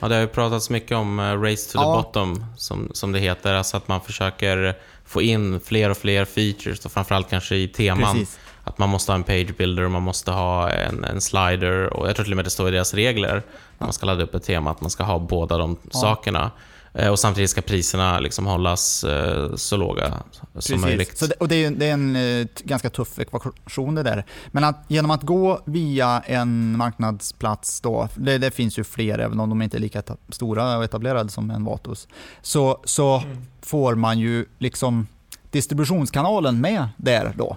Ja, 0.00 0.08
det 0.08 0.14
har 0.14 0.22
ju 0.22 0.26
pratats 0.28 0.70
mycket 0.70 0.96
om 0.96 1.20
Race 1.20 1.72
to 1.72 1.78
the 1.78 1.84
Ja. 1.84 2.02
bottom, 2.02 2.44
som, 2.56 2.88
som 2.92 3.12
det 3.12 3.18
heter. 3.18 3.54
Alltså 3.54 3.76
att 3.76 3.88
man 3.88 4.00
försöker 4.00 4.74
få 5.06 5.22
in 5.22 5.60
fler 5.60 5.90
och 5.90 5.96
fler 5.96 6.24
features 6.24 6.84
och 6.84 6.92
framförallt 6.92 7.30
kanske 7.30 7.56
i 7.56 7.68
teman. 7.68 8.12
Precis. 8.14 8.38
Att 8.64 8.78
man 8.78 8.88
måste 8.88 9.12
ha 9.12 9.16
en 9.16 9.24
page 9.24 9.56
builder 9.56 9.82
och 9.82 9.90
man 9.90 10.02
måste 10.02 10.30
ha 10.30 10.70
en, 10.70 11.04
en 11.04 11.20
slider 11.20 11.92
och 11.92 12.08
jag 12.08 12.16
tror 12.16 12.24
till 12.24 12.32
och 12.32 12.36
med 12.36 12.44
det 12.44 12.50
står 12.50 12.68
i 12.68 12.70
deras 12.70 12.94
regler 12.94 13.42
när 13.78 13.86
man 13.86 13.92
ska 13.92 14.06
ladda 14.06 14.24
upp 14.24 14.34
ett 14.34 14.44
tema 14.44 14.70
att 14.70 14.80
man 14.80 14.90
ska 14.90 15.04
ha 15.04 15.18
båda 15.18 15.56
de 15.58 15.76
Ja. 15.82 15.98
sakerna. 16.00 16.50
Eh, 16.98 17.08
Och 17.10 17.18
samtidigt 17.18 17.50
ska 17.50 17.60
priserna 17.60 18.18
liksom 18.20 18.46
hållas 18.46 19.04
eh, 19.04 19.54
så 19.54 19.76
låga 19.76 20.12
som 20.58 20.80
möjligt. 20.80 21.18
Så 21.18 21.26
det, 21.26 21.34
och 21.34 21.48
det 21.48 21.64
är, 21.64 21.70
det 21.70 21.86
är 21.86 21.92
en 21.92 22.16
eh, 22.16 22.46
ganska 22.64 22.90
tuff 22.90 23.18
ekvation 23.18 23.94
det 23.94 24.02
där. 24.02 24.24
Men 24.50 24.64
att, 24.64 24.84
genom 24.88 25.10
att 25.10 25.22
gå 25.22 25.60
via 25.64 26.22
en 26.26 26.76
marknadsplats 26.76 27.80
då, 27.80 28.08
det, 28.16 28.38
det 28.38 28.50
finns 28.50 28.78
ju 28.78 28.84
fler 28.84 29.18
även 29.18 29.40
om 29.40 29.48
de 29.48 29.62
inte 29.62 29.76
är 29.76 29.80
lika 29.80 30.02
stora 30.28 30.76
och 30.78 30.84
etablerade 30.84 31.28
som 31.30 31.50
en 31.50 31.64
Vatos, 31.64 32.08
så, 32.42 32.80
så 32.84 33.16
Mm. 33.18 33.36
får 33.62 33.94
man 33.94 34.18
ju 34.18 34.46
liksom 34.58 35.06
distributionskanalen 35.50 36.60
med 36.60 36.88
där 36.96 37.32
då. 37.36 37.56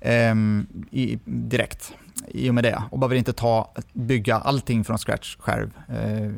ehm, 0.00 0.66
i, 0.90 1.18
direkt 1.24 1.92
i 2.28 2.50
och 2.50 2.54
med 2.54 2.64
det 2.64 2.82
och 2.90 2.98
behöver 2.98 3.16
inte 3.16 3.32
ta, 3.32 3.72
bygga 3.92 4.36
allting 4.36 4.84
från 4.84 4.98
scratch 4.98 5.36
själv. 5.38 5.70
Eh, 5.88 6.32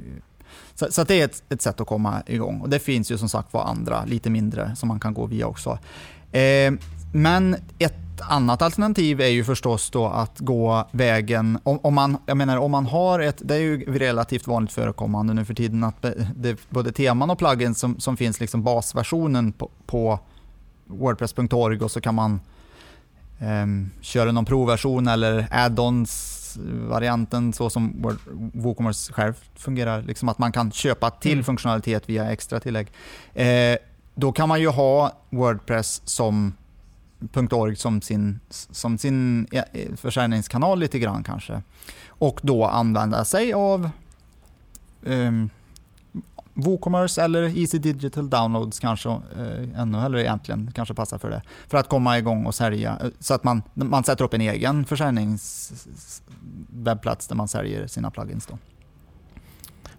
så, 0.80 0.92
så 0.92 1.02
att 1.02 1.08
det 1.08 1.20
är 1.20 1.24
ett, 1.24 1.42
ett 1.48 1.62
sätt 1.62 1.80
att 1.80 1.86
komma 1.86 2.22
igång. 2.26 2.60
Och 2.60 2.68
det 2.68 2.78
finns 2.78 3.10
ju 3.10 3.18
som 3.18 3.28
sagt 3.28 3.52
var 3.52 3.64
andra, 3.64 4.04
lite 4.04 4.30
mindre, 4.30 4.76
som 4.76 4.88
man 4.88 5.00
kan 5.00 5.14
gå 5.14 5.26
via 5.26 5.46
också. 5.46 5.78
Eh, 6.32 6.72
men 7.12 7.56
ett 7.78 8.20
annat 8.20 8.62
alternativ 8.62 9.20
är 9.20 9.28
ju 9.28 9.44
förstås 9.44 9.90
då 9.90 10.06
att 10.06 10.38
gå 10.38 10.88
vägen, 10.92 11.58
om, 11.62 11.78
om, 11.82 11.94
man, 11.94 12.16
jag 12.26 12.36
menar, 12.36 12.56
om 12.56 12.70
man 12.70 12.86
har 12.86 13.20
ett, 13.20 13.42
det 13.44 13.54
är 13.54 13.58
ju 13.58 13.98
relativt 13.98 14.46
vanligt 14.46 14.72
förekommande 14.72 15.34
nu 15.34 15.44
för 15.44 15.54
tiden 15.54 15.84
att 15.84 16.06
det, 16.36 16.56
både 16.68 16.92
teman 16.92 17.30
och 17.30 17.38
plugins 17.38 17.78
som, 17.78 18.00
som 18.00 18.16
finns 18.16 18.40
liksom 18.40 18.62
basversionen 18.62 19.52
på, 19.52 19.70
på 19.86 20.18
wordpress.org 20.86 21.80
och 21.80 21.90
så 21.90 22.00
kan 22.00 22.14
man 22.14 22.40
eh, 23.38 23.66
köra 24.00 24.32
någon 24.32 24.44
provversion 24.44 25.08
eller 25.08 25.46
add-ons 25.50 26.39
varianten 26.88 27.52
så 27.52 27.70
som 27.70 28.02
Word, 28.02 28.16
WooCommerce 28.52 29.12
själv 29.12 29.34
fungerar. 29.54 30.02
Liksom 30.02 30.28
att 30.28 30.38
man 30.38 30.52
kan 30.52 30.72
köpa 30.72 31.10
till 31.10 31.32
Mm. 31.32 31.44
funktionalitet 31.44 32.08
via 32.08 32.32
extra 32.32 32.60
tillägg. 32.60 32.88
Eh, 33.34 33.76
då 34.14 34.32
kan 34.32 34.48
man 34.48 34.60
ju 34.60 34.68
ha 34.68 35.12
Wordpress 35.30 36.02
som 36.04 36.52
.org 37.50 37.76
som 37.76 38.02
sin, 38.02 38.40
som 38.50 38.98
sin 38.98 39.46
eh, 39.50 39.64
försäljningskanal 39.96 40.78
lite 40.78 40.98
grann 40.98 41.22
kanske. 41.24 41.62
Och 42.08 42.40
då 42.42 42.64
använda 42.66 43.24
sig 43.24 43.52
av 43.52 43.90
um, 45.02 45.50
WooCommerce 46.60 47.22
eller 47.22 47.58
Easy 47.58 47.78
Digital 47.78 48.30
Downloads 48.30 48.78
kanske 48.78 49.08
eh, 49.08 49.80
ännu 49.80 49.98
hellre 49.98 50.22
egentligen 50.22 50.72
kanske 50.74 50.94
passar 50.94 51.18
för 51.18 51.30
det. 51.30 51.42
För 51.68 51.78
att 51.78 51.88
komma 51.88 52.18
igång 52.18 52.46
och 52.46 52.54
sälja 52.54 52.98
eh, 53.02 53.08
så 53.20 53.34
att 53.34 53.44
man, 53.44 53.62
man 53.74 54.04
sätter 54.04 54.24
upp 54.24 54.34
en 54.34 54.40
egen 54.40 54.84
försäljningswebbplats 54.84 57.26
där 57.26 57.36
man 57.36 57.48
säljer 57.48 57.86
sina 57.86 58.10
plugins. 58.10 58.46
Då. 58.46 58.58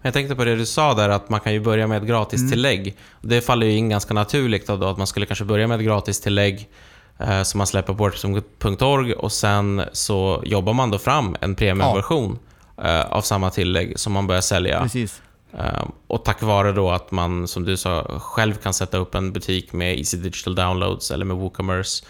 Jag 0.01 0.13
tänkte 0.13 0.35
på 0.35 0.45
det 0.45 0.55
du 0.55 0.65
sa 0.65 0.93
där, 0.93 1.09
att 1.09 1.29
man 1.29 1.39
kan 1.39 1.53
ju 1.53 1.59
börja 1.59 1.87
med 1.87 1.97
ett 1.97 2.07
gratistillägg. 2.07 2.97
Det 3.21 3.41
faller 3.41 3.67
ju 3.67 3.73
in 3.73 3.89
ganska 3.89 4.13
naturligt 4.13 4.67
då, 4.67 4.85
att 4.85 4.97
man 4.97 5.07
skulle 5.07 5.25
kanske 5.25 5.45
börja 5.45 5.67
med 5.67 5.79
ett 5.79 5.85
gratistillägg 5.85 6.69
eh, 7.17 7.43
som 7.43 7.57
man 7.57 7.67
släpper 7.67 7.93
på 7.93 8.03
wordpress.org 8.03 9.13
och 9.13 9.31
sen 9.31 9.83
så 9.91 10.41
jobbar 10.45 10.73
man 10.73 10.91
då 10.91 10.97
fram 10.97 11.35
en 11.41 11.55
premiumversion 11.55 12.39
eh, 12.83 13.01
av 13.01 13.21
samma 13.21 13.49
tillägg 13.49 13.99
som 13.99 14.13
man 14.13 14.27
börjar 14.27 14.41
sälja. 14.41 14.81
Precis. 14.81 15.21
Eh, 15.57 15.83
och 16.07 16.25
tack 16.25 16.41
vare 16.41 16.71
då 16.71 16.91
att 16.91 17.11
man, 17.11 17.47
som 17.47 17.63
du 17.65 17.77
sa, 17.77 18.19
själv 18.19 18.53
kan 18.53 18.73
sätta 18.73 18.97
upp 18.97 19.15
en 19.15 19.33
butik 19.33 19.73
med 19.73 19.97
Easy 19.97 20.17
Digital 20.17 20.55
Downloads 20.55 21.11
eller 21.11 21.25
med 21.25 21.37
WooCommerce 21.37 22.05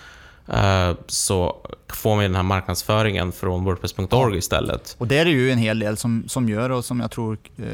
eh, 0.48 0.96
så 1.08 1.68
får 1.88 2.16
man 2.16 2.24
ju 2.24 2.28
den 2.28 2.36
här 2.36 2.44
marknadsföringen 2.44 3.32
från 3.32 3.64
wordpress.org 3.64 4.38
istället. 4.38 4.96
Och 5.00 5.08
det 5.08 5.18
är 5.18 5.26
det 5.26 5.32
ju 5.32 5.52
en 5.52 5.58
hel 5.58 5.80
del 5.80 5.98
som, 5.98 6.24
som 6.28 6.50
gör 6.50 6.70
och 6.70 6.86
som 6.86 7.00
jag 7.00 7.12
tror 7.12 7.38
eh, 7.58 7.66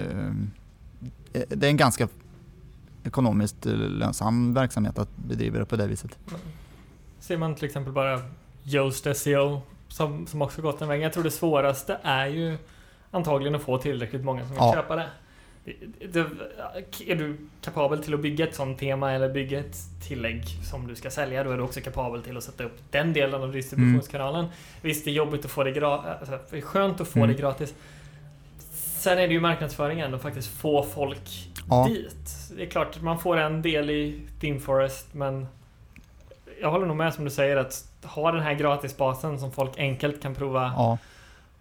det 1.49 1.65
är 1.65 1.69
en 1.69 1.77
ganska 1.77 2.07
ekonomiskt 3.03 3.65
eh, 3.65 3.73
lönsam 3.73 4.53
verksamhet 4.53 4.99
att 4.99 5.17
bedriva 5.17 5.59
det 5.59 5.65
på 5.65 5.75
det 5.75 5.87
viset. 5.87 6.17
Ser 7.19 7.37
man 7.37 7.55
till 7.55 7.65
exempel 7.65 7.93
bara 7.93 8.21
Yoast 8.63 9.07
SEO 9.15 9.61
som, 9.87 10.27
som 10.27 10.41
också 10.41 10.61
gått 10.61 10.79
den 10.79 10.87
vägen. 10.87 11.03
Jag 11.03 11.13
tror 11.13 11.23
det 11.23 11.31
svåraste 11.31 11.97
är 12.03 12.27
ju 12.27 12.57
antagligen 13.11 13.55
att 13.55 13.61
få 13.61 13.77
tillräckligt 13.77 14.23
många 14.23 14.39
som 14.41 14.49
vill 14.49 14.57
Ja. 14.59 14.73
köpa 14.73 14.95
det. 14.95 15.07
Är 17.07 17.15
du 17.15 17.37
kapabel 17.61 18.03
till 18.03 18.13
att 18.13 18.19
bygga 18.19 18.47
ett 18.47 18.55
sånt 18.55 18.79
tema 18.79 19.11
eller 19.13 19.29
bygga 19.29 19.59
ett 19.59 19.77
tillägg 20.07 20.43
som 20.63 20.87
du 20.87 20.95
ska 20.95 21.09
sälja, 21.09 21.43
då 21.43 21.51
är 21.51 21.57
du 21.57 21.63
också 21.63 21.81
kapabel 21.81 22.21
till 22.23 22.37
att 22.37 22.43
sätta 22.43 22.63
upp 22.63 22.77
den 22.91 23.13
delen 23.13 23.43
av 23.43 23.51
distributionskanalen. 23.51 24.45
Visst, 24.81 25.05
det 25.05 25.11
är 25.11 25.13
jobbigt 25.13 25.45
att 25.45 25.51
få 25.51 25.63
det 25.63 25.71
gratis. 25.71 26.09
Alltså, 26.19 26.39
det 26.51 26.57
är 26.57 26.61
skönt 26.61 27.01
att 27.01 27.07
få 27.07 27.19
Mm. 27.19 27.31
det 27.35 27.41
gratis. 27.41 27.73
Sen 28.97 29.17
är 29.17 29.27
det 29.27 29.33
ju 29.33 29.39
marknadsföringen 29.39 30.13
och 30.13 30.21
faktiskt 30.21 30.47
få 30.47 30.83
folk 30.83 31.49
Ja. 31.69 31.87
dit. 31.89 32.31
Det 32.55 32.61
är 32.63 32.69
klart, 32.69 33.01
man 33.01 33.19
får 33.19 33.37
en 33.37 33.61
del 33.61 33.89
i 33.89 34.21
Teamforest, 34.41 35.13
men 35.13 35.47
jag 36.61 36.71
håller 36.71 36.85
nog 36.85 36.97
med 36.97 37.13
som 37.13 37.23
du 37.25 37.31
säger 37.31 37.57
att 37.57 37.85
ha 38.03 38.31
den 38.31 38.41
här 38.41 38.53
gratisbasen 38.53 39.39
som 39.39 39.51
folk 39.51 39.77
enkelt 39.77 40.21
kan 40.21 40.35
prova 40.35 40.73
Ja, 40.75 40.97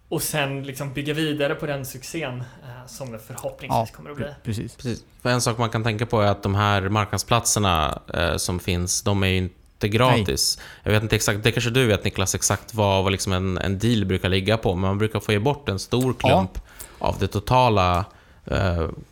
och 0.09 0.23
sen 0.23 0.63
liksom 0.63 0.93
bygga 0.93 1.15
vidare 1.15 1.55
på 1.55 1.67
den 1.67 1.87
succén 1.87 2.41
eh, 2.41 2.87
som 2.87 3.13
det 3.13 3.19
förhoppningsvis 3.19 3.91
Ja. 3.91 3.97
kommer 3.97 4.11
att 4.11 4.17
bli. 4.17 4.27
precis. 4.45 4.77
Precis. 4.77 5.05
För 5.23 5.31
en 5.31 5.41
sak 5.41 5.59
man 5.59 5.71
kan 5.71 5.85
tänka 5.85 6.07
på 6.07 6.21
är 6.21 6.27
att 6.27 6.43
de 6.43 6.55
här 6.55 6.89
marknadsplatserna 6.89 8.01
eh, 8.15 8.37
som 8.37 8.61
finns, 8.61 9.03
de 9.03 9.23
är 9.23 9.27
ju 9.27 9.37
inte 9.37 9.89
gratis. 9.89 10.59
Jag 10.83 10.93
vet 10.93 11.03
inte 11.03 11.17
exakt, 11.17 11.43
det 11.43 11.53
kanske 11.53 11.71
du 11.71 11.87
vet 11.87 12.05
Niklas, 12.05 12.35
exakt 12.35 12.75
vad, 12.75 13.03
vad 13.05 13.13
liksom 13.13 13.33
en, 13.33 13.59
en 13.59 13.79
deal 13.79 14.05
brukar 14.05 14.29
ligga 14.29 14.57
på, 14.57 14.75
men 14.75 14.81
man 14.89 14.99
brukar 14.99 15.21
få 15.21 15.33
ge 15.33 15.39
bort 15.39 15.69
en 15.69 15.79
stor 15.79 16.15
klump 16.15 16.59
av 16.99 17.17
det 17.19 17.27
totala, 17.29 18.05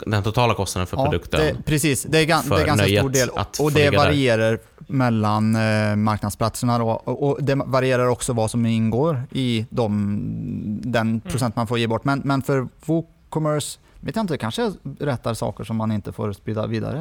den 0.07 0.23
totala 0.23 0.55
kostnaden 0.55 0.87
för 0.87 0.97
Ja, 0.97 1.05
produkten. 1.05 1.41
det, 1.41 1.63
precis, 1.65 2.03
det 2.03 2.19
är, 2.19 2.27
det 2.27 2.63
är 2.63 2.67
ganska 2.67 2.87
stor 2.87 3.11
del. 3.11 3.29
att 3.37 3.61
Och 3.61 3.73
det 3.73 3.79
ligga 3.79 3.91
där. 3.91 3.99
varierar 3.99 4.59
mellan 4.87 5.57
eh, 5.57 5.97
marknadsplatserna. 5.97 6.79
Då. 6.79 6.89
Och, 6.91 7.23
och 7.29 7.43
det 7.45 7.55
varierar 7.55 8.07
också 8.07 8.33
vad 8.33 8.51
som 8.51 8.67
ingår 8.67 9.23
i 9.31 9.67
de, 9.71 10.19
den 10.85 11.21
procent 11.21 11.57
man 11.57 11.67
får 11.67 11.79
ge 11.79 11.87
bort. 11.87 12.05
Men, 12.05 12.23
men 12.25 12.43
för 12.43 12.69
WooCommerce 12.87 13.79
vet 14.01 14.17
jag 14.17 14.23
inte, 14.23 14.35
det 14.35 14.39
kanske 14.39 14.73
rättar 15.01 15.35
saker 15.35 15.65
som 15.65 15.77
man 15.77 15.93
inte 15.93 16.13
får 16.13 16.33
sprida 16.33 16.67
vidare. 16.67 16.99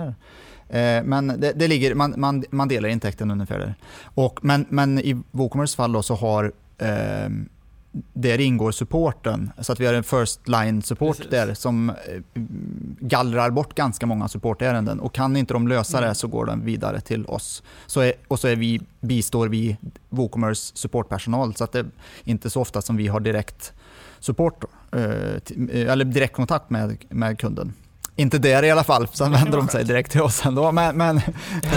här. 0.69 0.97
Eh, 0.97 1.03
men 1.03 1.27
det, 1.27 1.51
det 1.55 1.67
ligger, 1.67 1.95
man, 1.95 2.13
man, 2.17 2.43
man 2.49 2.67
delar 2.67 2.89
intäkten 2.89 3.31
ungefär 3.31 3.59
där. 3.59 3.75
Och, 4.03 4.39
men, 4.45 4.65
men 4.69 4.99
i 4.99 5.21
WooCommerce 5.31 5.75
fall 5.75 5.91
då 5.91 6.03
så 6.03 6.15
har 6.15 6.51
eh, 6.77 7.29
där 8.14 8.39
ingår 8.41 8.72
supporten. 8.72 9.52
Så 9.60 9.72
att 9.74 9.80
vi 9.80 9.86
har 9.86 9.94
en 9.94 10.04
first 10.04 10.48
line 10.48 10.82
support 10.82 11.18
Precis. 11.18 11.32
där 11.32 11.54
som 11.54 11.89
eh, 11.89 11.96
gallrar 13.00 13.50
bort 13.50 13.76
ganska 13.76 14.06
många 14.06 14.28
supportärenden. 14.28 15.00
Och 15.00 15.14
kan 15.14 15.36
inte 15.38 15.54
de 15.54 15.68
lösa 15.68 15.98
Mm. 15.98 16.10
det 16.10 16.16
så 16.16 16.28
går 16.28 16.46
den 16.46 16.66
vidare 16.66 17.02
till 17.02 17.26
oss. 17.26 17.64
Så 17.86 18.02
är, 18.02 18.14
och 18.28 18.39
så 18.39 18.48
är 18.48 18.56
vi, 18.56 18.82
bistår 19.00 19.48
vi 19.48 19.78
WooCommerce 20.10 20.72
supportpersonal. 20.76 21.56
Så 21.56 21.64
att 21.64 21.72
det 21.72 21.80
är 21.80 21.86
inte 22.24 22.50
så 22.50 22.62
ofta 22.62 22.82
som 22.82 22.98
vi 22.98 23.08
har 23.08 23.20
direkt 23.20 23.74
support, 24.20 24.64
eh, 24.91 25.02
eh, 25.02 25.91
eller 25.91 26.06
direktkontakt 26.06 26.70
med, 26.70 26.98
med 27.10 27.39
kunden. 27.39 27.74
Inte 28.16 28.38
där 28.38 28.64
i 28.64 28.72
alla 28.72 28.84
fall, 28.84 29.08
Det 29.18 29.30
vänder 29.30 29.58
de 29.58 29.68
sig 29.68 29.84
direkt 29.86 30.12
till 30.12 30.22
oss 30.22 30.46
ändå. 30.46 30.72
Men, 30.72 30.98
men 30.98 31.22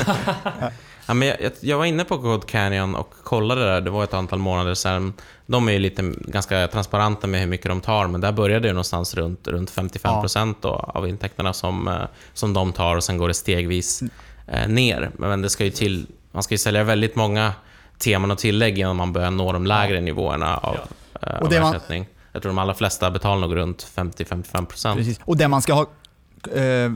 Ja, 1.06 1.14
men 1.14 1.28
jag, 1.28 1.36
jag- 1.60 1.78
var 1.78 1.84
inne 1.84 2.04
på 2.04 2.18
Code 2.18 2.46
Canyon 2.46 2.94
och 2.94 3.14
kollade 3.24 3.64
där, 3.64 3.80
det 3.80 3.90
var 3.90 4.04
ett 4.04 4.14
antal 4.14 4.38
månader 4.38 4.74
sedan. 4.74 5.12
De 5.46 5.68
är 5.68 5.72
ju 5.72 5.78
lite 5.78 6.12
ganska 6.18 6.68
transparenta 6.68 7.26
med 7.26 7.40
hur 7.40 7.46
mycket 7.46 7.66
de 7.66 7.80
tar, 7.80 8.06
men 8.06 8.20
där 8.20 8.32
började 8.32 8.68
det 8.68 8.72
någonstans 8.72 9.14
runt, 9.14 9.48
runt 9.48 9.70
55% 9.70 10.54
då, 10.60 10.68
av 10.68 11.08
intäkterna 11.08 11.52
som, 11.52 11.88
eh, 11.88 11.94
som 12.34 12.52
de 12.54 12.72
tar 12.72 12.96
och 12.96 13.04
sen 13.04 13.18
går 13.18 13.28
det 13.28 13.34
stegvis 13.34 14.02
eh, 14.46 14.68
ner. 14.68 15.10
Men 15.18 15.42
det 15.42 15.50
ska 15.50 15.64
ju 15.64 15.70
till, 15.70 16.06
man 16.32 16.42
ska 16.42 16.54
ju 16.54 16.58
sälja 16.58 16.84
väldigt 16.84 17.16
många 17.16 17.52
teman 17.98 18.30
och 18.30 18.38
tillägg 18.38 18.78
innan 18.78 18.96
man 18.96 19.12
börjar 19.12 19.30
nå 19.30 19.52
de 19.52 19.66
lägre 19.66 20.00
nivåerna 20.00 20.56
av, 20.56 20.74
eh, 21.22 21.28
Och 21.36 21.42
av 21.42 21.48
det 21.48 21.60
man- 21.60 21.74
ersättning. 21.74 22.06
Jag 22.32 22.42
tror 22.42 22.50
de 22.50 22.58
allra 22.58 22.74
flesta 22.74 23.10
betalar 23.10 23.40
nog 23.48 23.56
runt 23.56 23.82
50-55%. 23.94 24.96
Precis. 24.96 25.20
Och 25.24 25.36
det 25.36 25.48
man 25.48 25.62
ska 25.62 25.74
ha 25.74 25.86
eh, 26.46 26.92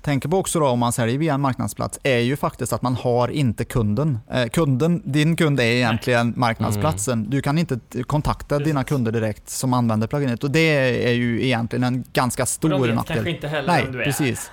tänka 0.00 0.28
på 0.28 0.36
också 0.38 0.60
då 0.60 0.66
om 0.66 0.78
man 0.78 0.92
säljer 0.92 1.18
via 1.18 1.34
en 1.34 1.40
marknadsplats 1.40 1.98
är 2.02 2.18
ju 2.18 2.36
faktiskt 2.36 2.72
att 2.72 2.82
man 2.82 2.94
har 2.94 3.28
inte 3.28 3.64
kunden. 3.64 4.18
Eh, 4.30 4.48
kunden 4.48 5.02
din 5.04 5.36
kund 5.36 5.60
är 5.60 5.64
egentligen 5.64 6.34
marknadsplatsen. 6.36 7.30
Du 7.30 7.42
kan 7.42 7.58
inte 7.58 7.78
kontakta 8.06 8.56
Precis. 8.56 8.66
dina 8.66 8.84
kunder 8.84 9.12
direkt 9.12 9.48
som 9.48 9.72
använder 9.74 10.06
pluginet 10.06 10.44
och 10.44 10.50
det 10.50 11.06
är 11.08 11.12
ju 11.12 11.44
egentligen 11.44 11.84
en 11.84 12.04
ganska 12.12 12.42
Och 12.42 12.46
de 12.46 12.50
stor 12.52 12.86
vet 12.86 12.94
nackdel. 12.94 13.16
kanske 13.16 13.30
inte 13.30 13.48
heller 13.48 13.68
Nej, 13.68 13.82
vem 13.84 13.92
du 13.92 14.00
är. 14.00 14.04
precis. 14.04 14.50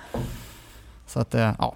Så 1.06 1.20
att, 1.20 1.34
eh, 1.34 1.52
ja. 1.58 1.74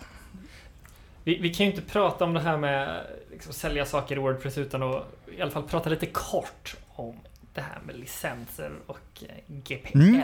Vi, 1.24 1.38
vi 1.38 1.54
kan 1.54 1.66
ju 1.66 1.72
inte 1.72 1.84
prata 1.84 2.24
om 2.24 2.34
det 2.34 2.40
här 2.40 2.56
med 2.56 3.00
liksom, 3.32 3.52
sälja 3.52 3.86
saker 3.86 4.16
i 4.16 4.18
Wordpress 4.18 4.58
utan 4.58 4.82
att 4.82 5.04
i 5.38 5.42
alla 5.42 5.50
fall 5.50 5.62
prata 5.62 5.90
lite 5.90 6.06
kort 6.06 6.76
om 6.94 7.14
det 7.54 7.60
här 7.60 7.78
med 7.86 7.96
licenser 7.98 8.70
och 8.86 8.98
eh, 9.22 9.54
GPL. 9.62 9.98
Mm. 9.98 10.22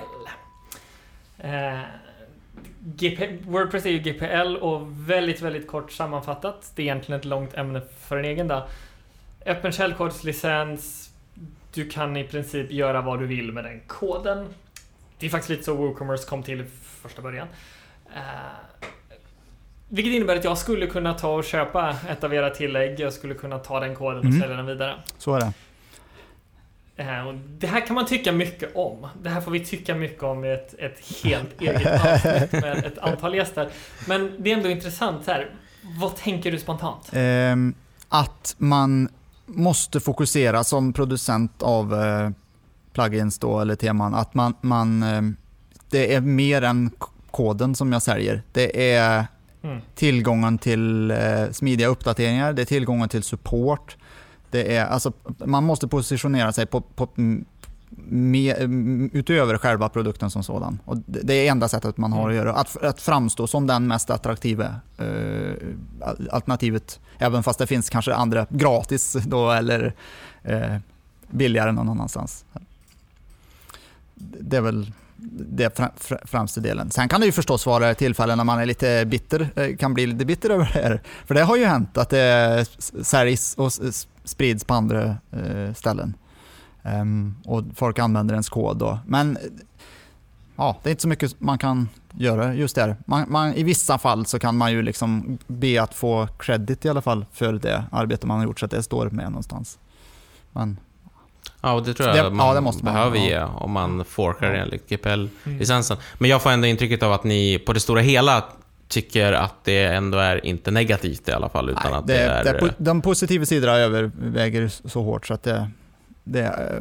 Eh, 1.39 1.81
GP, 2.97 3.39
Wordpress 3.47 3.87
är 3.87 3.91
ju 3.91 3.99
GPL 3.99 4.57
och 4.57 5.11
väldigt, 5.11 5.41
väldigt 5.43 5.67
kort 5.67 5.93
sammanfattat. 5.93 6.73
Det 6.75 6.83
är 6.83 6.85
egentligen 6.85 7.19
ett 7.21 7.25
långt 7.25 7.55
ämne 7.55 7.83
för 8.01 8.17
en 8.17 8.25
egen 8.25 8.49
dag. 8.49 8.63
öppen 9.47 9.73
källkodslicens. 9.73 11.11
Du 11.75 11.89
kan 11.89 12.17
i 12.17 12.25
princip 12.25 12.71
göra 12.73 13.01
vad 13.01 13.19
du 13.19 13.27
vill 13.27 13.53
med 13.53 13.65
den 13.65 13.81
koden. 13.87 14.49
Det 15.19 15.27
är 15.27 15.31
faktiskt 15.31 15.51
lite 15.51 15.63
så 15.63 15.75
WooCommerce 15.75 16.27
kom 16.29 16.43
till 16.43 16.61
i 16.61 16.65
första 17.03 17.23
början. 17.23 17.49
Eh, 18.15 18.21
vilket 19.89 20.13
innebär 20.15 20.37
att 20.37 20.45
jag 20.45 20.59
skulle 20.59 20.87
kunna 20.87 21.15
ta 21.15 21.35
och 21.35 21.45
köpa 21.45 21.97
ett 22.09 22.25
av 22.25 22.35
era 22.35 22.51
tillägg. 22.51 23.01
Jag 23.01 23.13
skulle 23.13 23.35
kunna 23.35 23.59
ta 23.59 23.81
den 23.81 23.95
koden 23.95 24.19
och 24.19 24.25
Mm. 24.25 24.41
sälja 24.41 24.57
den 24.57 24.67
vidare. 24.67 24.95
Så 25.19 25.35
är 25.35 25.41
det. 25.41 25.53
Eh, 26.97 27.27
och 27.27 27.35
det 27.35 27.67
här 27.67 27.87
kan 27.87 27.95
man 27.95 28.07
tycka 28.07 28.33
mycket 28.33 28.77
om. 28.77 29.07
Det 29.23 29.29
här 29.29 29.41
får 29.41 29.51
vi 29.51 29.65
tycka 29.65 29.95
mycket 29.95 30.23
om 30.23 30.45
i 30.45 30.53
ett, 30.53 30.75
ett 30.79 31.25
helt 31.25 31.61
eget 31.61 32.05
avsnitt 32.05 32.53
med 32.53 32.85
ett 32.85 32.99
antal 32.99 33.35
gäster. 33.35 33.69
Men 34.09 34.35
det 34.39 34.53
är 34.53 34.57
ändå 34.57 34.69
intressant 34.71 35.25
så 35.25 35.31
här. 35.31 35.51
Vad 36.01 36.17
tänker 36.17 36.53
du 36.53 36.59
spontant? 36.59 37.11
Ehm, 37.13 37.75
att 38.09 38.55
man 38.59 39.09
måste 39.47 40.01
fokusera 40.01 40.65
som 40.65 40.93
producent 40.93 41.63
av 41.63 41.95
eh, 42.05 42.31
plugins 42.93 43.39
då, 43.39 43.61
eller 43.61 43.75
teman, 43.75 44.15
att 44.15 44.35
man, 44.35 44.55
man 44.61 45.03
ehm, 45.03 45.37
det 45.91 46.15
är 46.15 46.21
mer 46.21 46.63
än 46.63 46.91
koden 47.31 47.75
som 47.75 47.93
jag 47.93 48.03
säljer. 48.03 48.43
Det 48.53 48.95
är 48.95 49.27
Mm. 49.63 49.81
tillgången 49.95 50.59
till 50.59 51.11
eh, 51.11 51.51
smidiga 51.53 51.89
uppdateringar, 51.89 52.53
det 52.53 52.63
är 52.63 52.67
tillgången 52.67 53.09
till 53.09 53.23
support. 53.23 53.97
Det 54.57 54.77
är, 54.77 54.87
alltså, 54.87 55.13
man 55.45 55.65
måste 55.65 55.89
positionera 55.89 56.53
sig 56.53 56.67
på, 56.67 56.81
på, 56.81 57.09
mm, 57.17 57.45
med, 58.09 58.57
mm, 58.59 59.11
utöver 59.13 59.59
själva 59.59 59.89
produkten 59.89 60.31
som 60.31 60.43
sådan. 60.43 60.79
Och 60.85 60.97
det, 61.07 61.35
är 61.35 61.51
enda 61.51 61.69
sättet 61.69 61.97
man 61.97 62.13
har 62.13 62.31
att 62.31 62.37
göra. 62.37 62.53
Att, 62.55 62.83
att 62.83 63.01
framstå 63.01 63.47
som 63.47 63.67
den 63.67 63.87
mest 63.87 64.11
attraktiva 64.11 64.75
eh, 64.99 65.55
alternativet. 66.31 67.01
Även 67.19 67.43
fast 67.43 67.59
det 67.59 67.67
finns 67.67 67.91
kanske 67.91 68.15
andra 68.15 68.47
gratis 68.51 69.13
då, 69.27 69.51
eller 69.51 69.95
eh, 70.43 70.77
billigare 71.31 71.73
någon 71.73 71.89
annanstans. 71.89 72.45
Det 74.41 74.57
är 74.57 74.61
väl 74.61 74.93
det 75.49 75.79
fr- 75.79 75.91
fr- 76.01 76.27
främsta 76.27 76.61
delen. 76.61 76.91
Sen 76.91 77.09
kan 77.09 77.21
det 77.21 77.27
ju 77.27 77.33
förstås 77.33 77.67
vara 77.67 77.95
tillfällen 77.95 78.37
när 78.39 78.45
man 78.45 78.59
är 78.59 78.67
lite 78.67 79.05
bitter, 79.07 79.49
eh, 79.57 79.77
kan 79.77 79.95
bli 79.95 80.07
lite 80.07 80.25
bitter 80.25 80.51
över 80.51 80.71
det 80.75 80.81
här. 80.81 81.03
För 81.27 81.35
det 81.35 81.43
har 81.43 81.57
ju 81.57 81.65
hänt 81.65 81.99
att 81.99 82.11
det 82.11 82.59
s- 82.61 83.07
säljs 83.09 83.55
och 83.55 83.73
sprids 84.27 84.65
på 84.65 84.75
andra 84.75 85.05
eh, 85.33 85.75
ställen. 85.75 86.15
Ehm, 86.83 87.35
och 87.45 87.63
folk 87.75 87.99
använder 87.99 88.35
ens 88.35 88.49
kod 88.49 88.77
då. 88.79 88.99
Men 89.07 89.39
ja, 90.57 90.77
det 90.83 90.89
är 90.89 90.91
inte 90.91 91.03
så 91.03 91.09
mycket 91.09 91.41
man 91.41 91.59
kan 91.59 91.89
göra 92.19 92.55
just 92.55 92.75
där. 92.75 92.97
Man, 93.07 93.25
man, 93.29 93.55
I 93.55 93.63
vissa 93.63 93.99
fall 93.99 94.27
så 94.27 94.39
kan 94.39 94.57
man 94.57 94.73
ju 94.73 94.83
liksom 94.83 95.39
be 95.47 95.83
att 95.83 95.95
få 95.95 96.27
credit 96.39 96.85
i 96.85 96.89
alla 96.89 97.03
fall 97.03 97.27
för 97.33 97.53
det 97.53 97.85
arbete 97.93 98.27
man 98.27 98.37
har 98.39 98.45
gjort 98.45 98.61
så 98.61 98.65
att 98.65 98.71
det 98.71 98.83
står 98.83 99.11
med 99.11 99.25
någonstans. 99.31 99.79
Men 100.53 100.77
Ja, 101.61 101.73
och 101.73 101.85
det 101.85 101.95
tror 101.95 102.09
jag 102.09 102.17
Det- 102.17 102.23
ja, 102.23 102.31
man 102.31 102.55
det 102.55 102.61
måste 102.61 102.85
man, 102.85 102.95
behöver 102.95 103.17
ja. 103.19 103.25
ge 103.25 103.43
om 103.43 103.71
man 103.73 104.05
forkar 104.05 104.47
Ja. 104.55 104.63
enligt 104.63 104.89
GPL-licensen. 104.89 105.97
Mm. 105.97 106.07
Men 106.19 106.31
jag 106.31 106.43
får 106.43 106.51
ändå 106.51 106.67
intrycket 106.67 107.03
av 107.03 107.13
att 107.13 107.25
ni 107.25 107.59
på 107.59 107.73
det 107.73 107.81
stora 107.81 108.01
hela 108.01 108.45
tycker 108.89 109.33
att 109.33 109.65
det 109.65 109.85
ändå 109.85 110.19
är 110.19 110.47
inte 110.47 110.71
negativt 110.71 111.29
i 111.29 111.33
alla 111.33 111.49
fall, 111.49 111.71
utan 111.71 111.91
nej, 111.91 111.99
att 111.99 112.07
det, 112.07 112.15
det, 112.15 112.21
är... 112.21 112.45
det, 112.45 112.59
po- 112.59 112.75
de 112.79 113.03
positiva 113.03 113.47
sidorna 113.47 113.77
överväger 113.77 114.69
så 114.69 115.03
hårt 115.03 115.27
så 115.27 115.35
att 115.35 115.43
det, 115.43 115.71
det, 116.25 116.43
eh, 116.43 116.81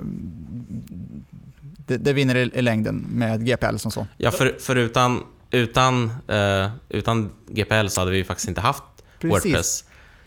det, 1.88 1.97
det 1.97 2.14
vinner 2.14 2.36
i, 2.36 2.51
i 2.53 2.62
längden 2.62 3.06
med 3.10 3.45
GPL 3.45 3.78
som 3.78 3.91
så. 3.91 4.08
Ja, 4.18 4.32
för, 4.32 4.56
för 4.60 4.76
utan, 4.76 5.24
utan, 5.51 6.12
eh, 6.28 6.70
utan 6.89 7.32
GPL 7.47 7.88
så 7.88 8.01
hade 8.01 8.12
vi 8.12 8.24
faktiskt 8.24 8.47
inte 8.47 8.62
haft 8.62 8.84
Wordpress. 9.22 9.84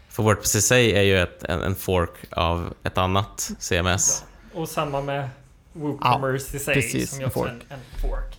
För 0.08 0.22
Wordpress 0.22 0.54
i 0.54 0.62
sig 0.62 0.92
är 0.92 1.02
ju 1.02 1.18
ett, 1.18 1.44
en, 1.44 1.60
en 1.60 1.74
fork 1.74 2.10
av 2.30 2.74
ett 2.82 2.98
annat 2.98 3.50
CMS. 3.58 4.24
Och 4.54 4.68
samma 4.68 5.00
med 5.00 5.28
WooCommerce 5.72 6.56
i 6.56 6.60
sig, 6.60 6.74
precis, 6.74 7.10
som 7.10 7.20
ju 7.20 7.26
också 7.26 7.40
är 7.40 7.48
en, 7.48 7.62
en 7.68 8.00
fork. 8.00 8.37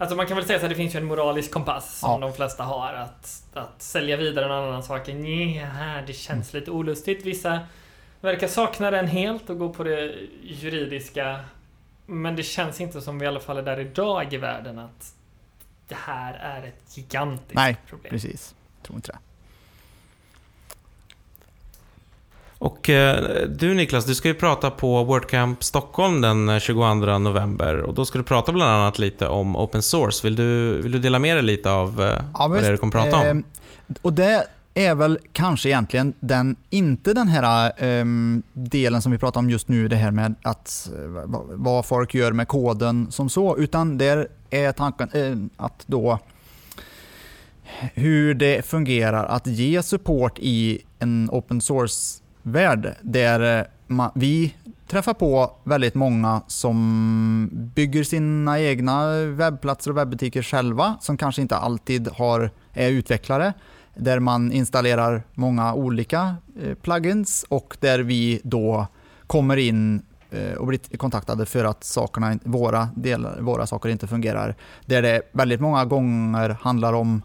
Alltså 0.00 0.16
man 0.16 0.26
kan 0.26 0.36
väl 0.36 0.46
säga 0.46 0.58
att 0.62 0.68
det 0.68 0.74
finns 0.74 0.94
ju 0.94 0.98
en 0.98 1.04
moralisk 1.04 1.50
kompass 1.50 1.98
som 1.98 2.10
Ja. 2.10 2.18
de 2.26 2.32
flesta 2.32 2.64
har. 2.64 2.92
Att, 2.94 3.42
att 3.54 3.82
sälja 3.82 4.16
vidare 4.16 4.44
en 4.44 4.50
annan 4.52 4.82
sak, 4.82 5.06
nej, 5.08 5.66
det 6.06 6.12
känns 6.12 6.52
lite 6.52 6.70
olustigt. 6.70 7.24
Vissa 7.26 7.60
verkar 8.20 8.48
sakna 8.48 8.90
den 8.90 9.06
helt 9.06 9.50
och 9.50 9.58
gå 9.58 9.72
på 9.72 9.84
det 9.84 10.14
juridiska. 10.42 11.40
Men 12.06 12.36
det 12.36 12.42
känns 12.42 12.80
inte 12.80 13.00
som 13.00 13.18
vi 13.18 13.24
i 13.24 13.28
alla 13.28 13.40
fall 13.40 13.58
är 13.58 13.62
där 13.62 13.80
idag 13.80 14.32
i 14.32 14.36
världen 14.36 14.78
att 14.78 15.14
det 15.88 15.96
här 15.98 16.34
är 16.34 16.66
ett 16.68 16.96
gigantiskt 16.96 17.54
Nej, 17.54 17.76
problem. 17.86 18.10
Precis, 18.10 18.54
tror 18.82 18.96
inte 18.96 19.12
det. 19.12 19.18
Och 22.60 22.90
eh, 22.90 23.46
du 23.48 23.74
Niklas, 23.74 24.04
du 24.04 24.14
ska 24.14 24.28
ju 24.28 24.34
prata 24.34 24.70
på 24.70 25.04
WordCamp 25.04 25.64
Stockholm 25.64 26.20
den 26.20 26.48
eh, 26.48 26.58
22 26.58 26.94
november 27.18 27.76
och 27.80 27.94
då 27.94 28.04
ska 28.04 28.18
du 28.18 28.24
prata 28.24 28.52
bland 28.52 28.70
annat 28.70 28.98
lite 28.98 29.28
om 29.28 29.56
open 29.56 29.82
source. 29.82 30.26
Vill 30.26 30.36
du, 30.36 30.80
vill 30.82 30.92
du 30.92 30.98
dela 30.98 31.18
med 31.18 31.36
dig 31.36 31.42
lite 31.44 31.70
av 31.70 32.02
eh, 32.02 32.18
vad 32.48 32.62
det 32.62 32.66
är 32.66 32.70
du 32.72 32.76
kommer 32.78 32.92
prata 32.92 33.30
om? 33.30 33.44
Och 34.02 34.12
det 34.12 34.44
är 34.74 34.94
väl 34.94 35.18
kanske 35.32 35.68
egentligen 35.68 36.12
den, 36.20 36.56
inte 36.70 37.14
den 37.14 37.28
här 37.28 37.72
ehm, 37.78 38.42
delen 38.52 39.02
som 39.02 39.12
vi 39.12 39.18
pratar 39.18 39.40
om 39.40 39.50
just 39.50 39.68
nu, 39.68 39.88
det 39.88 39.96
här 39.96 40.10
med 40.10 40.34
att, 40.42 40.90
eh, 40.94 41.30
vad- 41.54 41.86
folk 41.86 42.14
gör 42.14 42.32
med 42.32 42.48
koden 42.48 43.06
som 43.10 43.28
så, 43.30 43.56
utan 43.58 43.98
där 43.98 44.28
är 44.50 44.72
tanken 44.72 45.08
eh, 45.12 45.64
att 45.64 45.82
då 45.86 46.18
hur 47.94 48.34
det 48.34 48.66
fungerar 48.66 49.24
att 49.26 49.46
ge 49.46 49.82
support 49.82 50.38
i 50.38 50.78
en 50.98 51.28
open 51.32 51.60
värld 52.42 52.94
där 53.02 53.58
eh, 53.58 53.64
man, 53.86 54.10
vi 54.14 54.54
träffar 54.86 55.14
på 55.14 55.52
väldigt 55.64 55.94
många 55.94 56.42
som 56.46 57.48
bygger 57.74 58.04
sina 58.04 58.60
egna 58.60 59.24
webbplatser 59.24 59.90
och 59.90 59.96
webbutiker 59.96 60.42
själva, 60.42 60.96
som 61.00 61.16
kanske 61.16 61.42
inte 61.42 61.56
alltid 61.56 62.08
har, 62.08 62.50
är 62.72 62.90
utvecklare, 62.90 63.52
där 63.94 64.18
man 64.18 64.52
installerar 64.52 65.22
många 65.34 65.74
olika 65.74 66.36
eh, 66.62 66.74
plugins 66.74 67.44
och 67.48 67.76
där 67.80 67.98
vi 67.98 68.40
då 68.44 68.86
kommer 69.26 69.56
in 69.56 70.02
eh, 70.30 70.52
och 70.52 70.66
blir 70.66 70.96
kontaktade 70.96 71.46
för 71.46 71.64
att 71.64 71.84
sakerna, 71.84 72.38
våra, 72.44 72.88
delar, 72.96 73.40
våra 73.40 73.66
saker 73.66 73.88
inte 73.88 74.06
fungerar. 74.06 74.54
Där 74.86 75.02
det 75.02 75.22
väldigt 75.32 75.60
många 75.60 75.84
gånger 75.84 76.56
handlar 76.60 76.92
om 76.92 77.22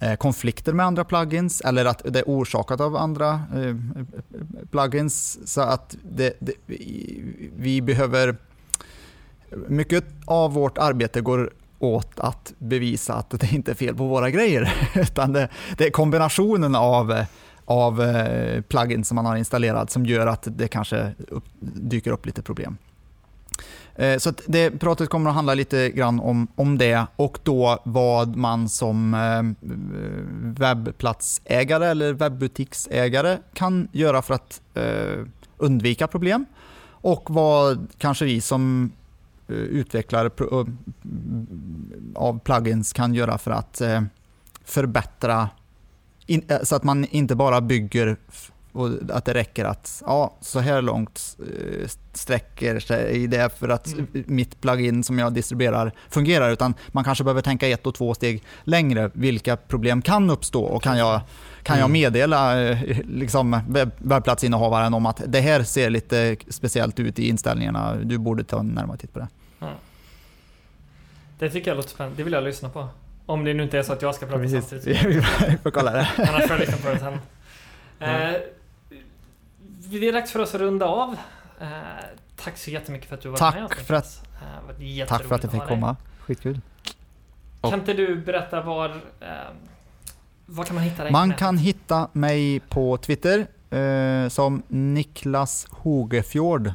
Eh, 0.00 0.16
konflikter 0.16 0.72
med 0.72 0.86
andra 0.86 1.04
plugins 1.04 1.60
eller 1.60 1.84
att 1.84 2.02
det 2.04 2.18
är 2.18 2.24
orsakat 2.26 2.80
av 2.80 2.96
andra 2.96 3.30
eh, 3.32 3.76
plugins. 4.70 5.38
Så 5.44 5.60
att 5.60 5.96
det, 6.02 6.36
det, 6.38 6.52
vi, 7.56 7.82
behöver... 7.82 8.36
Mycket 9.68 10.04
av 10.24 10.52
vårt 10.52 10.78
arbete 10.78 11.20
går 11.20 11.50
åt 11.78 12.20
att 12.20 12.52
bevisa 12.58 13.14
att 13.14 13.30
det 13.30 13.52
inte 13.52 13.70
är 13.70 13.74
fel 13.74 13.94
på 13.94 14.06
våra 14.06 14.30
grejer. 14.30 14.90
Utan 14.94 15.32
det, 15.32 15.48
det 15.76 15.86
är 15.86 15.90
kombinationen 15.90 16.74
av, 16.74 17.24
av 17.64 18.02
eh, 18.02 18.62
plugins 18.62 19.08
som 19.08 19.14
man 19.14 19.26
har 19.26 19.36
installerat 19.36 19.90
som 19.90 20.06
gör 20.06 20.26
att 20.26 20.48
det 20.50 20.68
kanske 20.68 21.12
upp, 21.28 21.44
dyker 21.60 22.10
upp 22.10 22.26
lite 22.26 22.42
problem. 22.42 22.76
Eh, 23.98 24.18
så 24.18 24.28
att 24.30 24.40
det 24.46 24.70
pratet 24.70 25.08
kommer 25.08 25.30
att 25.30 25.36
handla 25.36 25.54
lite 25.54 25.90
grann 25.90 26.20
om, 26.20 26.48
om 26.54 26.78
det 26.78 27.06
och 27.16 27.38
då 27.42 27.78
vad 27.84 28.36
man 28.36 28.68
som 28.68 29.14
eh, 29.14 29.38
eh, 29.38 29.44
webbplatsägare 30.58 31.86
eller 31.86 32.12
webbutiksägare 32.12 33.38
kan 33.52 33.88
göra 33.92 34.22
för 34.22 34.34
att 34.34 34.60
undvika 35.56 36.06
problem 36.06 36.46
och 36.90 37.30
vad 37.30 37.88
kanske 37.98 38.24
vi 38.24 38.40
som 38.40 38.92
utvecklare 39.48 40.30
av 42.14 42.38
plugins 42.38 42.92
kan 42.92 43.14
göra 43.14 43.38
för 43.38 43.50
att 43.50 43.82
förbättra 44.64 45.48
så 46.62 46.76
att 46.76 46.84
man 46.84 47.04
inte 47.04 47.34
bara 47.34 47.60
bygger 47.60 48.16
och 48.72 48.88
att 49.12 49.24
det 49.24 49.34
räcker 49.34 49.64
att 49.64 50.02
ja, 50.06 50.36
så 50.40 50.58
här 50.60 50.82
långt 50.82 51.36
eh, 51.38 51.88
sträcker 52.12 52.80
sig 52.80 53.26
det 53.26 53.58
för 53.58 53.68
att 53.68 53.86
Mm. 53.86 54.06
mitt 54.12 54.60
plugin 54.60 55.04
som 55.04 55.18
jag 55.18 55.32
distribuerar 55.32 55.92
fungerar 56.10 56.50
utan 56.50 56.74
man 56.88 57.04
kanske 57.04 57.24
behöver 57.24 57.42
tänka 57.42 57.68
ett 57.68 57.86
och 57.86 57.94
två 57.94 58.14
steg 58.14 58.42
längre. 58.64 59.10
Vilka 59.14 59.56
problem 59.56 60.02
kan 60.02 60.30
uppstå 60.30 60.64
och 60.64 60.82
kan 60.82 60.98
jag, 60.98 61.20
kan 61.62 61.76
jag 61.78 61.84
Mm. 61.90 61.92
meddela 61.92 62.62
eh, 62.62 62.78
liksom 63.08 63.60
webb, 63.68 63.90
webbplatsinnehavaren 63.98 64.94
om 64.94 65.06
att 65.06 65.22
det 65.26 65.40
här 65.40 65.62
ser 65.62 65.90
lite 65.90 66.36
speciellt 66.48 67.00
ut 67.00 67.18
i 67.18 67.28
inställningarna. 67.28 67.94
Du 68.02 68.18
borde 68.18 68.44
ta 68.44 68.60
en 68.60 68.66
närmare 68.68 68.98
titt 68.98 69.12
på 69.12 69.18
det. 69.18 69.28
Det 71.38 71.50
tycker 71.50 71.70
jag 71.70 71.76
låter 71.76 71.90
spännande. 71.90 72.16
Det 72.16 72.22
vill 72.22 72.32
jag 72.32 72.44
lyssna 72.44 72.68
på. 72.68 72.88
Om 73.26 73.44
det 73.44 73.54
nu 73.54 73.62
inte 73.62 73.78
är 73.78 73.82
så 73.82 73.92
att 73.92 74.02
jag 74.02 74.14
ska 74.14 74.26
prata 74.26 74.48
samtidigt. 74.48 74.86
Vi 75.06 75.22
får 75.62 75.70
kolla 75.70 75.92
det. 75.92 76.08
Annars 76.16 76.42
får 76.42 76.50
jag 76.50 76.60
lyssna 76.60 76.76
på 76.76 76.88
det 76.88 76.98
sen. 76.98 77.18
Eh, 78.00 78.34
det 79.90 80.08
är 80.08 80.12
dags 80.12 80.32
för 80.32 80.38
oss 80.40 80.54
att 80.54 80.60
runda 80.60 80.86
av. 80.86 81.16
Eh, 81.60 81.68
tack 82.36 82.58
så 82.58 82.70
jättemycket 82.70 83.08
för 83.08 83.14
att 83.16 83.22
du 83.22 83.28
var 83.28 83.36
Tack 83.38 83.54
med 83.54 83.70
för 83.72 83.94
att-. 83.94 84.22
Eh, 84.42 85.06
Tack 85.08 85.24
för 85.24 85.34
att 85.34 85.42
jag 85.42 85.52
fick 85.52 85.62
komma. 85.66 85.96
Skitkul. 86.20 86.60
Och- 87.60 87.70
Kan 87.70 87.80
inte 87.80 87.94
du 87.94 88.16
berätta 88.16 88.60
var... 88.62 88.88
Eh, 89.20 89.26
var 90.46 90.64
kan 90.64 90.74
man 90.74 90.84
hitta 90.84 91.02
dig? 91.02 91.12
Man 91.12 91.34
kan 91.34 91.58
hitta 91.58 92.08
mig 92.12 92.60
på 92.60 92.96
Twitter 92.96 93.46
eh, 93.70 94.28
som 94.28 94.62
Niklas 94.68 95.66
Hogefjord. 95.70 96.72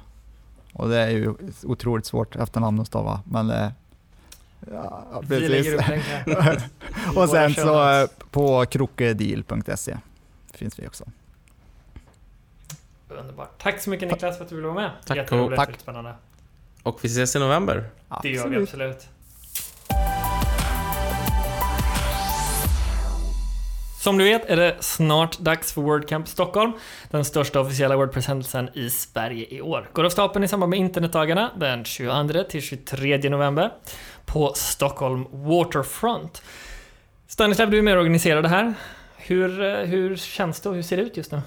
Och 0.74 0.90
det 0.90 0.98
är 1.00 1.10
ju 1.10 1.34
otroligt 1.64 2.06
svårt 2.06 2.36
efternamn 2.36 2.80
att 2.80 2.88
stava, 2.88 3.22
men 3.26 3.50
eh, 3.50 3.70
ja, 4.72 5.22
precis. 5.28 5.74
Och 7.16 7.30
sen 7.30 7.54
så 7.54 7.90
eh, 8.02 8.08
på 8.32 8.66
krokodil.se 8.66 9.98
finns 10.54 10.80
vi 10.80 10.88
också. 10.88 11.04
Underbart. 13.16 13.62
Tack 13.62 13.82
så 13.82 13.90
mycket 13.90 14.12
Niklas 14.12 14.38
för 14.38 14.44
att 14.44 14.50
du 14.50 14.56
ville 14.56 14.68
vara 14.68 14.82
med. 14.82 14.92
Tack, 15.06 15.18
Jätteroligt, 15.18 15.60
tack. 15.60 15.68
väldigt 15.68 15.82
spännande. 15.82 16.16
Och 16.84 17.00
vi 17.04 17.08
ses 17.08 17.36
i 17.36 17.40
november. 17.40 17.90
Det 18.22 18.30
gör 18.30 18.48
vi 18.48 18.58
absolut. 18.58 19.08
Som 24.04 24.18
du 24.18 24.24
vet 24.24 24.46
är 24.46 24.56
det 24.56 24.76
snart 24.80 25.40
dags 25.40 25.74
för 25.74 25.82
WordCamp 25.82 26.28
Stockholm, 26.28 26.72
den 27.12 27.26
största 27.26 27.60
officiella 27.60 27.96
Wordpress-händelsen 27.96 28.70
i 28.74 28.90
Sverige 28.90 29.46
i 29.50 29.62
år. 29.62 29.90
Går 29.94 30.04
av 30.04 30.10
stapeln 30.10 30.46
i 30.46 30.48
samband 30.48 30.70
med 30.70 30.80
internetdagarna 30.80 31.52
den 31.60 31.86
22 31.86 32.44
till 32.44 32.62
23 32.62 33.30
november 33.30 33.72
på 34.26 34.54
Stockholm 34.56 35.26
Waterfront. 35.32 36.44
Stanislav, 37.28 37.70
du 37.70 37.78
är 37.78 37.82
med 37.82 37.94
och 37.94 38.00
organiserar 38.00 38.42
det 38.42 38.50
här. 38.50 38.74
Hur, 39.16 39.64
eh, 39.64 39.78
hur 39.78 40.16
känns 40.16 40.62
det 40.62 40.70
och 40.70 40.76
hur 40.76 40.84
ser 40.84 40.98
det 40.98 41.04
ut 41.04 41.18
just 41.18 41.32
nu? 41.32 41.42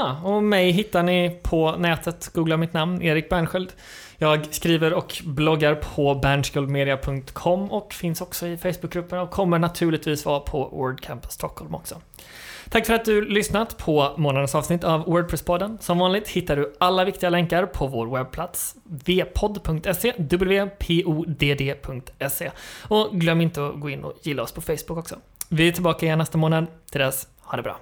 Ja, 0.00 0.20
och 0.24 0.42
mig 0.42 0.70
hittar 0.70 1.02
ni 1.02 1.40
på 1.42 1.76
nätet. 1.76 2.30
Googla 2.34 2.56
mitt 2.56 2.72
namn, 2.72 3.02
Erik 3.02 3.28
Bernsköld. 3.28 3.72
Jag 4.18 4.54
skriver 4.54 4.92
och 4.92 5.22
bloggar 5.24 5.74
på 5.74 6.14
bernsköldmedia.com 6.14 7.70
och 7.70 7.92
finns 7.92 8.20
också 8.20 8.46
i 8.46 8.56
Facebookgruppen 8.56 9.18
och 9.18 9.30
kommer 9.30 9.58
naturligtvis 9.58 10.26
vara 10.26 10.40
på 10.40 10.68
WordCamp 10.68 11.32
Stockholm 11.32 11.74
också. 11.74 12.00
Tack 12.70 12.86
för 12.86 12.94
att 12.94 13.04
du 13.04 13.24
lyssnat 13.24 13.78
på 13.78 14.14
månadens 14.16 14.54
avsnitt 14.54 14.84
av 14.84 15.06
Wordpress-podden. 15.06 15.78
Som 15.80 15.98
vanligt 15.98 16.28
hittar 16.28 16.56
du 16.56 16.76
alla 16.78 17.04
viktiga 17.04 17.30
länkar 17.30 17.66
på 17.66 17.86
vår 17.86 18.18
webbplats 18.18 18.74
vpodd.se, 18.84 20.12
wpodd.se. 20.18 22.50
Och 22.88 23.08
glöm 23.12 23.40
inte 23.40 23.66
att 23.66 23.80
gå 23.80 23.90
in 23.90 24.04
och 24.04 24.12
gilla 24.22 24.42
oss 24.42 24.52
på 24.52 24.60
Facebook 24.60 24.98
också. 24.98 25.16
Vi 25.48 25.68
är 25.68 25.72
tillbaka 25.72 26.06
igen 26.06 26.18
nästa 26.18 26.38
månad. 26.38 26.66
Till 26.90 27.00
dess, 27.00 27.28
ha 27.40 27.56
det 27.56 27.62
bra. 27.62 27.76